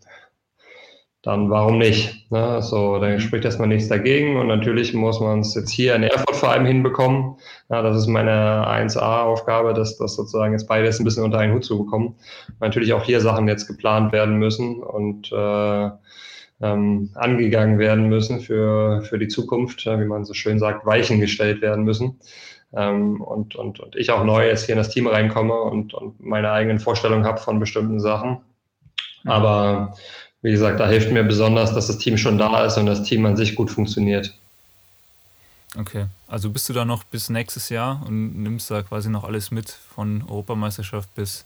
dann 1.26 1.50
warum 1.50 1.80
nicht? 1.80 2.32
Ne? 2.32 2.62
So, 2.62 3.00
dann 3.00 3.20
spricht 3.20 3.46
erstmal 3.46 3.68
nichts 3.68 3.90
dagegen 3.90 4.38
und 4.38 4.46
natürlich 4.46 4.94
muss 4.94 5.20
man 5.20 5.40
es 5.40 5.56
jetzt 5.56 5.72
hier 5.72 5.96
in 5.96 6.04
Erfurt 6.04 6.36
vor 6.36 6.50
allem 6.52 6.68
hinbekommen. 6.68 7.38
Ja, 7.68 7.82
das 7.82 7.98
ist 7.98 8.06
meine 8.06 8.68
1A-Aufgabe, 8.68 9.74
dass 9.74 9.98
das 9.98 10.16
sozusagen 10.16 10.54
jetzt 10.54 10.68
beides 10.68 11.00
ein 11.00 11.04
bisschen 11.04 11.24
unter 11.24 11.40
einen 11.40 11.56
Hut 11.56 11.66
zu 11.66 11.80
bekommen. 11.80 12.16
Natürlich 12.60 12.94
auch 12.94 13.04
hier 13.04 13.22
Sachen 13.22 13.48
jetzt 13.48 13.66
geplant 13.66 14.14
werden 14.14 14.38
müssen 14.38 14.84
und 14.84 15.32
äh, 15.32 15.90
ähm, 16.62 17.10
angegangen 17.16 17.80
werden 17.80 18.08
müssen 18.08 18.40
für, 18.40 19.02
für 19.02 19.18
die 19.18 19.28
Zukunft, 19.28 19.84
wie 19.88 20.06
man 20.06 20.26
so 20.26 20.36
schön 20.36 20.60
sagt, 20.60 20.86
Weichen 20.86 21.20
gestellt 21.20 21.64
werden 21.64 21.86
müssen. 21.86 22.20
Ähm, 22.72 23.20
und, 23.20 23.56
und, 23.56 23.80
und 23.80 23.96
ich 23.96 24.12
auch 24.12 24.24
neu 24.24 24.48
jetzt 24.48 24.68
hier 24.68 24.76
in 24.76 24.80
das 24.80 24.90
Team 24.90 25.08
reinkomme 25.08 25.56
und, 25.60 25.96
und 25.96 26.24
meine 26.24 26.52
eigenen 26.52 26.78
Vorstellungen 26.78 27.26
habe 27.26 27.40
von 27.40 27.60
bestimmten 27.60 28.00
Sachen. 28.00 28.42
Aber 29.26 29.96
wie 30.46 30.52
gesagt, 30.52 30.80
da 30.80 30.88
hilft 30.88 31.12
mir 31.12 31.24
besonders, 31.24 31.74
dass 31.74 31.88
das 31.88 31.98
Team 31.98 32.20
schon 32.20 32.38
da 32.38 32.66
ist 32.66 32.78
und 32.78 32.86
das 32.86 33.02
Team 33.02 33.26
an 33.26 33.36
sich 33.36 33.56
gut 33.56 33.72
funktioniert. 33.72 34.32
Okay, 35.76 36.06
also 36.28 36.52
bist 36.52 36.70
du 36.70 36.74
da 36.74 36.86
noch 36.86 37.04
bis 37.04 37.30
nächstes 37.30 37.70
Jahr 37.70 38.04
und 38.06 38.44
nimmst 38.44 38.70
da 38.70 38.84
quasi 38.84 39.10
noch 39.10 39.24
alles 39.24 39.50
mit 39.50 39.72
von 39.72 40.24
Europameisterschaft 40.30 41.14
bis 41.16 41.46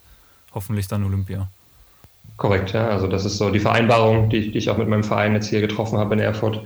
hoffentlich 0.54 0.89
dann 0.89 1.06
Olympia? 1.06 1.47
Korrekt, 2.36 2.74
ja. 2.74 2.89
Also 2.89 3.08
das 3.08 3.24
ist 3.24 3.38
so 3.38 3.50
die 3.50 3.62
Vereinbarung, 3.62 4.30
die, 4.30 4.52
die 4.52 4.58
ich 4.58 4.70
auch 4.70 4.78
mit 4.78 4.89
meinem 4.89 5.06
Verein 5.06 5.34
jetzt 5.34 5.47
hier 5.47 5.62
getroffen 5.62 5.97
habe 5.97 6.16
in 6.16 6.20
Erfurt, 6.20 6.62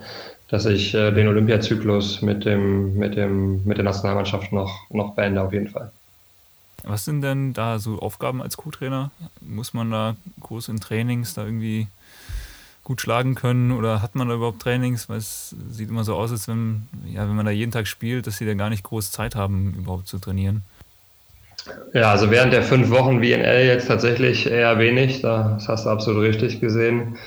dass 0.48 0.66
ich 0.66 0.96
äh, 0.96 1.12
den 1.12 1.28
Olympiazyklus 1.28 2.24
mit 2.24 2.46
dem, 2.46 2.98
mit 2.98 3.16
dem, 3.16 3.64
mit 3.64 3.78
der 3.78 3.86
Nationalmannschaft 3.86 4.52
noch, 4.52 4.90
noch 4.90 5.14
beende 5.14 5.40
auf 5.40 5.54
jeden 5.54 5.68
Fall. 5.68 5.92
Was 6.84 7.06
sind 7.06 7.22
denn 7.22 7.54
da 7.54 7.78
so 7.78 8.00
Aufgaben 8.00 8.42
als 8.42 8.58
Co-Trainer? 8.58 9.12
Muss 9.40 9.76
man 9.76 9.92
da 9.92 10.16
groß 10.42 10.70
in 10.70 10.80
Trainings 10.80 11.36
da 11.36 11.46
irgendwie 11.46 11.88
gut 12.84 13.02
schlagen 13.02 13.36
können 13.36 13.72
oder 13.72 14.02
hat 14.02 14.16
man 14.16 14.28
da 14.28 14.36
überhaupt 14.36 14.62
Trainings? 14.62 15.10
Weil 15.10 15.18
es 15.18 15.56
sieht 15.70 15.90
immer 15.90 16.04
so 16.04 16.16
aus, 16.16 16.32
als 16.32 16.48
wenn, 16.48 16.88
ja, 17.06 17.28
wenn 17.28 17.36
man 17.36 17.46
da 17.46 17.52
jeden 17.52 17.72
Tag 17.72 17.88
spielt, 17.88 18.28
dass 18.28 18.38
sie 18.38 18.46
da 18.46 18.54
gar 18.54 18.70
nicht 18.70 18.84
groß 18.84 19.12
Zeit 19.12 19.36
haben, 19.36 19.74
überhaupt 19.78 20.08
zu 20.08 20.20
trainieren. 20.20 20.64
Ja, 21.94 22.12
also 22.12 22.30
während 22.30 22.52
der 22.52 22.64
fünf 22.64 22.90
Wochen 22.90 23.22
WNL 23.22 23.66
jetzt 23.66 23.88
tatsächlich 23.88 24.50
eher 24.50 24.80
wenig. 24.80 25.22
Das 25.22 25.68
hast 25.68 25.86
du 25.86 25.90
absolut 25.90 26.24
richtig 26.24 26.60
gesehen. 26.60 27.18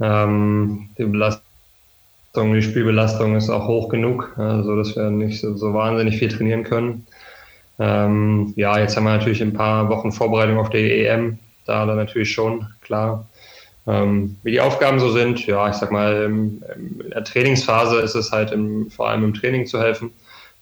Ähm, 0.00 0.90
die 0.96 1.04
Belastung, 1.04 2.54
die 2.54 2.62
Spielbelastung 2.62 3.36
ist 3.36 3.50
auch 3.50 3.66
hoch 3.66 3.88
genug, 3.88 4.32
ja, 4.38 4.62
dass 4.62 4.94
wir 4.94 5.10
nicht 5.10 5.40
so, 5.40 5.56
so 5.56 5.74
wahnsinnig 5.74 6.18
viel 6.18 6.28
trainieren 6.28 6.64
können. 6.64 7.06
Ähm, 7.78 8.52
ja, 8.56 8.78
jetzt 8.78 8.96
haben 8.96 9.04
wir 9.04 9.16
natürlich 9.16 9.42
ein 9.42 9.54
paar 9.54 9.88
Wochen 9.88 10.12
Vorbereitung 10.12 10.58
auf 10.58 10.70
die 10.70 11.06
EM. 11.06 11.38
Da 11.66 11.86
dann 11.86 11.96
natürlich 11.96 12.32
schon, 12.32 12.66
klar. 12.82 13.26
Ähm, 13.90 14.36
wie 14.42 14.52
die 14.52 14.60
Aufgaben 14.60 15.00
so 15.00 15.10
sind, 15.10 15.46
ja, 15.46 15.68
ich 15.68 15.76
sag 15.76 15.90
mal, 15.90 16.24
in 16.24 17.10
der 17.10 17.24
Trainingsphase 17.24 18.00
ist 18.00 18.14
es 18.14 18.30
halt 18.30 18.52
im, 18.52 18.90
vor 18.90 19.08
allem 19.08 19.24
im 19.24 19.34
Training 19.34 19.66
zu 19.66 19.80
helfen, 19.80 20.12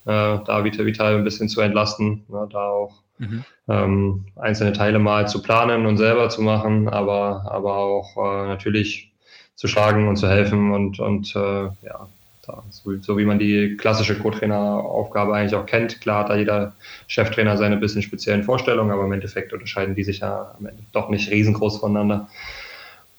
äh, 0.05 0.37
da 0.45 0.63
Vital 0.63 0.85
Vital 0.85 1.15
ein 1.15 1.23
bisschen 1.23 1.49
zu 1.49 1.61
entlasten, 1.61 2.23
ja, 2.29 2.45
da 2.47 2.69
auch 2.69 2.93
Mhm. 3.19 3.43
Ähm, 3.67 4.25
einzelne 4.37 4.73
Teile 4.73 4.97
mal 4.97 5.27
zu 5.27 5.41
planen 5.41 5.85
und 5.85 5.97
selber 5.97 6.29
zu 6.29 6.41
machen, 6.41 6.87
aber, 6.87 7.51
aber 7.51 7.75
auch 7.75 8.15
äh, 8.17 8.47
natürlich 8.47 9.11
zu 9.55 9.67
schlagen 9.67 10.07
und 10.07 10.15
zu 10.15 10.27
helfen 10.27 10.71
und, 10.71 10.99
und 10.99 11.35
äh, 11.35 11.65
ja, 11.65 12.07
da, 12.47 12.63
so, 12.69 12.95
so, 13.01 13.17
wie 13.17 13.25
man 13.25 13.37
die 13.37 13.75
klassische 13.75 14.17
Co-Trainer-Aufgabe 14.17 15.35
eigentlich 15.35 15.55
auch 15.55 15.65
kennt. 15.65 15.99
Klar 15.99 16.21
hat 16.21 16.29
da 16.29 16.37
jeder 16.37 16.73
Cheftrainer 17.07 17.57
seine 17.57 17.77
bisschen 17.77 18.01
speziellen 18.01 18.43
Vorstellungen, 18.43 18.91
aber 18.91 19.03
im 19.03 19.11
Endeffekt 19.11 19.51
unterscheiden 19.51 19.95
die 19.95 20.05
sich 20.05 20.19
ja 20.19 20.55
am 20.57 20.65
Ende 20.65 20.83
doch 20.93 21.09
nicht 21.09 21.29
riesengroß 21.29 21.79
voneinander. 21.79 22.29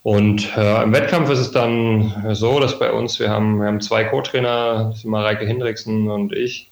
Und 0.02 0.56
äh, 0.56 0.82
im 0.82 0.92
Wettkampf 0.92 1.30
ist 1.30 1.40
es 1.40 1.50
dann 1.50 2.34
so, 2.34 2.58
dass 2.60 2.78
bei 2.78 2.92
uns, 2.92 3.20
wir 3.20 3.30
haben, 3.30 3.60
wir 3.60 3.66
haben 3.66 3.80
zwei 3.80 4.04
Co-Trainer, 4.04 4.90
das 4.90 5.02
sind 5.02 5.10
Mareike 5.10 5.46
Hendriksen 5.46 6.08
und 6.10 6.32
ich, 6.32 6.70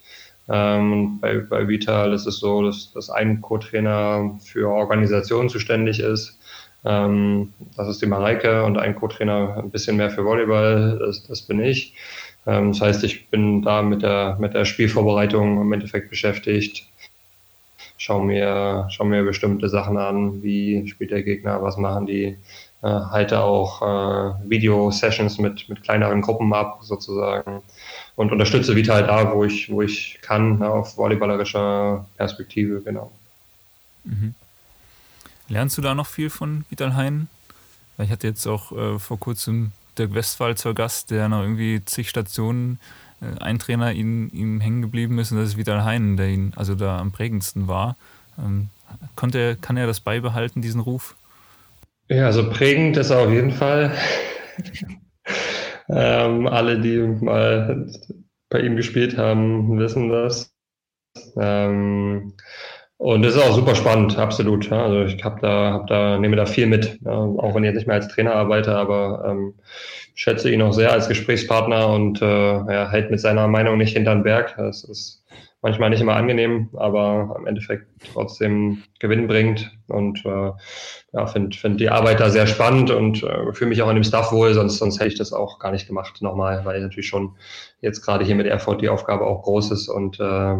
ähm, 0.48 1.18
bei, 1.20 1.38
bei 1.38 1.68
Vital 1.68 2.12
ist 2.14 2.26
es 2.26 2.38
so, 2.38 2.62
dass, 2.62 2.92
dass 2.92 3.10
ein 3.10 3.40
Co-Trainer 3.42 4.38
für 4.40 4.68
Organisation 4.70 5.48
zuständig 5.48 6.00
ist, 6.00 6.38
Ähm, 6.84 7.52
das 7.76 7.88
ist 7.88 8.00
die 8.00 8.06
Mareike 8.06 8.62
und 8.64 8.78
ein 8.78 8.94
Co-Trainer 8.94 9.56
ein 9.58 9.70
bisschen 9.70 9.96
mehr 9.96 10.10
für 10.10 10.24
Volleyball, 10.24 10.98
das, 11.00 11.26
das 11.26 11.42
bin 11.42 11.60
ich. 11.60 11.94
Ähm, 12.46 12.72
das 12.72 12.80
heißt, 12.80 13.04
ich 13.04 13.28
bin 13.30 13.62
da 13.62 13.82
mit 13.82 14.02
der, 14.02 14.36
mit 14.38 14.54
der 14.54 14.64
Spielvorbereitung 14.64 15.60
im 15.60 15.72
Endeffekt 15.72 16.08
beschäftigt. 16.08 16.86
Schau 17.98 18.20
mir, 18.20 18.86
schau 18.90 19.04
mir 19.04 19.24
bestimmte 19.24 19.68
Sachen 19.68 19.98
an, 19.98 20.42
wie 20.42 20.88
spielt 20.88 21.10
der 21.10 21.22
Gegner, 21.22 21.60
was 21.62 21.76
machen 21.76 22.06
die, 22.06 22.38
äh, 22.80 22.86
halte 22.86 23.40
auch 23.40 23.82
äh, 23.82 24.48
Video-Sessions 24.48 25.38
mit, 25.38 25.68
mit 25.68 25.82
kleineren 25.82 26.22
Gruppen 26.22 26.54
ab, 26.54 26.78
sozusagen, 26.82 27.60
und 28.14 28.32
unterstütze 28.32 28.76
Vital 28.76 29.04
da, 29.04 29.34
wo 29.34 29.44
ich, 29.44 29.70
wo 29.70 29.82
ich 29.82 30.20
kann, 30.22 30.60
ne, 30.60 30.70
auf 30.70 30.94
volleyballerischer 30.94 32.06
Perspektive, 32.16 32.80
genau. 32.82 33.10
Mhm. 34.04 34.34
Lernst 35.48 35.76
du 35.76 35.82
da 35.82 35.94
noch 35.94 36.06
viel 36.06 36.30
von 36.30 36.64
Vital 36.70 36.94
Hein? 36.94 37.28
Ich 37.98 38.10
hatte 38.10 38.28
jetzt 38.28 38.46
auch 38.46 38.70
äh, 38.70 38.98
vor 39.00 39.18
kurzem 39.18 39.72
Dirk 39.98 40.14
Westphal 40.14 40.56
zur 40.56 40.74
Gast, 40.74 41.10
der 41.10 41.28
nach 41.28 41.42
irgendwie 41.42 41.84
zig 41.84 42.08
Stationen 42.08 42.78
ein 43.40 43.58
Trainer 43.58 43.92
ihn, 43.92 44.30
ihm 44.30 44.60
hängen 44.60 44.82
geblieben 44.82 45.18
ist 45.18 45.32
und 45.32 45.38
das 45.38 45.50
ist 45.50 45.56
Vital 45.56 45.84
Hein, 45.84 46.16
der 46.16 46.28
ihn 46.28 46.52
also 46.56 46.74
da 46.74 46.98
am 46.98 47.12
prägendsten 47.12 47.68
war. 47.68 47.96
Ähm, 48.38 48.68
konnte, 49.16 49.56
kann 49.60 49.76
er 49.76 49.86
das 49.86 50.00
beibehalten, 50.00 50.62
diesen 50.62 50.80
Ruf? 50.80 51.16
Ja, 52.08 52.26
also 52.26 52.48
prägend 52.48 52.96
ist 52.96 53.10
er 53.10 53.20
auf 53.20 53.30
jeden 53.30 53.50
Fall. 53.50 53.92
ähm, 55.88 56.46
alle, 56.46 56.80
die 56.80 56.98
mal 56.98 57.90
bei 58.48 58.60
ihm 58.60 58.76
gespielt 58.76 59.18
haben, 59.18 59.78
wissen 59.78 60.08
das. 60.08 60.52
Ähm, 61.36 62.34
und 62.98 63.22
das 63.22 63.36
ist 63.36 63.40
auch 63.40 63.54
super 63.54 63.74
spannend, 63.74 64.18
absolut. 64.18 64.68
Ja. 64.70 64.84
Also 64.84 65.04
ich 65.04 65.24
habe 65.24 65.40
da, 65.40 65.72
hab 65.72 65.86
da, 65.86 66.18
nehme 66.18 66.36
da 66.36 66.46
viel 66.46 66.66
mit, 66.66 66.98
ja. 67.04 67.12
auch 67.12 67.54
wenn 67.54 67.62
ich 67.62 67.68
jetzt 67.68 67.76
nicht 67.76 67.86
mehr 67.86 67.96
als 67.96 68.08
Trainer 68.08 68.34
arbeite, 68.34 68.74
aber 68.74 69.24
ähm, 69.26 69.54
schätze 70.14 70.50
ihn 70.50 70.62
auch 70.62 70.72
sehr 70.72 70.92
als 70.92 71.08
Gesprächspartner 71.08 71.88
und 71.88 72.20
äh, 72.20 72.26
ja, 72.26 72.90
hält 72.90 73.12
mit 73.12 73.20
seiner 73.20 73.46
Meinung 73.46 73.78
nicht 73.78 73.92
hinter 73.92 74.14
den 74.14 74.24
Berg. 74.24 74.54
Das 74.56 74.82
ist 74.82 75.24
manchmal 75.62 75.90
nicht 75.90 76.00
immer 76.00 76.16
angenehm, 76.16 76.70
aber 76.74 77.36
im 77.38 77.46
Endeffekt 77.46 77.86
trotzdem 78.12 78.82
Gewinn 78.98 79.28
bringt 79.28 79.70
und 79.86 80.24
äh, 80.24 80.52
ja, 81.12 81.26
finde 81.26 81.56
find 81.56 81.80
die 81.80 81.90
Arbeit 81.90 82.18
da 82.20 82.30
sehr 82.30 82.46
spannend 82.46 82.90
und 82.90 83.22
äh, 83.22 83.52
fühle 83.52 83.70
mich 83.70 83.82
auch 83.82 83.88
in 83.88 83.96
dem 83.96 84.04
Staff 84.04 84.32
wohl, 84.32 84.54
sonst, 84.54 84.78
sonst 84.78 84.98
hätte 84.98 85.08
ich 85.08 85.18
das 85.18 85.32
auch 85.32 85.58
gar 85.58 85.70
nicht 85.70 85.86
gemacht 85.86 86.20
nochmal, 86.20 86.64
weil 86.64 86.80
natürlich 86.80 87.08
schon 87.08 87.36
jetzt 87.80 88.02
gerade 88.02 88.24
hier 88.24 88.34
mit 88.34 88.46
Erfurt 88.46 88.82
die 88.82 88.88
Aufgabe 88.88 89.24
auch 89.24 89.42
groß 89.42 89.70
ist 89.70 89.88
und 89.88 90.18
äh, 90.20 90.56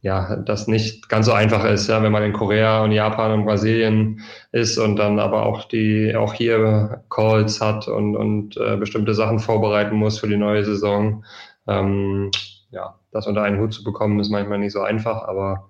ja, 0.00 0.36
das 0.36 0.68
nicht 0.68 1.08
ganz 1.08 1.26
so 1.26 1.32
einfach 1.32 1.64
ist, 1.64 1.88
ja, 1.88 2.02
wenn 2.02 2.12
man 2.12 2.22
in 2.22 2.32
Korea 2.32 2.84
und 2.84 2.92
Japan 2.92 3.32
und 3.32 3.44
Brasilien 3.44 4.20
ist 4.52 4.78
und 4.78 4.96
dann 4.96 5.18
aber 5.18 5.44
auch 5.44 5.64
die 5.64 6.14
auch 6.14 6.34
hier 6.34 7.02
Calls 7.10 7.60
hat 7.60 7.88
und, 7.88 8.16
und 8.16 8.56
äh, 8.56 8.76
bestimmte 8.76 9.14
Sachen 9.14 9.40
vorbereiten 9.40 9.96
muss 9.96 10.20
für 10.20 10.28
die 10.28 10.36
neue 10.36 10.64
Saison. 10.64 11.24
Ähm, 11.66 12.30
ja, 12.70 12.94
das 13.10 13.26
unter 13.26 13.42
einen 13.42 13.60
Hut 13.60 13.72
zu 13.74 13.82
bekommen, 13.82 14.20
ist 14.20 14.30
manchmal 14.30 14.58
nicht 14.58 14.72
so 14.72 14.82
einfach, 14.82 15.26
aber 15.26 15.68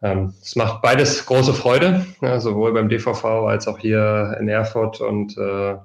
es 0.00 0.54
macht 0.54 0.80
beides 0.80 1.26
große 1.26 1.52
Freude, 1.52 2.06
ja, 2.20 2.38
sowohl 2.38 2.72
beim 2.72 2.88
DVV 2.88 3.24
als 3.24 3.66
auch 3.66 3.78
hier 3.78 4.36
in 4.38 4.48
Erfurt. 4.48 5.00
Und 5.00 5.36
äh, 5.36 5.76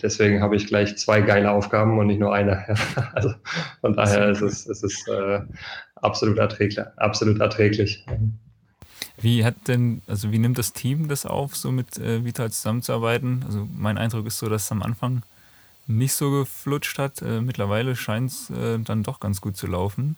deswegen 0.00 0.40
habe 0.40 0.54
ich 0.54 0.68
gleich 0.68 0.96
zwei 0.96 1.20
geile 1.20 1.50
Aufgaben 1.50 1.98
und 1.98 2.06
nicht 2.06 2.20
nur 2.20 2.32
eine. 2.32 2.64
also 3.14 3.34
von 3.80 3.94
daher 3.94 4.28
ist 4.30 4.42
es, 4.42 4.66
ist 4.66 4.84
es 4.84 5.08
äh, 5.08 5.40
absolut 5.96 6.38
erträglich. 6.38 6.86
Absolut 6.96 7.40
erträglich. 7.40 8.04
Wie 9.20 9.44
hat 9.44 9.56
denn, 9.66 10.02
also 10.06 10.30
wie 10.30 10.38
nimmt 10.38 10.58
das 10.58 10.72
Team 10.72 11.08
das 11.08 11.26
auf, 11.26 11.56
so 11.56 11.72
mit 11.72 11.98
äh, 11.98 12.24
Vital 12.24 12.52
zusammenzuarbeiten? 12.52 13.42
Also 13.44 13.66
mein 13.74 13.98
Eindruck 13.98 14.26
ist 14.26 14.38
so, 14.38 14.48
dass 14.48 14.64
es 14.64 14.72
am 14.72 14.82
Anfang 14.82 15.22
nicht 15.88 16.12
so 16.12 16.30
geflutscht 16.30 16.98
hat. 16.98 17.20
Äh, 17.20 17.40
mittlerweile 17.40 17.96
scheint 17.96 18.30
es 18.30 18.50
äh, 18.50 18.78
dann 18.78 19.02
doch 19.02 19.18
ganz 19.18 19.40
gut 19.40 19.56
zu 19.56 19.66
laufen. 19.66 20.16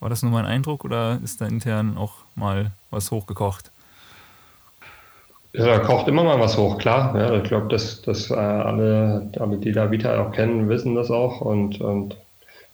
War 0.00 0.10
das 0.10 0.22
nur 0.22 0.32
mein 0.32 0.46
Eindruck 0.46 0.84
oder 0.84 1.18
ist 1.22 1.40
da 1.40 1.46
intern 1.46 1.96
auch 1.96 2.12
mal 2.34 2.72
was 2.90 3.10
hochgekocht? 3.10 3.70
Ja, 5.54 5.66
da 5.66 5.78
kocht 5.78 6.08
immer 6.08 6.24
mal 6.24 6.40
was 6.40 6.56
hoch, 6.56 6.78
klar. 6.78 7.16
Ja, 7.16 7.36
ich 7.36 7.44
glaube, 7.44 7.68
dass, 7.68 8.02
dass 8.02 8.28
äh, 8.28 8.34
alle, 8.34 9.30
alle, 9.38 9.56
die 9.56 9.70
da 9.70 9.88
Vita 9.90 10.20
auch 10.20 10.32
kennen, 10.32 10.68
wissen 10.68 10.96
das 10.96 11.12
auch. 11.12 11.40
Und, 11.40 11.80
und 11.80 12.16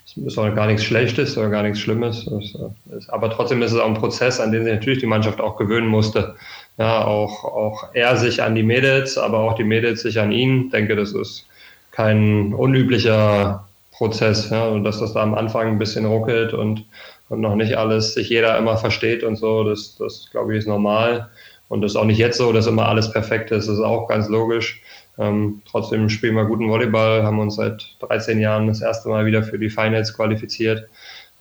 es 0.06 0.16
ist 0.16 0.38
auch 0.38 0.54
gar 0.54 0.66
nichts 0.66 0.84
Schlechtes 0.84 1.36
oder 1.36 1.50
gar 1.50 1.62
nichts 1.62 1.78
Schlimmes. 1.78 2.26
Es, 2.26 2.56
es, 2.90 3.08
aber 3.10 3.28
trotzdem 3.30 3.60
ist 3.60 3.72
es 3.72 3.78
auch 3.78 3.86
ein 3.86 3.94
Prozess, 3.94 4.40
an 4.40 4.50
den 4.50 4.64
sich 4.64 4.72
natürlich 4.72 5.00
die 5.00 5.06
Mannschaft 5.06 5.42
auch 5.42 5.56
gewöhnen 5.58 5.88
musste. 5.88 6.36
Ja, 6.78 7.04
auch, 7.04 7.44
auch 7.44 7.90
er 7.92 8.16
sich 8.16 8.42
an 8.42 8.54
die 8.54 8.62
Mädels, 8.62 9.18
aber 9.18 9.40
auch 9.40 9.56
die 9.56 9.64
Mädels 9.64 10.00
sich 10.00 10.18
an 10.18 10.32
ihn. 10.32 10.64
Ich 10.66 10.70
denke, 10.70 10.96
das 10.96 11.12
ist 11.12 11.46
kein 11.90 12.54
unüblicher 12.54 13.68
Prozess. 14.00 14.48
Ja, 14.48 14.66
und 14.68 14.82
dass 14.82 14.98
das 14.98 15.12
da 15.12 15.22
am 15.22 15.34
Anfang 15.34 15.68
ein 15.68 15.78
bisschen 15.78 16.06
ruckelt 16.06 16.54
und, 16.54 16.86
und 17.28 17.42
noch 17.42 17.54
nicht 17.54 17.76
alles 17.76 18.14
sich 18.14 18.30
jeder 18.30 18.56
immer 18.56 18.78
versteht 18.78 19.22
und 19.22 19.36
so, 19.36 19.62
das, 19.62 19.94
das 19.96 20.28
glaube 20.30 20.52
ich, 20.52 20.60
ist 20.60 20.66
normal. 20.66 21.28
Und 21.68 21.82
das 21.82 21.92
ist 21.92 21.96
auch 21.96 22.06
nicht 22.06 22.16
jetzt 22.16 22.38
so, 22.38 22.50
dass 22.50 22.66
immer 22.66 22.88
alles 22.88 23.12
perfekt 23.12 23.50
ist. 23.50 23.68
Das 23.68 23.74
ist 23.74 23.84
auch 23.84 24.08
ganz 24.08 24.28
logisch. 24.28 24.82
Ähm, 25.18 25.60
trotzdem 25.70 26.08
spielen 26.08 26.34
wir 26.34 26.46
guten 26.46 26.70
Volleyball, 26.70 27.24
haben 27.24 27.40
uns 27.40 27.56
seit 27.56 27.94
13 28.00 28.40
Jahren 28.40 28.68
das 28.68 28.80
erste 28.80 29.10
Mal 29.10 29.26
wieder 29.26 29.42
für 29.42 29.58
die 29.58 29.68
Finals 29.68 30.14
qualifiziert. 30.14 30.88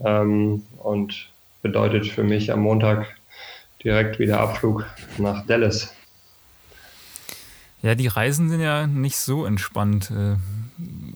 Ähm, 0.03 0.63
und 0.79 1.29
bedeutet 1.61 2.07
für 2.07 2.23
mich 2.25 2.51
am 2.51 2.59
Montag 2.59 3.07
direkt 3.85 4.19
wieder 4.19 4.41
Abflug 4.41 4.85
nach 5.17 5.45
Dallas. 5.45 5.95
Ja, 7.81 7.95
die 7.95 8.07
Reisen 8.07 8.49
sind 8.49 8.59
ja 8.59 8.85
nicht 8.85 9.15
so 9.15 9.45
entspannt. 9.45 10.11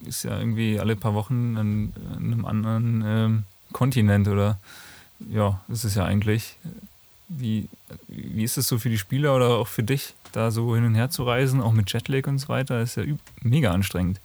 Ist 0.06 0.24
ja 0.24 0.38
irgendwie 0.38 0.78
alle 0.78 0.96
paar 0.96 1.14
Wochen 1.14 1.56
an, 1.56 1.92
einem 2.16 2.44
anderen 2.44 3.04
ähm, 3.06 3.42
Kontinent 3.72 4.28
oder 4.28 4.58
ja, 5.30 5.60
ist 5.68 5.84
es 5.84 5.94
ja 5.94 6.04
eigentlich. 6.04 6.56
Wie, 7.28 7.68
wie 8.08 8.44
ist 8.44 8.58
es 8.58 8.68
so 8.68 8.78
für 8.78 8.90
die 8.90 8.98
Spieler 8.98 9.34
oder 9.34 9.48
auch 9.50 9.68
für 9.68 9.82
dich, 9.82 10.14
da 10.32 10.50
so 10.50 10.74
hin 10.74 10.84
und 10.84 10.94
her 10.94 11.10
zu 11.10 11.24
reisen, 11.24 11.60
auch 11.60 11.72
mit 11.72 11.92
Jetlag 11.92 12.26
und 12.26 12.38
so 12.38 12.48
weiter? 12.48 12.80
Ist 12.80 12.96
ja 12.96 13.04
mega 13.42 13.70
anstrengend. 13.70 14.20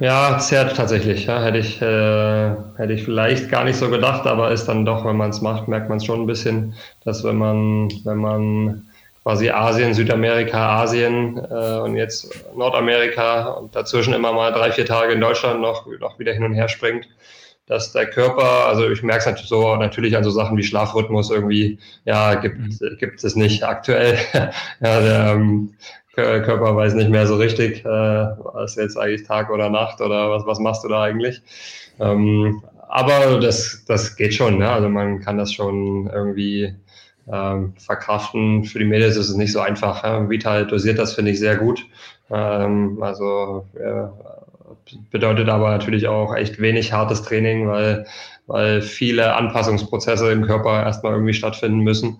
Ja, 0.00 0.38
zerrt 0.38 0.76
tatsächlich. 0.76 1.26
Ja. 1.26 1.42
Hätte, 1.42 1.58
ich, 1.58 1.80
äh, 1.82 2.54
hätte 2.76 2.92
ich 2.94 3.04
vielleicht 3.04 3.50
gar 3.50 3.64
nicht 3.64 3.76
so 3.76 3.90
gedacht, 3.90 4.26
aber 4.26 4.50
ist 4.50 4.64
dann 4.64 4.86
doch, 4.86 5.04
wenn 5.04 5.16
man 5.16 5.28
es 5.28 5.42
macht, 5.42 5.68
merkt 5.68 5.90
man 5.90 5.98
es 5.98 6.06
schon 6.06 6.22
ein 6.22 6.26
bisschen, 6.26 6.74
dass 7.04 7.22
wenn 7.22 7.36
man, 7.36 7.90
wenn 8.04 8.16
man 8.16 8.89
quasi 9.22 9.50
Asien, 9.50 9.94
Südamerika, 9.94 10.82
Asien 10.82 11.36
äh, 11.36 11.78
und 11.80 11.96
jetzt 11.96 12.32
Nordamerika 12.54 13.50
und 13.50 13.76
dazwischen 13.76 14.14
immer 14.14 14.32
mal 14.32 14.52
drei, 14.52 14.72
vier 14.72 14.86
Tage 14.86 15.12
in 15.12 15.20
Deutschland 15.20 15.60
noch, 15.60 15.86
noch 15.98 16.18
wieder 16.18 16.32
hin 16.32 16.44
und 16.44 16.54
her 16.54 16.68
springt, 16.68 17.06
dass 17.66 17.92
der 17.92 18.06
Körper, 18.06 18.66
also 18.66 18.88
ich 18.88 19.02
merke 19.02 19.20
es 19.20 19.26
natürlich 19.26 19.48
so 19.48 19.76
natürlich 19.76 20.16
an 20.16 20.24
so 20.24 20.30
Sachen 20.30 20.56
wie 20.56 20.62
Schlafrhythmus 20.62 21.30
irgendwie, 21.30 21.78
ja, 22.04 22.34
gibt, 22.34 22.58
mhm. 22.58 22.96
gibt 22.98 23.22
es 23.22 23.36
nicht 23.36 23.62
aktuell. 23.62 24.18
ja, 24.32 25.00
der 25.00 25.32
ähm, 25.34 25.74
Körper 26.14 26.74
weiß 26.74 26.94
nicht 26.94 27.10
mehr 27.10 27.26
so 27.26 27.36
richtig, 27.36 27.84
äh, 27.84 27.88
was 27.88 28.74
jetzt 28.74 28.96
eigentlich 28.96 29.26
Tag 29.26 29.50
oder 29.50 29.70
Nacht 29.70 30.00
oder 30.00 30.30
was, 30.30 30.46
was 30.46 30.58
machst 30.58 30.82
du 30.84 30.88
da 30.88 31.02
eigentlich? 31.02 31.42
Ähm, 32.00 32.62
aber 32.88 33.38
das, 33.38 33.84
das 33.86 34.16
geht 34.16 34.34
schon, 34.34 34.58
ne? 34.58 34.68
also 34.68 34.88
man 34.88 35.20
kann 35.20 35.38
das 35.38 35.52
schon 35.52 36.10
irgendwie 36.12 36.74
ähm, 37.32 37.74
verkraften. 37.78 38.64
Für 38.64 38.78
die 38.78 38.84
Mädels 38.84 39.16
ist 39.16 39.28
es 39.28 39.36
nicht 39.36 39.52
so 39.52 39.60
einfach. 39.60 40.28
Vital 40.28 40.66
dosiert 40.66 40.98
das, 40.98 41.14
finde 41.14 41.30
ich, 41.30 41.38
sehr 41.38 41.56
gut. 41.56 41.86
Ähm, 42.30 42.98
also 43.02 43.66
ja, 43.78 44.12
bedeutet 45.10 45.48
aber 45.48 45.70
natürlich 45.70 46.08
auch 46.08 46.34
echt 46.34 46.60
wenig 46.60 46.92
hartes 46.92 47.22
Training, 47.22 47.68
weil, 47.68 48.06
weil 48.46 48.82
viele 48.82 49.34
Anpassungsprozesse 49.34 50.30
im 50.32 50.46
Körper 50.46 50.82
erstmal 50.82 51.12
irgendwie 51.12 51.34
stattfinden 51.34 51.80
müssen. 51.80 52.18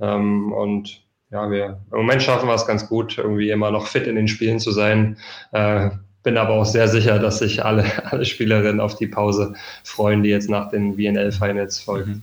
Ähm, 0.00 0.52
und 0.52 1.02
ja, 1.30 1.50
wir 1.50 1.80
im 1.92 1.98
Moment 1.98 2.22
schaffen 2.22 2.48
wir 2.48 2.54
es 2.54 2.66
ganz 2.66 2.88
gut, 2.88 3.18
irgendwie 3.18 3.50
immer 3.50 3.70
noch 3.70 3.86
fit 3.86 4.06
in 4.06 4.16
den 4.16 4.28
Spielen 4.28 4.58
zu 4.58 4.72
sein. 4.72 5.16
Äh, 5.52 5.90
bin 6.22 6.36
aber 6.36 6.54
auch 6.54 6.66
sehr 6.66 6.88
sicher, 6.88 7.18
dass 7.18 7.38
sich 7.38 7.64
alle, 7.64 7.84
alle 8.10 8.24
Spielerinnen 8.24 8.80
auf 8.80 8.96
die 8.96 9.06
Pause 9.06 9.54
freuen, 9.84 10.22
die 10.22 10.30
jetzt 10.30 10.50
nach 10.50 10.70
den 10.70 10.94
VNL-Finals 10.94 11.80
folgen. 11.80 12.10
Mhm. 12.10 12.22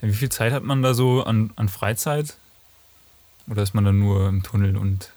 Wie 0.00 0.12
viel 0.12 0.28
Zeit 0.28 0.52
hat 0.52 0.64
man 0.64 0.82
da 0.82 0.94
so 0.94 1.22
an, 1.22 1.50
an 1.56 1.68
Freizeit? 1.68 2.36
Oder 3.50 3.62
ist 3.62 3.74
man 3.74 3.84
dann 3.84 3.98
nur 3.98 4.28
im 4.28 4.42
Tunnel 4.42 4.76
und 4.76 5.10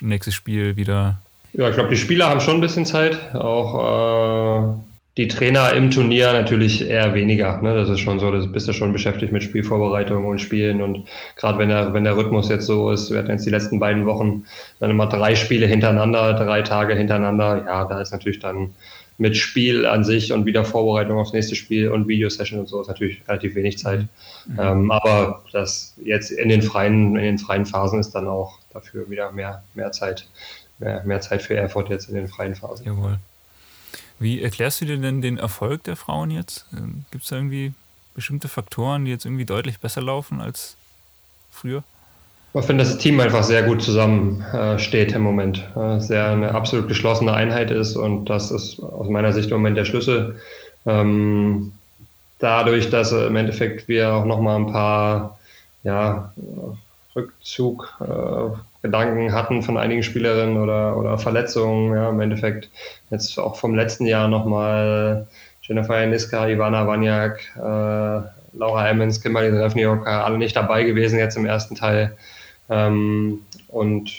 nächstes 0.00 0.34
Spiel 0.34 0.76
wieder? 0.76 1.18
Ja, 1.52 1.68
ich 1.68 1.74
glaube, 1.74 1.90
die 1.90 1.96
Spieler 1.96 2.28
haben 2.28 2.40
schon 2.40 2.56
ein 2.56 2.60
bisschen 2.60 2.86
Zeit. 2.86 3.34
Auch 3.34 4.78
die 5.18 5.28
Trainer 5.28 5.74
im 5.74 5.90
Turnier 5.90 6.32
natürlich 6.32 6.88
eher 6.88 7.12
weniger. 7.12 7.60
Ne? 7.60 7.74
Das 7.74 7.90
ist 7.90 8.00
schon 8.00 8.18
so, 8.18 8.30
das 8.30 8.50
bist 8.50 8.66
du 8.66 8.72
schon 8.72 8.94
beschäftigt 8.94 9.30
mit 9.30 9.42
Spielvorbereitung 9.42 10.24
und 10.24 10.40
Spielen. 10.40 10.80
Und 10.80 11.06
gerade 11.36 11.58
wenn 11.58 11.68
der, 11.68 11.92
wenn 11.92 12.04
der 12.04 12.16
Rhythmus 12.16 12.48
jetzt 12.48 12.64
so 12.64 12.90
ist, 12.90 13.10
wir 13.10 13.18
hatten 13.18 13.30
jetzt 13.30 13.44
die 13.44 13.50
letzten 13.50 13.78
beiden 13.78 14.06
Wochen 14.06 14.44
dann 14.80 14.90
immer 14.90 15.06
drei 15.06 15.34
Spiele 15.34 15.66
hintereinander, 15.66 16.32
drei 16.32 16.62
Tage 16.62 16.94
hintereinander. 16.94 17.64
Ja, 17.66 17.84
da 17.84 18.00
ist 18.00 18.12
natürlich 18.12 18.38
dann 18.38 18.70
mit 19.22 19.36
Spiel 19.36 19.86
an 19.86 20.02
sich 20.04 20.32
und 20.32 20.46
wieder 20.46 20.64
Vorbereitung 20.64 21.16
aufs 21.16 21.32
nächste 21.32 21.54
Spiel 21.54 21.88
und 21.88 22.08
Videosession 22.08 22.58
und 22.58 22.66
so 22.66 22.80
ist 22.80 22.88
natürlich 22.88 23.22
relativ 23.28 23.54
wenig 23.54 23.78
Zeit. 23.78 24.08
Mhm. 24.46 24.58
Ähm, 24.58 24.90
aber 24.90 25.44
das 25.52 25.94
jetzt 26.04 26.32
in 26.32 26.48
den 26.48 26.60
freien, 26.60 27.16
in 27.16 27.22
den 27.22 27.38
freien 27.38 27.64
Phasen 27.64 28.00
ist 28.00 28.10
dann 28.10 28.26
auch 28.26 28.58
dafür 28.72 29.08
wieder 29.08 29.30
mehr, 29.30 29.62
mehr 29.74 29.92
Zeit, 29.92 30.28
mehr, 30.80 31.04
mehr 31.04 31.20
Zeit 31.20 31.40
für 31.40 31.54
Erfurt 31.54 31.88
jetzt 31.88 32.08
in 32.08 32.16
den 32.16 32.26
freien 32.26 32.56
Phasen. 32.56 32.84
Jawohl. 32.84 33.18
Wie 34.18 34.42
erklärst 34.42 34.80
du 34.80 34.86
dir 34.86 34.98
denn 34.98 35.22
den 35.22 35.38
Erfolg 35.38 35.84
der 35.84 35.94
Frauen 35.94 36.32
jetzt? 36.32 36.66
Ähm, 36.76 37.04
Gibt 37.12 37.22
es 37.22 37.30
da 37.30 37.36
irgendwie 37.36 37.74
bestimmte 38.14 38.48
Faktoren, 38.48 39.04
die 39.04 39.12
jetzt 39.12 39.24
irgendwie 39.24 39.44
deutlich 39.44 39.78
besser 39.78 40.02
laufen 40.02 40.40
als 40.40 40.76
früher? 41.52 41.84
Ich 42.54 42.64
finde, 42.66 42.84
das 42.84 42.98
Team 42.98 43.18
einfach 43.18 43.42
sehr 43.44 43.62
gut 43.62 43.82
zusammensteht 43.82 45.12
äh, 45.12 45.16
im 45.16 45.22
Moment. 45.22 45.66
Äh, 45.74 46.00
sehr 46.00 46.26
eine 46.28 46.54
absolut 46.54 46.86
geschlossene 46.86 47.32
Einheit 47.32 47.70
ist 47.70 47.96
und 47.96 48.26
das 48.26 48.50
ist 48.50 48.80
aus 48.82 49.08
meiner 49.08 49.32
Sicht 49.32 49.50
im 49.50 49.56
Moment 49.56 49.78
der 49.78 49.86
Schlüssel. 49.86 50.36
Ähm, 50.84 51.72
dadurch, 52.38 52.90
dass 52.90 53.12
im 53.12 53.36
Endeffekt 53.36 53.88
wir 53.88 54.12
auch 54.12 54.26
nochmal 54.26 54.56
ein 54.56 54.70
paar 54.70 55.38
ja, 55.82 56.32
Rückzug, 57.16 57.98
äh, 58.00 58.54
Gedanken 58.82 59.32
hatten 59.32 59.62
von 59.62 59.78
einigen 59.78 60.02
Spielerinnen 60.02 60.56
oder, 60.56 60.96
oder 60.96 61.16
Verletzungen. 61.16 61.94
Ja, 61.94 62.10
Im 62.10 62.20
Endeffekt 62.20 62.68
jetzt 63.10 63.38
auch 63.38 63.56
vom 63.56 63.74
letzten 63.74 64.06
Jahr 64.06 64.28
nochmal 64.28 65.26
Jennifer 65.62 66.00
Janiska, 66.00 66.48
Ivana 66.48 66.86
Waniak, 66.86 67.40
äh, 67.56 68.58
Laura 68.58 68.88
Emmons, 68.88 69.22
Kimberly 69.22 69.50
Drevnioka, 69.50 70.24
alle 70.24 70.36
nicht 70.36 70.56
dabei 70.56 70.82
gewesen 70.82 71.18
jetzt 71.18 71.36
im 71.36 71.46
ersten 71.46 71.76
Teil. 71.76 72.16
Ähm, 72.68 73.40
und 73.68 74.10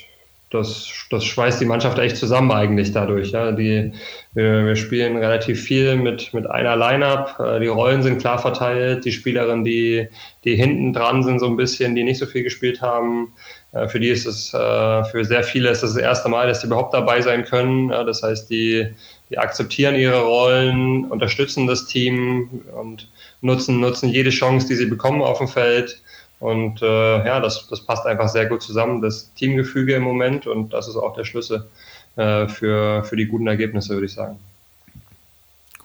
das, 0.54 0.88
das 1.10 1.26
schweißt 1.26 1.60
die 1.60 1.66
Mannschaft 1.66 1.98
echt 1.98 2.16
zusammen 2.16 2.52
eigentlich 2.52 2.92
dadurch. 2.92 3.32
Ja. 3.32 3.52
Die, 3.52 3.92
wir, 4.34 4.66
wir 4.66 4.76
spielen 4.76 5.18
relativ 5.18 5.62
viel 5.62 5.96
mit, 5.96 6.34
mit 6.34 6.50
einer 6.50 6.76
Line-Up. 6.76 7.40
Äh, 7.40 7.60
die 7.60 7.68
Rollen 7.68 8.04
sind 8.04 8.20
klar 8.20 8.38
verteilt. 8.38 9.04
Die 9.04 9.12
Spielerinnen, 9.12 9.64
die, 9.64 10.08
die 10.44 10.56
hinten 10.56 10.94
dran 10.94 11.24
sind, 11.24 11.40
so 11.40 11.48
ein 11.48 11.58
bisschen, 11.58 11.96
die 11.96 12.04
nicht 12.04 12.20
so 12.20 12.28
viel 12.28 12.44
gespielt 12.44 12.82
haben, 12.82 13.34
äh, 13.72 13.88
für 13.88 14.00
die 14.00 14.10
ist 14.10 14.28
es, 14.28 14.54
äh, 14.54 15.04
für 15.06 15.26
sehr 15.26 15.44
viele 15.44 15.70
ist 15.70 15.84
es 15.84 15.94
das 15.94 16.02
erste 16.02 16.30
Mal, 16.30 16.48
dass 16.48 16.62
sie 16.62 16.68
überhaupt 16.68 16.94
dabei 16.94 17.22
sein 17.22 17.44
können. 17.44 17.90
Das 17.90 18.22
heißt, 18.22 18.50
die, 18.50 18.88
die 19.30 19.38
akzeptieren 19.40 19.96
ihre 19.96 20.22
Rollen, 20.22 21.06
unterstützen 21.06 21.66
das 21.66 21.88
Team 21.88 22.62
und 22.80 23.10
nutzen, 23.42 23.80
nutzen 23.80 24.10
jede 24.10 24.30
Chance, 24.30 24.68
die 24.68 24.76
sie 24.76 24.86
bekommen 24.86 25.22
auf 25.24 25.40
dem 25.40 25.48
Feld. 25.48 26.00
Und 26.44 26.82
äh, 26.82 27.26
ja, 27.26 27.40
das, 27.40 27.70
das 27.70 27.80
passt 27.80 28.06
einfach 28.06 28.28
sehr 28.28 28.48
gut 28.48 28.62
zusammen, 28.62 29.02
das 29.02 29.34
Teamgefüge 29.36 29.96
im 29.96 30.04
Moment. 30.04 30.46
Und 30.46 30.74
das 30.74 30.90
ist 30.90 30.98
auch 30.98 31.14
der 31.16 31.24
Schlüssel 31.24 31.70
äh, 32.18 32.50
für, 32.50 33.06
für 33.06 33.16
die 33.16 33.28
guten 33.28 33.48
Ergebnisse, 33.48 33.94
würde 33.94 34.08
ich 34.08 34.14
sagen. 34.14 34.38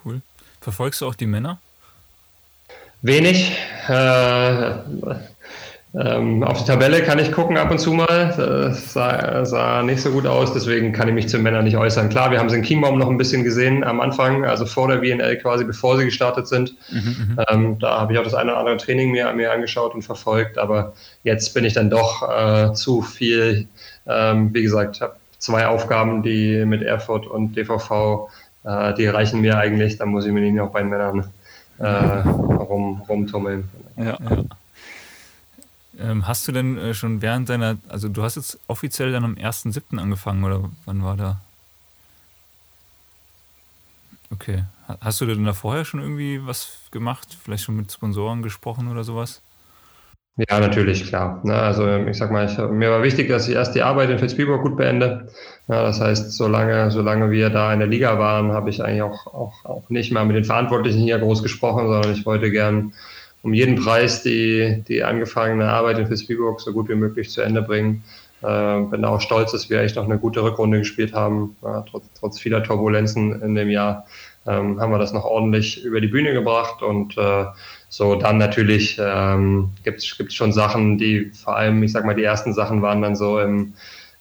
Cool. 0.04 0.20
Verfolgst 0.60 1.00
du 1.00 1.06
auch 1.06 1.14
die 1.14 1.26
Männer? 1.26 1.60
Wenig. 3.02 3.56
Äh, 3.86 4.72
ähm, 5.94 6.42
auf 6.42 6.58
die 6.58 6.70
Tabelle 6.70 7.02
kann 7.02 7.18
ich 7.18 7.32
gucken 7.32 7.56
ab 7.56 7.70
und 7.70 7.78
zu 7.78 7.92
mal. 7.92 8.34
Das 8.36 8.92
sah, 8.92 9.44
sah, 9.46 9.82
nicht 9.82 10.02
so 10.02 10.10
gut 10.10 10.26
aus, 10.26 10.52
deswegen 10.52 10.92
kann 10.92 11.08
ich 11.08 11.14
mich 11.14 11.28
zu 11.28 11.38
Männern 11.38 11.64
nicht 11.64 11.78
äußern. 11.78 12.10
Klar, 12.10 12.30
wir 12.30 12.38
haben 12.38 12.50
sie 12.50 12.56
in 12.56 12.62
Chiembaum 12.62 12.98
noch 12.98 13.08
ein 13.08 13.16
bisschen 13.16 13.42
gesehen 13.42 13.82
am 13.84 14.00
Anfang, 14.00 14.44
also 14.44 14.66
vor 14.66 14.88
der 14.88 15.00
WNL 15.00 15.38
quasi, 15.38 15.64
bevor 15.64 15.96
sie 15.96 16.04
gestartet 16.04 16.46
sind. 16.46 16.74
Mhm, 16.90 17.00
mhm, 17.00 17.40
ähm, 17.48 17.78
da 17.78 18.00
habe 18.00 18.12
ich 18.12 18.18
auch 18.18 18.24
das 18.24 18.34
eine 18.34 18.50
oder 18.50 18.60
andere 18.60 18.76
Training 18.76 19.12
mir, 19.12 19.32
mir 19.32 19.50
angeschaut 19.50 19.94
und 19.94 20.02
verfolgt, 20.02 20.58
aber 20.58 20.92
jetzt 21.22 21.54
bin 21.54 21.64
ich 21.64 21.72
dann 21.72 21.88
doch 21.88 22.22
äh, 22.28 22.74
zu 22.74 23.00
viel, 23.00 23.66
ähm, 24.06 24.52
wie 24.52 24.62
gesagt, 24.62 25.00
habe 25.00 25.16
zwei 25.38 25.68
Aufgaben, 25.68 26.22
die 26.22 26.66
mit 26.66 26.82
Erfurt 26.82 27.26
und 27.26 27.56
DVV, 27.56 28.28
äh, 28.64 28.92
die 28.92 29.06
reichen 29.06 29.40
mir 29.40 29.56
eigentlich, 29.56 29.96
da 29.96 30.04
muss 30.04 30.26
ich 30.26 30.32
mir 30.32 30.40
nicht 30.40 30.54
noch 30.54 30.70
bei 30.70 30.80
den 30.80 30.90
Männern 30.90 31.32
äh, 31.78 31.86
rum, 31.86 33.02
rumtummeln. 33.08 33.70
Ja, 33.96 34.18
ja. 34.20 34.44
Ähm, 36.00 36.28
hast 36.28 36.46
du 36.46 36.52
denn 36.52 36.78
äh, 36.78 36.94
schon 36.94 37.22
während 37.22 37.48
deiner, 37.48 37.76
also 37.88 38.08
du 38.08 38.22
hast 38.22 38.36
jetzt 38.36 38.58
offiziell 38.68 39.10
dann 39.10 39.24
am 39.24 39.34
1.7. 39.34 39.98
angefangen 39.98 40.44
oder 40.44 40.70
wann 40.84 41.02
war 41.02 41.16
da? 41.16 41.40
Okay. 44.30 44.64
Hast 45.00 45.20
du 45.20 45.26
denn 45.26 45.44
da 45.44 45.52
vorher 45.52 45.84
schon 45.84 46.00
irgendwie 46.00 46.40
was 46.46 46.78
gemacht? 46.90 47.36
Vielleicht 47.42 47.64
schon 47.64 47.76
mit 47.76 47.90
Sponsoren 47.92 48.42
gesprochen 48.42 48.88
oder 48.88 49.04
sowas? 49.04 49.42
Ja, 50.48 50.60
natürlich, 50.60 51.04
klar. 51.08 51.40
Na, 51.42 51.62
also 51.62 51.88
ich 51.88 52.16
sag 52.16 52.30
mal, 52.30 52.46
ich, 52.46 52.56
mir 52.56 52.90
war 52.90 53.02
wichtig, 53.02 53.28
dass 53.28 53.48
ich 53.48 53.56
erst 53.56 53.74
die 53.74 53.82
Arbeit 53.82 54.08
in 54.08 54.20
Fitzbiburg 54.20 54.62
gut 54.62 54.76
beende. 54.76 55.28
Ja, 55.66 55.82
das 55.82 56.00
heißt, 56.00 56.30
solange, 56.30 56.92
solange 56.92 57.32
wir 57.32 57.50
da 57.50 57.72
in 57.72 57.80
der 57.80 57.88
Liga 57.88 58.18
waren, 58.20 58.52
habe 58.52 58.70
ich 58.70 58.82
eigentlich 58.82 59.02
auch, 59.02 59.26
auch, 59.26 59.64
auch 59.64 59.90
nicht 59.90 60.12
mal 60.12 60.24
mit 60.24 60.36
den 60.36 60.44
Verantwortlichen 60.44 61.00
hier 61.00 61.18
groß 61.18 61.42
gesprochen, 61.42 61.88
sondern 61.88 62.12
ich 62.12 62.24
wollte 62.24 62.52
gern 62.52 62.92
um 63.42 63.54
jeden 63.54 63.76
Preis 63.76 64.22
die, 64.22 64.82
die 64.88 65.04
angefangene 65.04 65.68
Arbeit 65.68 65.98
in 65.98 66.06
Fitzbiburg 66.06 66.60
so 66.60 66.72
gut 66.72 66.88
wie 66.88 66.94
möglich 66.94 67.30
zu 67.30 67.42
Ende 67.42 67.62
bringen. 67.62 68.02
Äh, 68.42 68.80
bin 68.82 69.04
auch 69.04 69.20
stolz, 69.20 69.52
dass 69.52 69.68
wir 69.68 69.80
echt 69.80 69.96
noch 69.96 70.04
eine 70.04 70.18
gute 70.18 70.42
Rückrunde 70.42 70.78
gespielt 70.78 71.12
haben. 71.12 71.56
Ja, 71.62 71.84
trotz, 71.90 72.04
trotz 72.18 72.38
vieler 72.38 72.62
Turbulenzen 72.62 73.42
in 73.42 73.54
dem 73.54 73.68
Jahr 73.68 74.06
ähm, 74.46 74.80
haben 74.80 74.92
wir 74.92 74.98
das 74.98 75.12
noch 75.12 75.24
ordentlich 75.24 75.84
über 75.84 76.00
die 76.00 76.08
Bühne 76.08 76.32
gebracht 76.32 76.82
und 76.82 77.18
äh, 77.18 77.44
so 77.88 78.14
dann 78.14 78.38
natürlich 78.38 78.98
ähm, 79.00 79.70
gibt 79.84 79.98
es 79.98 80.34
schon 80.34 80.52
Sachen, 80.52 80.98
die 80.98 81.30
vor 81.32 81.56
allem, 81.56 81.82
ich 81.82 81.92
sag 81.92 82.04
mal, 82.04 82.14
die 82.14 82.24
ersten 82.24 82.54
Sachen 82.54 82.80
waren 82.80 83.02
dann 83.02 83.16
so 83.16 83.40
im, 83.40 83.74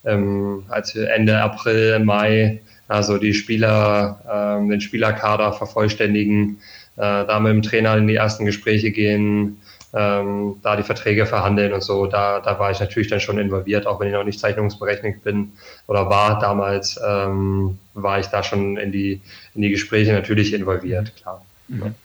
im 0.04 0.64
als 0.70 0.96
Ende 0.96 1.42
April, 1.42 2.00
Mai, 2.00 2.62
also 2.88 3.18
die 3.18 3.34
Spieler, 3.34 4.22
ähm, 4.32 4.70
den 4.70 4.82
Spielerkader 4.82 5.54
vervollständigen, 5.54 6.58
äh, 6.58 6.77
da 7.02 7.40
mit 7.40 7.52
dem 7.52 7.62
Trainer 7.62 7.96
in 7.98 8.08
die 8.08 8.16
ersten 8.16 8.46
Gespräche 8.46 8.92
gehen, 8.92 9.62
ähm, 9.94 10.56
da 10.64 10.76
die 10.76 10.84
Verträge 10.84 11.26
verhandeln 11.26 11.74
und 11.74 11.82
so. 11.82 12.08
Da, 12.08 12.40
da 12.40 12.60
war 12.60 12.72
ich 12.72 12.80
natürlich 12.80 13.08
dann 13.08 13.20
schon 13.20 13.38
involviert, 13.38 13.88
auch 13.88 14.00
wenn 14.00 14.08
ich 14.08 14.14
noch 14.14 14.24
nicht 14.24 14.40
zeichnungsberechtigt 14.40 15.24
bin 15.24 15.54
oder 15.88 16.10
war 16.10 16.40
damals, 16.40 17.00
ähm, 17.06 17.80
war 17.94 18.20
ich 18.20 18.28
da 18.28 18.44
schon 18.44 18.78
in 18.78 18.92
die, 18.92 19.22
in 19.56 19.62
die 19.62 19.70
Gespräche 19.70 20.14
natürlich 20.14 20.54
involviert, 20.54 21.16
klar. 21.16 21.46
Mhm. 21.68 21.96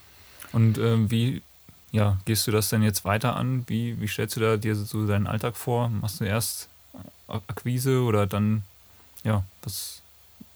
Und 0.53 0.79
äh, 0.79 1.11
wie 1.11 1.43
ja, 1.93 2.19
gehst 2.25 2.47
du 2.47 2.51
das 2.51 2.71
denn 2.71 2.83
jetzt 2.83 3.05
weiter 3.05 3.37
an? 3.37 3.65
Wie, 3.67 4.01
wie 4.01 4.09
stellst 4.09 4.37
du 4.37 4.41
da 4.41 4.57
dir 4.57 4.75
so 4.75 5.07
deinen 5.07 5.27
Alltag 5.27 5.57
vor? 5.57 5.91
Machst 5.91 6.21
du 6.21 6.25
erst 6.25 6.69
Akquise 7.29 8.01
oder 8.01 8.27
dann, 8.27 8.63
ja, 9.25 9.45
was, 9.63 10.01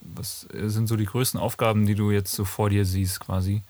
was 0.00 0.46
sind 0.50 0.86
so 0.86 0.96
die 0.96 1.04
größten 1.04 1.38
Aufgaben, 1.38 1.84
die 1.84 1.94
du 1.94 2.10
jetzt 2.10 2.32
so 2.32 2.44
vor 2.46 2.70
dir 2.70 2.86
siehst 2.86 3.20
quasi? 3.20 3.62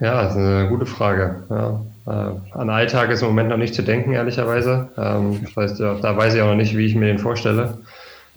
Ja, 0.00 0.22
das 0.22 0.32
ist 0.32 0.38
eine 0.38 0.68
gute 0.68 0.86
Frage. 0.86 1.44
Ja, 1.50 1.80
äh, 2.06 2.56
an 2.58 2.70
Alltag 2.70 3.10
ist 3.10 3.22
im 3.22 3.28
Moment 3.28 3.48
noch 3.48 3.56
nicht 3.56 3.74
zu 3.74 3.82
denken, 3.82 4.12
ehrlicherweise. 4.12 4.88
Ähm, 4.98 5.40
das 5.44 5.56
heißt, 5.56 5.80
da 5.80 6.16
weiß 6.16 6.34
ich 6.34 6.42
auch 6.42 6.48
noch 6.48 6.56
nicht, 6.56 6.76
wie 6.76 6.86
ich 6.86 6.94
mir 6.94 7.06
den 7.06 7.18
vorstelle. 7.18 7.78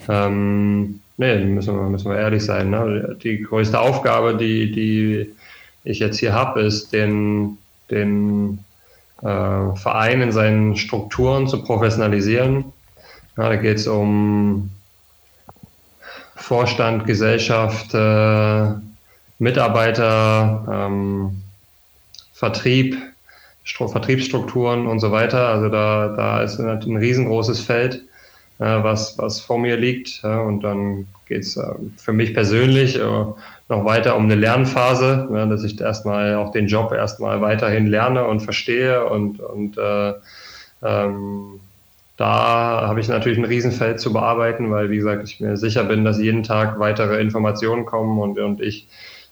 Ähm, 0.08 1.02
nee, 1.18 1.44
müssen 1.46 1.76
wir, 1.76 1.90
müssen 1.90 2.12
wir 2.12 2.18
ehrlich 2.18 2.46
sein. 2.46 2.70
Ne? 2.70 3.18
Die 3.22 3.42
größte 3.42 3.80
Aufgabe, 3.80 4.38
die, 4.38 4.72
die 4.72 5.34
ich 5.84 6.00
jetzt 6.00 6.20
hier 6.20 6.34
habe, 6.34 6.62
ist, 6.62 6.94
den, 6.94 7.58
den 7.90 8.60
äh, 9.22 9.76
Verein 9.76 10.22
in 10.22 10.32
seinen 10.32 10.76
Strukturen 10.76 11.48
zu 11.48 11.64
professionalisieren. 11.64 12.66
Ja, 13.36 13.50
da 13.50 13.56
geht 13.56 13.78
es 13.78 13.88
um 13.88 14.70
Vorstand, 16.36 17.06
Gesellschaft, 17.06 17.94
äh, 17.94 18.72
Mitarbeiter, 19.40 20.66
ähm, 20.72 21.44
Vertrieb, 22.38 22.96
Vertriebsstrukturen 23.66 24.86
und 24.86 25.00
so 25.00 25.12
weiter. 25.12 25.48
Also 25.48 25.70
da, 25.70 26.10
da 26.16 26.44
ist 26.44 26.60
ein 26.60 26.96
riesengroßes 26.96 27.62
Feld, 27.62 28.04
äh, 28.60 28.84
was, 28.84 29.18
was 29.18 29.40
vor 29.40 29.58
mir 29.58 29.76
liegt. 29.76 30.22
Ja, 30.22 30.42
und 30.42 30.62
dann 30.62 31.08
geht 31.28 31.42
es 31.42 31.58
äh, 31.58 31.66
für 31.98 32.14
mich 32.14 32.36
persönlich 32.36 32.96
äh, 33.00 33.02
noch 33.02 33.86
weiter 33.86 34.16
um 34.16 34.26
eine 34.26 34.36
Lernphase, 34.36 35.28
ja, 35.34 35.48
dass 35.48 35.64
ich 35.64 35.82
erstmal 35.82 36.36
auch 36.36 36.52
den 36.52 36.68
Job 36.68 36.92
erstmal 36.92 37.42
weiterhin 37.42 37.88
lerne 37.88 38.26
und 38.28 38.42
verstehe 38.42 39.04
und, 39.10 39.40
und 39.40 39.80
äh, 39.80 40.14
ähm, 40.84 41.60
da 42.18 42.84
habe 42.88 43.00
ich 43.00 43.08
natürlich 43.08 43.40
ein 43.40 43.46
Riesenfeld 43.46 44.00
zu 44.00 44.14
bearbeiten, 44.14 44.70
weil, 44.70 44.92
wie 44.92 44.98
gesagt, 44.98 45.24
ich 45.24 45.40
mir 45.40 45.58
sicher 45.58 45.84
bin, 45.86 46.06
dass 46.06 46.20
jeden 46.20 46.44
Tag 46.44 46.78
weitere 46.78 47.20
Informationen 47.20 47.86
kommen 47.86 48.20
und, 48.20 48.38
und 48.40 48.62
ich 48.62 48.88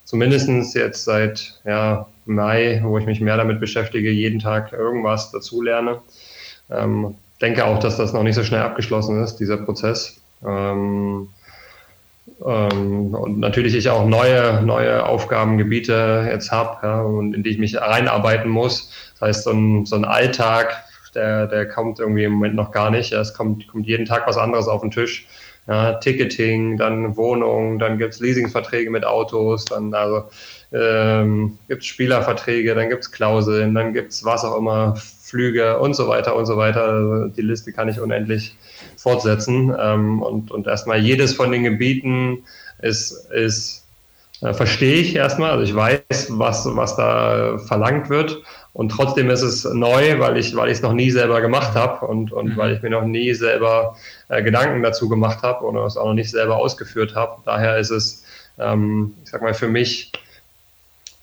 zumindest 0.05 0.75
jetzt 0.75 1.03
seit 1.03 1.59
ja, 1.65 2.07
Mai, 2.25 2.81
wo 2.83 2.97
ich 2.97 3.05
mich 3.05 3.19
mehr 3.19 3.37
damit 3.37 3.59
beschäftige, 3.59 4.09
jeden 4.09 4.39
Tag 4.39 4.71
irgendwas 4.71 5.31
dazulerne. 5.31 5.99
Ähm, 6.69 7.15
denke 7.41 7.65
auch, 7.65 7.79
dass 7.79 7.97
das 7.97 8.13
noch 8.13 8.23
nicht 8.23 8.35
so 8.35 8.43
schnell 8.43 8.61
abgeschlossen 8.61 9.21
ist, 9.21 9.37
dieser 9.37 9.57
Prozess. 9.57 10.21
Ähm, 10.45 11.27
ähm, 12.43 13.13
und 13.13 13.39
natürlich 13.39 13.75
ich 13.75 13.89
auch 13.89 14.05
neue, 14.07 14.61
neue 14.63 15.05
Aufgabengebiete 15.05 16.27
jetzt 16.29 16.51
habe 16.51 16.85
ja, 16.85 17.01
und 17.01 17.33
in 17.33 17.43
die 17.43 17.51
ich 17.51 17.59
mich 17.59 17.79
reinarbeiten 17.79 18.49
muss. 18.49 18.91
Das 19.13 19.21
heißt, 19.29 19.43
so 19.43 19.51
ein, 19.51 19.85
so 19.85 19.95
ein 19.95 20.05
Alltag, 20.05 20.83
der, 21.13 21.47
der 21.47 21.67
kommt 21.67 21.99
irgendwie 21.99 22.23
im 22.25 22.33
Moment 22.33 22.55
noch 22.55 22.71
gar 22.71 22.89
nicht. 22.89 23.11
Ja, 23.11 23.21
es 23.21 23.33
kommt, 23.33 23.67
kommt 23.67 23.87
jeden 23.87 24.05
Tag 24.05 24.27
was 24.27 24.37
anderes 24.37 24.67
auf 24.67 24.81
den 24.81 24.91
Tisch. 24.91 25.27
Ja, 25.67 25.93
Ticketing, 25.93 26.77
dann 26.77 27.17
Wohnung, 27.17 27.79
dann 27.79 27.97
gibt's 27.97 28.19
Leasingverträge 28.19 28.91
mit 28.91 29.03
Autos, 29.03 29.65
dann 29.65 29.93
also 29.95 30.25
ähm, 30.71 31.57
gibt's 31.67 31.87
Spielerverträge, 31.87 32.75
dann 32.75 32.89
gibt's 32.89 33.11
Klauseln, 33.11 33.73
dann 33.73 33.93
gibt's 33.93 34.23
was 34.23 34.43
auch 34.43 34.57
immer, 34.57 34.95
Flüge 34.95 35.79
und 35.79 35.95
so 35.95 36.07
weiter 36.07 36.35
und 36.35 36.45
so 36.45 36.55
weiter. 36.55 36.83
Also 36.83 37.27
die 37.27 37.41
Liste 37.41 37.73
kann 37.73 37.89
ich 37.89 37.99
unendlich 37.99 38.55
fortsetzen. 38.95 39.75
Ähm, 39.79 40.21
und, 40.21 40.51
und 40.51 40.67
erstmal 40.67 40.99
jedes 40.99 41.33
von 41.33 41.51
den 41.51 41.63
Gebieten 41.63 42.43
ist, 42.81 43.31
ist 43.31 43.85
äh, 44.41 44.53
verstehe 44.53 44.95
ich 44.95 45.15
erstmal. 45.15 45.51
Also 45.51 45.63
ich 45.63 45.75
weiß, 45.75 46.27
was, 46.29 46.65
was 46.75 46.95
da 46.95 47.57
verlangt 47.57 48.09
wird. 48.09 48.41
Und 48.75 48.89
trotzdem 48.89 49.29
ist 49.29 49.41
es 49.41 49.63
neu, 49.63 50.19
weil 50.19 50.35
ich, 50.35 50.53
weil 50.53 50.67
ich 50.67 50.79
es 50.79 50.81
noch 50.81 50.91
nie 50.91 51.09
selber 51.09 51.39
gemacht 51.39 51.75
habe 51.75 52.05
und, 52.05 52.33
und 52.33 52.49
mhm. 52.49 52.57
weil 52.57 52.73
ich 52.73 52.81
mir 52.81 52.89
noch 52.89 53.05
nie 53.05 53.33
selber 53.33 53.95
äh, 54.27 54.43
Gedanken 54.43 54.83
dazu 54.83 55.07
gemacht 55.07 55.43
habe 55.43 55.63
oder 55.63 55.85
es 55.85 55.95
auch 55.95 56.07
noch 56.07 56.13
nicht 56.13 56.29
selber 56.29 56.57
ausgeführt 56.57 57.15
habe. 57.15 57.41
Daher 57.45 57.77
ist 57.77 57.89
es, 57.89 58.25
ähm, 58.59 59.13
ich 59.23 59.31
sag 59.31 59.41
mal, 59.41 59.53
für 59.53 59.69
mich 59.69 60.11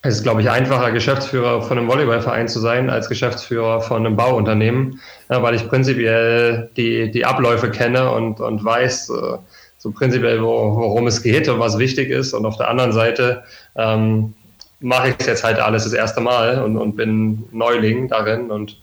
es 0.00 0.16
ist, 0.16 0.22
glaube 0.22 0.40
ich, 0.40 0.50
einfacher, 0.50 0.92
Geschäftsführer 0.92 1.60
von 1.60 1.76
einem 1.76 1.88
Volleyballverein 1.88 2.48
zu 2.48 2.58
sein, 2.58 2.88
als 2.88 3.10
Geschäftsführer 3.10 3.82
von 3.82 4.04
einem 4.04 4.16
Bauunternehmen, 4.16 5.00
ja, 5.30 5.42
weil 5.42 5.54
ich 5.54 5.68
prinzipiell 5.68 6.70
die, 6.78 7.10
die 7.10 7.26
Abläufe 7.26 7.70
kenne 7.70 8.10
und, 8.12 8.40
und 8.40 8.64
weiß, 8.64 9.10
äh, 9.10 9.38
so 9.76 9.90
prinzipiell, 9.90 10.42
wo, 10.42 10.74
worum 10.74 11.06
es 11.06 11.22
geht 11.22 11.48
und 11.50 11.60
was 11.60 11.78
wichtig 11.78 12.08
ist. 12.08 12.32
Und 12.32 12.46
auf 12.46 12.56
der 12.56 12.70
anderen 12.70 12.92
Seite 12.92 13.42
ähm, 13.76 14.34
mache 14.82 15.10
ich 15.10 15.16
es 15.18 15.26
jetzt 15.26 15.44
halt 15.44 15.58
alles 15.58 15.84
das 15.84 15.92
erste 15.92 16.20
Mal 16.20 16.62
und, 16.62 16.76
und 16.76 16.96
bin 16.96 17.44
Neuling 17.52 18.08
darin. 18.08 18.50
Und 18.50 18.78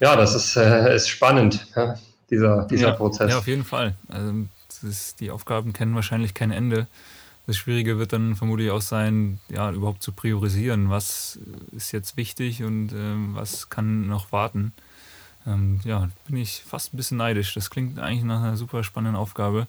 ja, 0.00 0.16
das 0.16 0.34
ist, 0.34 0.56
äh, 0.56 0.94
ist 0.94 1.08
spannend, 1.08 1.66
ja, 1.76 1.96
dieser, 2.30 2.66
dieser 2.66 2.88
ja, 2.88 2.94
Prozess. 2.94 3.30
Ja, 3.30 3.38
auf 3.38 3.46
jeden 3.46 3.64
Fall. 3.64 3.94
Also, 4.08 4.32
ist, 4.82 5.20
die 5.20 5.30
Aufgaben 5.30 5.72
kennen 5.72 5.94
wahrscheinlich 5.94 6.34
kein 6.34 6.50
Ende. 6.50 6.86
Das 7.46 7.56
Schwierige 7.56 7.98
wird 7.98 8.12
dann 8.12 8.36
vermutlich 8.36 8.70
auch 8.70 8.82
sein, 8.82 9.40
ja, 9.48 9.70
überhaupt 9.72 10.02
zu 10.02 10.12
priorisieren, 10.12 10.90
was 10.90 11.38
ist 11.72 11.92
jetzt 11.92 12.16
wichtig 12.16 12.62
und 12.62 12.92
ähm, 12.92 13.34
was 13.34 13.68
kann 13.68 14.06
noch 14.06 14.30
warten. 14.30 14.72
Ähm, 15.46 15.80
ja, 15.84 16.08
bin 16.26 16.36
ich 16.36 16.62
fast 16.64 16.94
ein 16.94 16.96
bisschen 16.96 17.16
neidisch. 17.16 17.54
Das 17.54 17.70
klingt 17.70 17.98
eigentlich 17.98 18.22
nach 18.22 18.42
einer 18.42 18.56
super 18.56 18.84
spannenden 18.84 19.16
Aufgabe. 19.16 19.66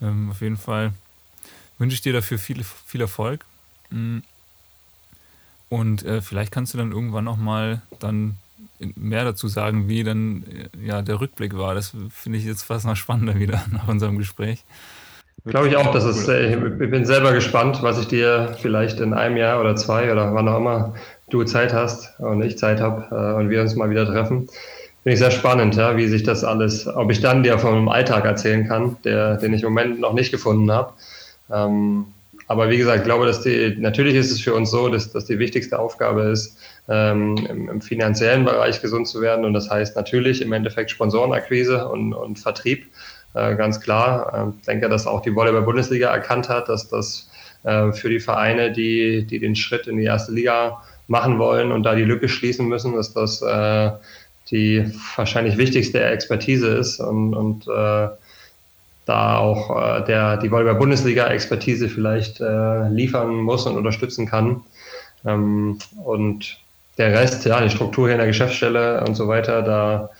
Ähm, 0.00 0.30
auf 0.30 0.40
jeden 0.40 0.56
Fall 0.56 0.92
wünsche 1.78 1.94
ich 1.94 2.00
dir 2.00 2.14
dafür 2.14 2.38
viel, 2.38 2.64
viel 2.86 3.02
Erfolg. 3.02 3.44
Und 5.74 6.04
äh, 6.04 6.20
vielleicht 6.20 6.52
kannst 6.52 6.72
du 6.72 6.78
dann 6.78 6.92
irgendwann 6.92 7.24
noch 7.24 7.36
mal 7.36 7.82
dann 7.98 8.36
mehr 8.94 9.24
dazu 9.24 9.48
sagen, 9.48 9.88
wie 9.88 10.04
dann 10.04 10.44
äh, 10.44 10.86
ja, 10.86 11.02
der 11.02 11.20
Rückblick 11.20 11.58
war. 11.58 11.74
Das 11.74 11.96
finde 12.10 12.38
ich 12.38 12.44
jetzt 12.44 12.62
fast 12.62 12.86
noch 12.86 12.94
spannender 12.94 13.40
wieder 13.40 13.64
nach 13.72 13.88
unserem 13.88 14.16
Gespräch. 14.16 14.62
Glaube 15.44 15.66
ich 15.66 15.76
auch, 15.76 15.90
dass 15.90 16.04
es, 16.04 16.28
äh, 16.28 16.54
ich 16.54 16.90
bin 16.90 17.04
selber 17.04 17.32
gespannt, 17.32 17.82
was 17.82 17.98
ich 17.98 18.06
dir 18.06 18.56
vielleicht 18.62 19.00
in 19.00 19.14
einem 19.14 19.36
Jahr 19.36 19.60
oder 19.60 19.74
zwei 19.74 20.12
oder 20.12 20.32
wann 20.32 20.46
auch 20.48 20.58
immer 20.58 20.94
du 21.28 21.42
Zeit 21.42 21.72
hast 21.72 22.20
und 22.20 22.40
ich 22.42 22.56
Zeit 22.56 22.80
habe 22.80 23.08
äh, 23.10 23.34
und 23.40 23.50
wir 23.50 23.60
uns 23.60 23.74
mal 23.74 23.90
wieder 23.90 24.06
treffen. 24.06 24.46
Finde 25.02 25.14
ich 25.14 25.18
sehr 25.18 25.32
spannend, 25.32 25.74
ja, 25.74 25.96
wie 25.96 26.06
sich 26.06 26.22
das 26.22 26.44
alles, 26.44 26.86
ob 26.86 27.10
ich 27.10 27.20
dann 27.20 27.42
dir 27.42 27.58
von 27.58 27.74
einem 27.74 27.88
Alltag 27.88 28.24
erzählen 28.26 28.68
kann, 28.68 28.96
der, 29.02 29.38
den 29.38 29.52
ich 29.52 29.64
im 29.64 29.70
Moment 29.70 29.98
noch 29.98 30.12
nicht 30.12 30.30
gefunden 30.30 30.70
habe. 30.70 30.92
Ähm, 31.50 32.06
aber 32.46 32.70
wie 32.70 32.76
gesagt, 32.76 32.98
ich 32.98 33.04
glaube, 33.04 33.26
dass 33.26 33.42
die, 33.42 33.74
natürlich 33.78 34.14
ist 34.14 34.30
es 34.30 34.40
für 34.40 34.54
uns 34.54 34.70
so, 34.70 34.88
dass, 34.88 35.10
dass 35.12 35.24
die 35.24 35.38
wichtigste 35.38 35.78
Aufgabe 35.78 36.22
ist, 36.24 36.58
ähm, 36.88 37.36
im, 37.48 37.68
im, 37.68 37.80
finanziellen 37.80 38.44
Bereich 38.44 38.82
gesund 38.82 39.08
zu 39.08 39.20
werden. 39.20 39.44
Und 39.44 39.54
das 39.54 39.70
heißt 39.70 39.96
natürlich 39.96 40.42
im 40.42 40.52
Endeffekt 40.52 40.90
Sponsorenakquise 40.90 41.88
und, 41.88 42.12
und 42.12 42.38
Vertrieb. 42.38 42.86
Äh, 43.34 43.56
ganz 43.56 43.80
klar. 43.80 44.32
Ähm, 44.34 44.54
ich 44.58 44.66
denke, 44.66 44.88
dass 44.88 45.06
auch 45.06 45.22
die 45.22 45.34
Volleyball-Bundesliga 45.34 46.12
erkannt 46.12 46.48
hat, 46.48 46.68
dass 46.68 46.88
das 46.88 47.30
äh, 47.62 47.92
für 47.92 48.10
die 48.10 48.20
Vereine, 48.20 48.72
die, 48.72 49.24
die 49.24 49.38
den 49.38 49.56
Schritt 49.56 49.86
in 49.86 49.96
die 49.96 50.04
erste 50.04 50.32
Liga 50.32 50.82
machen 51.06 51.38
wollen 51.38 51.72
und 51.72 51.82
da 51.82 51.94
die 51.94 52.04
Lücke 52.04 52.28
schließen 52.28 52.68
müssen, 52.68 52.94
dass 52.94 53.12
das 53.12 53.42
äh, 53.42 53.90
die 54.50 54.84
wahrscheinlich 55.16 55.56
wichtigste 55.56 56.02
Expertise 56.02 56.68
ist 56.68 57.00
und, 57.00 57.34
und 57.34 57.66
äh, 57.66 58.08
da 59.06 59.38
auch 59.38 59.70
äh, 59.70 60.04
der, 60.04 60.36
die 60.38 60.50
Volleyball-Bundesliga-Expertise 60.50 61.88
vielleicht 61.88 62.40
äh, 62.40 62.88
liefern 62.88 63.34
muss 63.36 63.66
und 63.66 63.76
unterstützen 63.76 64.26
kann. 64.26 64.62
Ähm, 65.24 65.78
und 66.04 66.58
der 66.98 67.12
Rest, 67.12 67.44
ja, 67.44 67.60
die 67.60 67.70
Struktur 67.70 68.06
hier 68.06 68.14
in 68.14 68.18
der 68.18 68.28
Geschäftsstelle 68.28 69.04
und 69.04 69.14
so 69.14 69.28
weiter, 69.28 69.62
da 69.62 70.10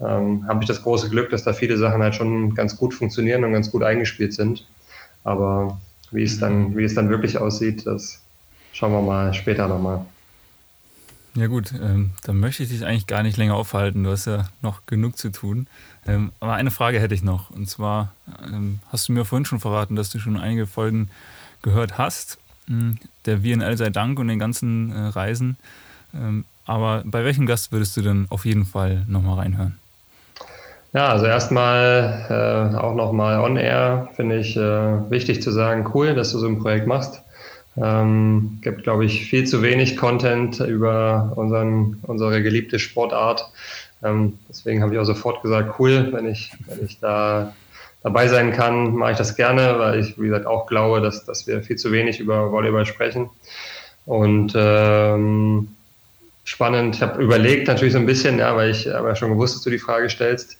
ähm, 0.00 0.46
habe 0.48 0.62
ich 0.62 0.68
das 0.68 0.82
große 0.82 1.10
Glück, 1.10 1.30
dass 1.30 1.44
da 1.44 1.52
viele 1.52 1.76
Sachen 1.76 2.02
halt 2.02 2.14
schon 2.14 2.54
ganz 2.54 2.76
gut 2.76 2.94
funktionieren 2.94 3.44
und 3.44 3.52
ganz 3.52 3.70
gut 3.70 3.82
eingespielt 3.82 4.32
sind. 4.32 4.66
Aber 5.24 5.80
wie 6.10 6.22
es 6.22 6.38
dann, 6.38 6.76
wie 6.76 6.84
es 6.84 6.94
dann 6.94 7.10
wirklich 7.10 7.38
aussieht, 7.38 7.86
das 7.86 8.20
schauen 8.72 8.92
wir 8.92 9.02
mal 9.02 9.34
später 9.34 9.68
nochmal. 9.68 10.04
Ja 11.34 11.46
gut, 11.46 11.72
ähm, 11.72 12.10
dann 12.24 12.40
möchte 12.40 12.62
ich 12.62 12.68
dich 12.68 12.84
eigentlich 12.84 13.06
gar 13.06 13.22
nicht 13.22 13.38
länger 13.38 13.54
aufhalten. 13.54 14.04
Du 14.04 14.10
hast 14.10 14.26
ja 14.26 14.48
noch 14.60 14.84
genug 14.84 15.16
zu 15.16 15.30
tun. 15.30 15.66
Ähm, 16.06 16.32
aber 16.40 16.54
eine 16.54 16.70
Frage 16.70 17.00
hätte 17.00 17.14
ich 17.14 17.22
noch. 17.22 17.50
Und 17.50 17.68
zwar 17.68 18.12
ähm, 18.44 18.80
hast 18.90 19.08
du 19.08 19.12
mir 19.12 19.24
vorhin 19.24 19.44
schon 19.44 19.60
verraten, 19.60 19.96
dass 19.96 20.10
du 20.10 20.18
schon 20.18 20.36
einige 20.36 20.66
Folgen 20.66 21.10
gehört 21.62 21.98
hast. 21.98 22.38
Hm, 22.66 22.98
der 23.26 23.44
WNL 23.44 23.76
sei 23.76 23.90
Dank 23.90 24.18
und 24.18 24.28
den 24.28 24.38
ganzen 24.38 24.92
äh, 24.92 24.98
Reisen. 25.08 25.56
Ähm, 26.14 26.44
aber 26.66 27.02
bei 27.04 27.24
welchem 27.24 27.46
Gast 27.46 27.72
würdest 27.72 27.96
du 27.96 28.02
denn 28.02 28.26
auf 28.30 28.44
jeden 28.44 28.64
Fall 28.64 29.04
nochmal 29.08 29.38
reinhören? 29.38 29.78
Ja, 30.92 31.08
also 31.08 31.24
erstmal 31.24 32.26
äh, 32.28 32.76
auch 32.76 32.94
nochmal 32.94 33.40
on-air 33.40 34.10
finde 34.14 34.38
ich 34.38 34.56
äh, 34.56 35.10
wichtig 35.10 35.42
zu 35.42 35.50
sagen, 35.50 35.90
cool, 35.94 36.14
dass 36.14 36.32
du 36.32 36.38
so 36.38 36.46
ein 36.46 36.58
Projekt 36.58 36.86
machst. 36.86 37.22
Ähm, 37.76 38.58
gibt, 38.60 38.82
glaube 38.82 39.06
ich, 39.06 39.24
viel 39.24 39.46
zu 39.46 39.62
wenig 39.62 39.96
Content 39.96 40.60
über 40.60 41.32
unseren, 41.36 41.98
unsere 42.02 42.42
geliebte 42.42 42.78
Sportart. 42.78 43.50
Ähm, 44.04 44.38
deswegen 44.48 44.82
habe 44.82 44.94
ich 44.94 45.00
auch 45.00 45.04
sofort 45.04 45.42
gesagt, 45.42 45.78
cool, 45.78 46.08
wenn 46.12 46.26
ich, 46.26 46.52
wenn 46.66 46.84
ich 46.84 46.98
da 47.00 47.54
dabei 48.02 48.28
sein 48.28 48.52
kann, 48.52 48.94
mache 48.94 49.12
ich 49.12 49.18
das 49.18 49.36
gerne, 49.36 49.78
weil 49.78 50.00
ich, 50.00 50.18
wie 50.18 50.26
gesagt, 50.26 50.46
auch 50.46 50.66
glaube, 50.66 51.00
dass, 51.00 51.24
dass 51.24 51.46
wir 51.46 51.62
viel 51.62 51.76
zu 51.76 51.92
wenig 51.92 52.18
über 52.18 52.50
Volleyball 52.50 52.84
sprechen. 52.84 53.30
Und 54.04 54.54
ähm, 54.56 55.68
spannend. 56.44 56.96
Ich 56.96 57.02
habe 57.02 57.22
überlegt 57.22 57.68
natürlich 57.68 57.92
so 57.92 57.98
ein 57.98 58.06
bisschen, 58.06 58.38
ja, 58.38 58.56
weil 58.56 58.70
ich 58.70 58.92
aber 58.92 59.14
schon 59.14 59.30
gewusst, 59.30 59.54
dass 59.54 59.62
du 59.62 59.70
die 59.70 59.78
Frage 59.78 60.08
stellst, 60.10 60.58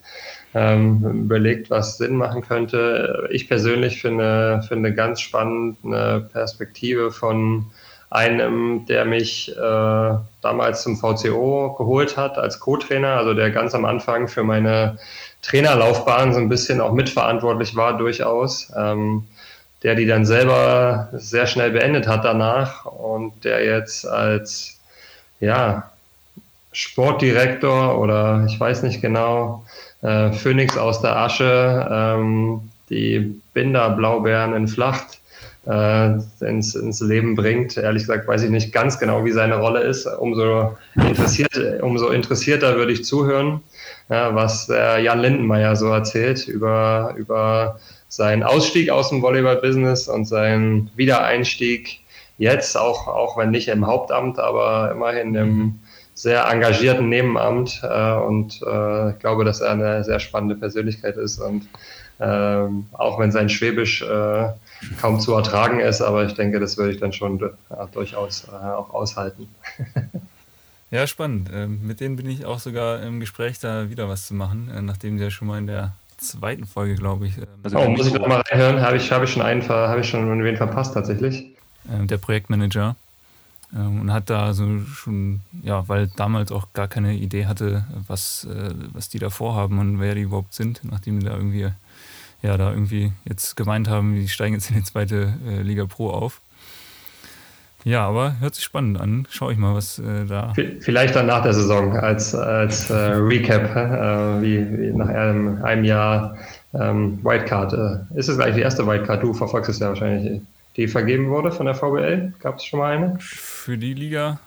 ähm, 0.55 1.25
überlegt, 1.25 1.71
was 1.71 1.99
Sinn 1.99 2.17
machen 2.17 2.43
könnte. 2.43 3.29
Ich 3.31 3.49
persönlich 3.49 4.01
finde, 4.01 4.63
finde 4.69 4.95
ganz 4.95 5.21
spannend 5.21 5.79
eine 5.85 6.29
Perspektive 6.33 7.11
von 7.11 7.67
einem, 8.13 8.85
der 8.87 9.05
mich 9.05 9.51
äh, 9.57 10.15
damals 10.43 10.83
zum 10.83 10.97
VCO 10.97 11.75
geholt 11.79 12.17
hat 12.17 12.39
als 12.39 12.61
Co-Trainer, 12.61 13.17
also 13.17 13.35
der 13.35 13.51
ganz 13.51 13.75
am 13.75 13.85
Anfang 13.85 14.29
für 14.29 14.43
meine 14.43 14.99
Trainerlaufbahn 15.43 16.33
so 16.33 16.41
ein 16.41 16.49
bisschen 16.49 16.81
auch 16.81 16.93
mitverantwortlich 16.93 17.75
war 17.75 17.97
durchaus, 17.97 18.71
ähm, 18.77 19.27
der 19.83 19.95
die 19.95 20.07
dann 20.07 20.27
selber 20.27 21.09
sehr 21.13 21.47
schnell 21.47 21.71
beendet 21.71 22.07
hat 22.07 22.25
danach 22.25 22.85
und 22.85 23.45
der 23.45 23.65
jetzt 23.65 24.07
als 24.07 24.79
ja, 25.41 25.91
Sportdirektor 26.73 27.99
oder 27.99 28.45
ich 28.47 28.59
weiß 28.61 28.83
nicht 28.83 29.01
genau, 29.01 29.65
äh, 30.03 30.33
Phoenix 30.33 30.77
aus 30.77 31.01
der 31.01 31.17
Asche, 31.17 31.89
ähm, 31.91 32.71
die 32.91 33.41
Binder-Blaubeeren 33.55 34.55
in 34.55 34.69
Flacht 34.69 35.19
äh, 35.67 36.19
ins, 36.41 36.75
ins 36.75 37.01
Leben 37.01 37.35
bringt. 37.35 37.77
Ehrlich 37.77 38.05
gesagt 38.05 38.27
weiß 38.27 38.43
ich 38.43 38.51
nicht 38.51 38.73
ganz 38.73 38.99
genau, 38.99 39.25
wie 39.25 39.33
seine 39.33 39.57
Rolle 39.57 39.81
ist. 39.81 40.07
Umso, 40.07 40.77
interessiert, 40.97 41.83
umso 41.83 42.09
interessierter 42.09 42.77
würde 42.77 42.93
ich 42.93 43.05
zuhören, 43.05 43.61
ja, 44.09 44.35
was 44.35 44.67
der 44.67 44.99
Jan 44.99 45.21
Lindenmeier 45.21 45.77
so 45.77 45.89
erzählt 45.89 46.49
über, 46.49 47.15
über 47.17 47.79
seinen 48.09 48.43
Ausstieg 48.43 48.91
aus 48.91 49.09
dem 49.09 49.23
Volleyball-Business 49.23 50.09
und 50.09 50.27
seinen 50.27 50.91
Wiedereinstieg 50.97 52.01
jetzt, 52.39 52.77
auch, 52.77 53.07
auch 53.09 53.39
wenn 53.39 53.51
nicht 53.51 53.69
im 53.69 53.87
Hauptamt, 53.87 54.39
aber 54.39 54.91
immerhin 54.91 55.35
im 55.35 55.79
sehr 56.15 56.47
engagierten 56.47 57.09
Nebenamt. 57.09 57.81
Äh, 57.83 58.15
und 58.15 58.61
äh, 58.67 59.11
ich 59.11 59.19
glaube, 59.19 59.45
dass 59.45 59.61
er 59.61 59.73
eine 59.73 60.05
sehr 60.05 60.21
spannende 60.21 60.57
Persönlichkeit 60.57 61.17
ist 61.17 61.39
und 61.39 61.69
ähm, 62.21 62.87
auch 62.93 63.19
wenn 63.19 63.33
sein 63.33 63.49
Schwäbisch 63.49 64.03
äh, 64.03 64.49
kaum 65.01 65.21
zu 65.21 65.35
ertragen 65.35 65.81
ist, 65.81 66.01
aber 66.01 66.25
ich 66.27 66.35
denke, 66.35 66.61
das 66.61 66.77
würde 66.77 66.93
ich 66.93 67.01
dann 67.01 67.13
schon 67.13 67.39
ja, 67.71 67.87
durchaus 67.87 68.49
äh, 68.49 68.51
auch 68.51 68.91
aushalten. 68.91 69.49
Ja, 70.93 71.07
spannend. 71.07 71.49
Ähm, 71.55 71.81
mit 71.87 72.01
denen 72.01 72.17
bin 72.17 72.29
ich 72.29 72.45
auch 72.45 72.59
sogar 72.59 73.03
im 73.03 73.19
Gespräch, 73.19 73.59
da 73.59 73.89
wieder 73.89 74.11
was 74.11 74.27
zu 74.27 74.35
machen, 74.35 74.71
äh, 74.77 74.83
nachdem 74.83 75.17
sie 75.17 75.25
ja 75.25 75.31
schon 75.31 75.49
mal 75.49 75.57
in 75.57 75.67
der 75.67 75.93
zweiten 76.19 76.67
Folge, 76.67 76.97
glaube 76.97 77.27
ich. 77.27 77.35
Also 77.63 77.79
oh, 77.79 77.89
muss 77.89 78.07
ich 78.07 78.13
noch 78.13 78.29
mal 78.29 78.43
reinhören? 78.43 78.83
Habe 78.83 78.99
ich, 78.99 79.11
hab 79.11 79.23
ich 79.23 79.33
schon 79.33 79.41
einen, 79.41 79.67
habe 79.67 80.03
ich 80.03 80.09
schon 80.11 80.45
wen 80.45 80.57
verpasst 80.59 80.93
tatsächlich? 80.93 81.47
Äh, 81.89 82.07
der 82.07 82.19
Projektmanager. 82.19 82.95
Ähm, 83.75 84.03
und 84.03 84.13
hat 84.13 84.29
da 84.29 84.53
so 84.53 84.81
schon, 84.81 85.41
ja, 85.63 85.89
weil 85.89 86.09
damals 86.17 86.53
auch 86.53 86.75
gar 86.75 86.89
keine 86.89 87.15
Idee 87.15 87.47
hatte, 87.47 87.87
was, 88.07 88.45
äh, 88.45 88.75
was 88.93 89.09
die 89.09 89.19
da 89.19 89.31
vorhaben 89.31 89.79
und 89.79 89.99
wer 89.99 90.15
die 90.15 90.23
überhaupt 90.23 90.53
sind, 90.53 90.83
nachdem 90.85 91.21
die 91.21 91.27
da 91.27 91.35
irgendwie, 91.35 91.71
ja, 92.43 92.57
da 92.57 92.71
irgendwie 92.71 93.13
jetzt 93.25 93.57
gemeint 93.57 93.89
haben, 93.89 94.15
die 94.15 94.29
steigen 94.29 94.55
jetzt 94.55 94.71
in 94.71 94.77
die 94.77 94.85
zweite 94.85 95.35
äh, 95.47 95.63
Liga 95.63 95.87
Pro 95.87 96.11
auf. 96.11 96.41
Ja, 97.85 98.07
aber 98.07 98.39
hört 98.39 98.55
sich 98.55 98.65
spannend 98.65 99.01
an. 99.01 99.27
Schau 99.31 99.51
ich 99.51 99.59
mal, 99.59 99.75
was 99.75 99.99
äh, 99.99 100.25
da. 100.27 100.53
Vielleicht 100.81 101.17
dann 101.17 101.27
nach 101.27 101.43
der 101.43 101.53
Saison 101.53 101.97
als, 101.97 102.35
als 102.35 102.91
äh, 102.91 102.95
Recap, 102.95 103.75
äh, 103.75 104.43
wie, 104.43 104.79
wie, 104.79 104.93
nach 104.93 105.09
einem, 105.09 105.65
einem 105.65 105.85
Jahr 105.85 106.37
ähm, 106.75 107.19
Wildcard. 107.25 107.73
Äh, 107.73 108.19
ist 108.19 108.29
es 108.29 108.37
gleich 108.37 108.55
die 108.55 108.61
erste 108.61 108.87
Wildcard? 108.87 109.23
Du 109.23 109.35
verfolgst 109.35 109.69
es 109.69 109.81
ja 109.81 109.89
wahrscheinlich, 109.89 110.41
die 110.77 110.87
vergeben 110.87 111.29
wurde 111.29 111.51
von 111.51 111.67
der 111.67 111.75
VBL. 111.75 112.33
Gab 112.39 112.59
es 112.59 112.65
schon 112.65 112.79
mal 112.79 112.97
eine? 112.97 113.17
Für 113.19 113.77
die 113.77 113.95
Liga 113.95 114.39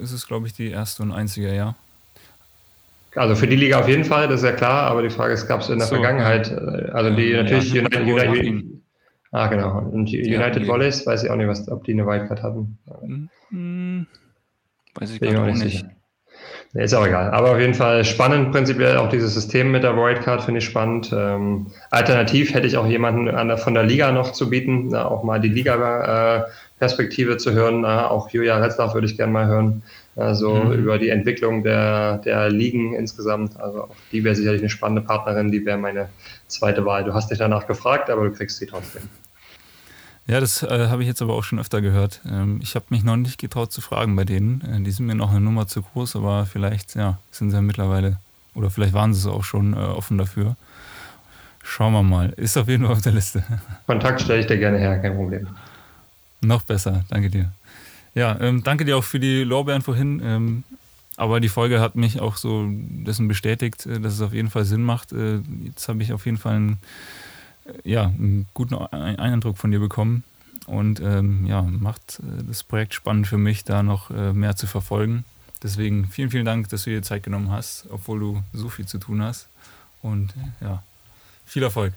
ist 0.00 0.12
es, 0.12 0.26
glaube 0.26 0.46
ich, 0.46 0.52
die 0.52 0.70
erste 0.70 1.02
und 1.02 1.12
einzige, 1.12 1.54
ja. 1.54 1.74
Also 3.14 3.34
für 3.34 3.46
die 3.46 3.56
Liga 3.56 3.78
auf 3.78 3.88
jeden 3.88 4.04
Fall, 4.04 4.28
das 4.28 4.40
ist 4.40 4.46
ja 4.46 4.52
klar, 4.52 4.90
aber 4.90 5.02
die 5.02 5.10
Frage 5.10 5.34
ist, 5.34 5.46
gab 5.46 5.60
es 5.60 5.68
in 5.68 5.78
der 5.78 5.86
so, 5.86 5.96
Vergangenheit, 5.96 6.50
äh, 6.50 6.90
also 6.92 7.14
die 7.14 7.30
ja, 7.30 7.42
natürlich 7.42 7.72
ja, 7.72 7.82
United, 7.82 8.06
United, 8.06 8.64
Ah, 9.32 9.46
genau. 9.46 9.78
Und 9.78 10.10
United 10.10 10.68
Volleys, 10.68 11.06
weiß 11.06 11.24
ich 11.24 11.30
auch 11.30 11.36
nicht, 11.36 11.48
was, 11.48 11.66
ob 11.70 11.84
die 11.84 11.92
eine 11.92 12.06
Wildcard 12.06 12.42
hatten. 12.42 12.78
Hm, 13.48 14.06
weiß 14.94 15.10
ich 15.10 15.20
gar 15.20 15.46
nicht. 15.46 15.64
nicht. 15.64 15.86
Nee, 16.74 16.84
ist 16.84 16.94
auch 16.94 17.06
egal. 17.06 17.30
Aber 17.30 17.52
auf 17.52 17.58
jeden 17.58 17.74
Fall 17.74 18.04
spannend, 18.04 18.52
prinzipiell 18.52 18.98
auch 18.98 19.08
dieses 19.08 19.32
System 19.32 19.72
mit 19.72 19.84
der 19.84 19.96
Wildcard 19.96 20.42
finde 20.42 20.58
ich 20.58 20.64
spannend. 20.66 21.12
Ähm, 21.16 21.68
alternativ 21.90 22.52
hätte 22.52 22.66
ich 22.66 22.76
auch 22.76 22.86
jemanden 22.86 23.26
der, 23.26 23.58
von 23.58 23.72
der 23.72 23.84
Liga 23.84 24.12
noch 24.12 24.32
zu 24.32 24.50
bieten, 24.50 24.88
na, 24.88 25.06
auch 25.06 25.22
mal 25.22 25.40
die 25.40 25.48
Liga-Perspektive 25.48 27.32
äh, 27.32 27.36
zu 27.38 27.52
hören. 27.52 27.80
Na, 27.82 28.10
auch 28.10 28.28
Julia 28.30 28.58
Retzlaff 28.58 28.92
würde 28.92 29.06
ich 29.06 29.16
gerne 29.16 29.32
mal 29.32 29.46
hören. 29.46 29.82
Also 30.14 30.54
mhm. 30.54 30.72
über 30.72 30.98
die 30.98 31.08
Entwicklung 31.08 31.62
der, 31.62 32.18
der 32.18 32.50
Ligen 32.50 32.94
insgesamt. 32.94 33.58
Also 33.58 33.84
auch 33.84 33.96
die 34.10 34.22
wäre 34.24 34.34
sicherlich 34.34 34.60
eine 34.60 34.70
spannende 34.70 35.02
Partnerin, 35.02 35.50
die 35.50 35.64
wäre 35.64 35.78
meine 35.78 36.08
zweite 36.48 36.84
Wahl. 36.84 37.04
Du 37.04 37.14
hast 37.14 37.30
dich 37.30 37.38
danach 37.38 37.66
gefragt, 37.66 38.10
aber 38.10 38.24
du 38.24 38.32
kriegst 38.32 38.58
sie 38.58 38.66
trotzdem. 38.66 39.02
Ja, 40.26 40.38
das 40.38 40.62
äh, 40.62 40.88
habe 40.88 41.02
ich 41.02 41.08
jetzt 41.08 41.20
aber 41.20 41.34
auch 41.34 41.42
schon 41.42 41.58
öfter 41.58 41.80
gehört. 41.80 42.20
Ähm, 42.30 42.60
ich 42.62 42.74
habe 42.76 42.86
mich 42.90 43.02
noch 43.02 43.16
nicht 43.16 43.38
getraut 43.38 43.72
zu 43.72 43.80
fragen 43.80 44.14
bei 44.14 44.24
denen. 44.24 44.60
Äh, 44.60 44.82
die 44.82 44.90
sind 44.90 45.06
mir 45.06 45.14
noch 45.14 45.30
eine 45.30 45.40
Nummer 45.40 45.66
zu 45.66 45.82
groß, 45.82 46.16
aber 46.16 46.46
vielleicht 46.46 46.94
ja, 46.94 47.18
sind 47.32 47.50
sie 47.50 47.56
ja 47.56 47.62
mittlerweile, 47.62 48.18
oder 48.54 48.70
vielleicht 48.70 48.92
waren 48.92 49.14
sie 49.14 49.20
es 49.20 49.26
auch 49.26 49.44
schon 49.44 49.72
äh, 49.72 49.76
offen 49.76 50.18
dafür. 50.18 50.56
Schauen 51.64 51.92
wir 51.92 52.02
mal. 52.02 52.30
Ist 52.36 52.56
auf 52.56 52.68
jeden 52.68 52.84
Fall 52.84 52.92
auf 52.92 53.02
der 53.02 53.12
Liste. 53.12 53.42
Kontakt 53.86 54.20
stelle 54.20 54.40
ich 54.40 54.46
dir 54.46 54.58
gerne 54.58 54.78
her, 54.78 54.98
kein 54.98 55.14
Problem. 55.14 55.48
Noch 56.40 56.62
besser, 56.62 57.04
danke 57.08 57.30
dir. 57.30 57.52
Ja, 58.14 58.38
ähm, 58.40 58.62
danke 58.62 58.84
dir 58.84 58.96
auch 58.96 59.04
für 59.04 59.20
die 59.20 59.42
Lorbeeren 59.42 59.82
vorhin. 59.82 60.20
Ähm, 60.24 60.64
aber 61.16 61.40
die 61.40 61.48
Folge 61.48 61.80
hat 61.80 61.94
mich 61.94 62.20
auch 62.20 62.36
so 62.36 62.66
dessen 62.68 63.28
bestätigt, 63.28 63.86
äh, 63.86 64.00
dass 64.00 64.14
es 64.14 64.20
auf 64.20 64.32
jeden 64.32 64.50
Fall 64.50 64.64
Sinn 64.64 64.82
macht. 64.82 65.12
Äh, 65.12 65.40
jetzt 65.64 65.88
habe 65.88 66.02
ich 66.02 66.12
auf 66.12 66.26
jeden 66.26 66.38
Fall 66.38 66.56
einen 66.56 66.78
ja, 67.84 68.06
einen 68.06 68.46
guten 68.54 68.74
Eindruck 68.74 69.58
von 69.58 69.70
dir 69.70 69.80
bekommen 69.80 70.24
und 70.66 71.00
ähm, 71.00 71.46
ja, 71.46 71.62
macht 71.62 72.20
äh, 72.20 72.44
das 72.46 72.62
Projekt 72.62 72.94
spannend 72.94 73.26
für 73.26 73.38
mich, 73.38 73.64
da 73.64 73.82
noch 73.82 74.10
äh, 74.10 74.32
mehr 74.32 74.56
zu 74.56 74.66
verfolgen. 74.66 75.24
Deswegen 75.62 76.06
vielen, 76.08 76.30
vielen 76.30 76.44
Dank, 76.44 76.68
dass 76.70 76.84
du 76.84 76.90
dir 76.90 77.02
Zeit 77.02 77.22
genommen 77.22 77.50
hast, 77.50 77.86
obwohl 77.90 78.18
du 78.18 78.42
so 78.52 78.68
viel 78.68 78.86
zu 78.86 78.98
tun 78.98 79.22
hast. 79.22 79.48
Und 80.02 80.34
ja, 80.60 80.82
viel 81.46 81.62
Erfolg. 81.62 81.92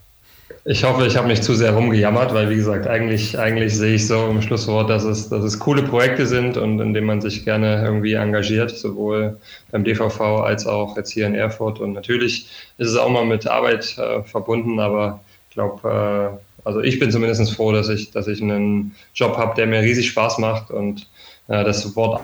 Ich 0.67 0.83
hoffe, 0.83 1.05
ich 1.05 1.15
habe 1.15 1.27
nicht 1.27 1.43
zu 1.43 1.53
sehr 1.53 1.73
rumgejammert, 1.73 2.33
weil 2.33 2.49
wie 2.49 2.55
gesagt, 2.55 2.87
eigentlich, 2.87 3.37
eigentlich 3.37 3.77
sehe 3.77 3.95
ich 3.95 4.07
so 4.07 4.27
im 4.27 4.41
Schlusswort, 4.41 4.89
dass 4.89 5.03
es, 5.03 5.29
dass 5.29 5.43
es 5.43 5.59
coole 5.59 5.83
Projekte 5.83 6.25
sind 6.25 6.57
und 6.57 6.79
in 6.79 6.93
denen 6.93 7.05
man 7.05 7.21
sich 7.21 7.45
gerne 7.45 7.83
irgendwie 7.83 8.13
engagiert, 8.13 8.71
sowohl 8.71 9.37
beim 9.71 9.83
DVV 9.83 10.19
als 10.41 10.65
auch 10.65 10.97
jetzt 10.97 11.11
hier 11.11 11.27
in 11.27 11.35
Erfurt. 11.35 11.79
Und 11.79 11.93
natürlich 11.93 12.49
ist 12.79 12.89
es 12.89 12.97
auch 12.97 13.09
mal 13.09 13.25
mit 13.25 13.45
Arbeit 13.45 13.95
äh, 13.99 14.23
verbunden, 14.23 14.79
aber 14.79 15.21
glaube, 15.55 16.37
äh, 16.37 16.67
also 16.67 16.81
ich 16.81 16.99
bin 16.99 17.11
zumindest 17.11 17.51
froh, 17.53 17.71
dass 17.71 17.89
ich, 17.89 18.11
dass 18.11 18.27
ich 18.27 18.41
einen 18.41 18.95
Job 19.15 19.37
habe, 19.37 19.55
der 19.55 19.65
mir 19.65 19.81
riesig 19.81 20.09
Spaß 20.09 20.37
macht 20.37 20.69
und 20.69 21.07
äh, 21.47 21.63
das 21.63 21.95
Wort 21.95 22.21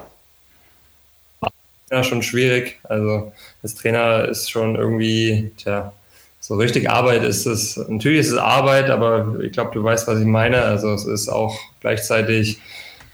ja 1.89 2.03
schon 2.03 2.21
schwierig. 2.21 2.79
Also 2.83 3.31
als 3.63 3.75
Trainer 3.75 4.27
ist 4.27 4.51
schon 4.51 4.75
irgendwie, 4.75 5.51
tja, 5.57 5.93
so 6.41 6.55
richtig 6.55 6.89
Arbeit 6.89 7.23
ist 7.23 7.45
es, 7.45 7.77
natürlich 7.87 8.21
ist 8.21 8.31
es 8.31 8.37
Arbeit, 8.37 8.89
aber 8.89 9.39
ich 9.41 9.51
glaube, 9.51 9.69
du 9.73 9.83
weißt, 9.83 10.07
was 10.07 10.19
ich 10.19 10.25
meine. 10.25 10.63
Also 10.63 10.91
es 10.91 11.05
ist 11.05 11.29
auch 11.29 11.55
gleichzeitig 11.81 12.59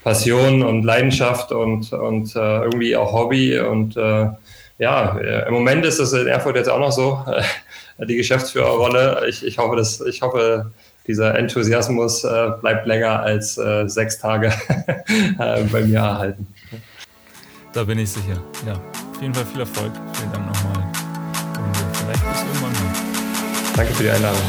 Passion 0.02 0.64
und 0.64 0.84
Leidenschaft 0.84 1.52
und, 1.52 1.92
und 1.92 2.34
äh, 2.38 2.64
irgendwie 2.64 2.96
auch 2.96 3.12
Hobby. 3.12 3.60
Und 3.60 3.98
äh, 3.98 4.30
ja, 4.80 5.18
im 5.46 5.54
Moment 5.54 5.86
ist 5.86 6.00
es 6.00 6.14
in 6.14 6.28
Erfurt 6.28 6.56
jetzt 6.56 6.70
auch 6.70 6.80
noch 6.80 6.94
so 6.94 7.20
die 7.98 8.16
Geschäftsführerrolle. 8.16 9.26
Ich, 9.28 9.46
ich, 9.46 9.58
hoffe, 9.58 9.76
dass, 9.76 10.00
ich 10.00 10.22
hoffe, 10.22 10.72
dieser 11.06 11.38
Enthusiasmus 11.38 12.24
äh, 12.24 12.52
bleibt 12.62 12.88
länger 12.88 13.20
als 13.20 13.58
äh, 13.58 13.90
sechs 13.90 14.20
Tage 14.20 14.54
äh, 15.38 15.64
bei 15.70 15.82
mir 15.82 16.00
erhalten. 16.00 16.48
Da 17.74 17.84
bin 17.84 18.00
ich 18.00 18.10
sicher. 18.10 18.42
Ja, 18.66 18.74
auf 18.74 19.22
jeden 19.22 19.34
Fall 19.34 19.46
viel 19.46 19.60
Erfolg. 19.60 19.92
Vielen 20.14 20.32
Dank 20.32 20.48
nochmal. 20.48 20.77
Danke 23.78 23.94
für 23.94 24.04
die 24.04 24.10
Einladung. 24.10 24.42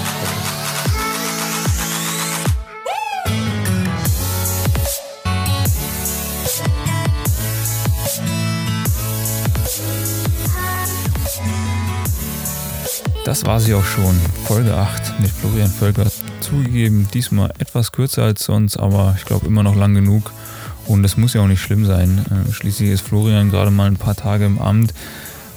Das 13.27 13.45
war 13.45 13.61
sie 13.61 13.75
auch 13.75 13.85
schon. 13.85 14.19
Folge 14.47 14.75
8 14.75 15.21
mit 15.21 15.31
Florian 15.31 15.69
Völker. 15.71 16.07
Zugegeben, 16.41 17.07
diesmal 17.13 17.53
etwas 17.59 17.93
kürzer 17.93 18.23
als 18.23 18.45
sonst, 18.45 18.79
aber 18.79 19.15
ich 19.19 19.27
glaube 19.27 19.47
immer 19.47 19.63
noch 19.63 19.77
lang 19.77 19.93
genug. 19.93 20.33
Und 20.87 21.03
das 21.03 21.19
muss 21.19 21.35
ja 21.35 21.43
auch 21.43 21.47
nicht 21.47 21.61
schlimm 21.61 21.85
sein. 21.85 22.25
Äh, 22.31 22.51
schließlich 22.51 22.89
ist 22.89 23.03
Florian 23.03 23.51
gerade 23.51 23.71
mal 23.71 23.89
ein 23.89 23.99
paar 23.99 24.17
Tage 24.17 24.47
im 24.47 24.59
Amt, 24.59 24.95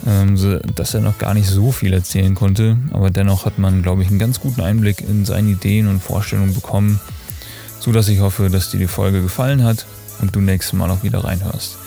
dass 0.03 0.93
er 0.93 1.01
noch 1.01 1.17
gar 1.17 1.33
nicht 1.33 1.47
so 1.47 1.71
viel 1.71 1.93
erzählen 1.93 2.33
konnte. 2.35 2.77
Aber 2.91 3.09
dennoch 3.09 3.45
hat 3.45 3.59
man, 3.59 3.83
glaube 3.83 4.03
ich, 4.03 4.09
einen 4.09 4.19
ganz 4.19 4.39
guten 4.39 4.61
Einblick 4.61 5.01
in 5.01 5.25
seine 5.25 5.49
Ideen 5.49 5.87
und 5.87 6.01
Vorstellungen 6.01 6.53
bekommen. 6.53 6.99
So 7.79 7.91
dass 7.91 8.07
ich 8.07 8.19
hoffe, 8.19 8.49
dass 8.49 8.71
dir 8.71 8.79
die 8.79 8.87
Folge 8.87 9.21
gefallen 9.21 9.63
hat 9.63 9.85
und 10.21 10.35
du 10.35 10.41
nächstes 10.41 10.73
Mal 10.73 10.89
auch 10.91 11.03
wieder 11.03 11.23
reinhörst. 11.23 11.77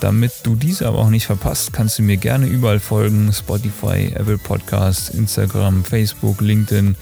Damit 0.00 0.32
du 0.44 0.54
diese 0.56 0.88
aber 0.88 0.98
auch 0.98 1.10
nicht 1.10 1.26
verpasst, 1.26 1.74
kannst 1.74 1.98
du 1.98 2.02
mir 2.02 2.16
gerne 2.16 2.46
überall 2.46 2.80
folgen. 2.80 3.30
Spotify, 3.32 4.12
Apple 4.14 4.38
Podcasts, 4.38 5.10
Instagram, 5.10 5.84
Facebook, 5.84 6.40
LinkedIn. 6.40 6.96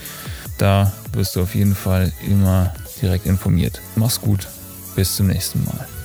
Da 0.59 0.93
wirst 1.13 1.37
du 1.37 1.43
auf 1.43 1.55
jeden 1.55 1.77
Fall 1.77 2.13
immer 2.29 2.75
direkt 3.01 3.27
informiert. 3.27 3.81
Mach's 3.95 4.21
gut. 4.21 4.49
Bis 4.97 5.15
zum 5.15 5.29
nächsten 5.29 5.65
Mal. 5.65 5.98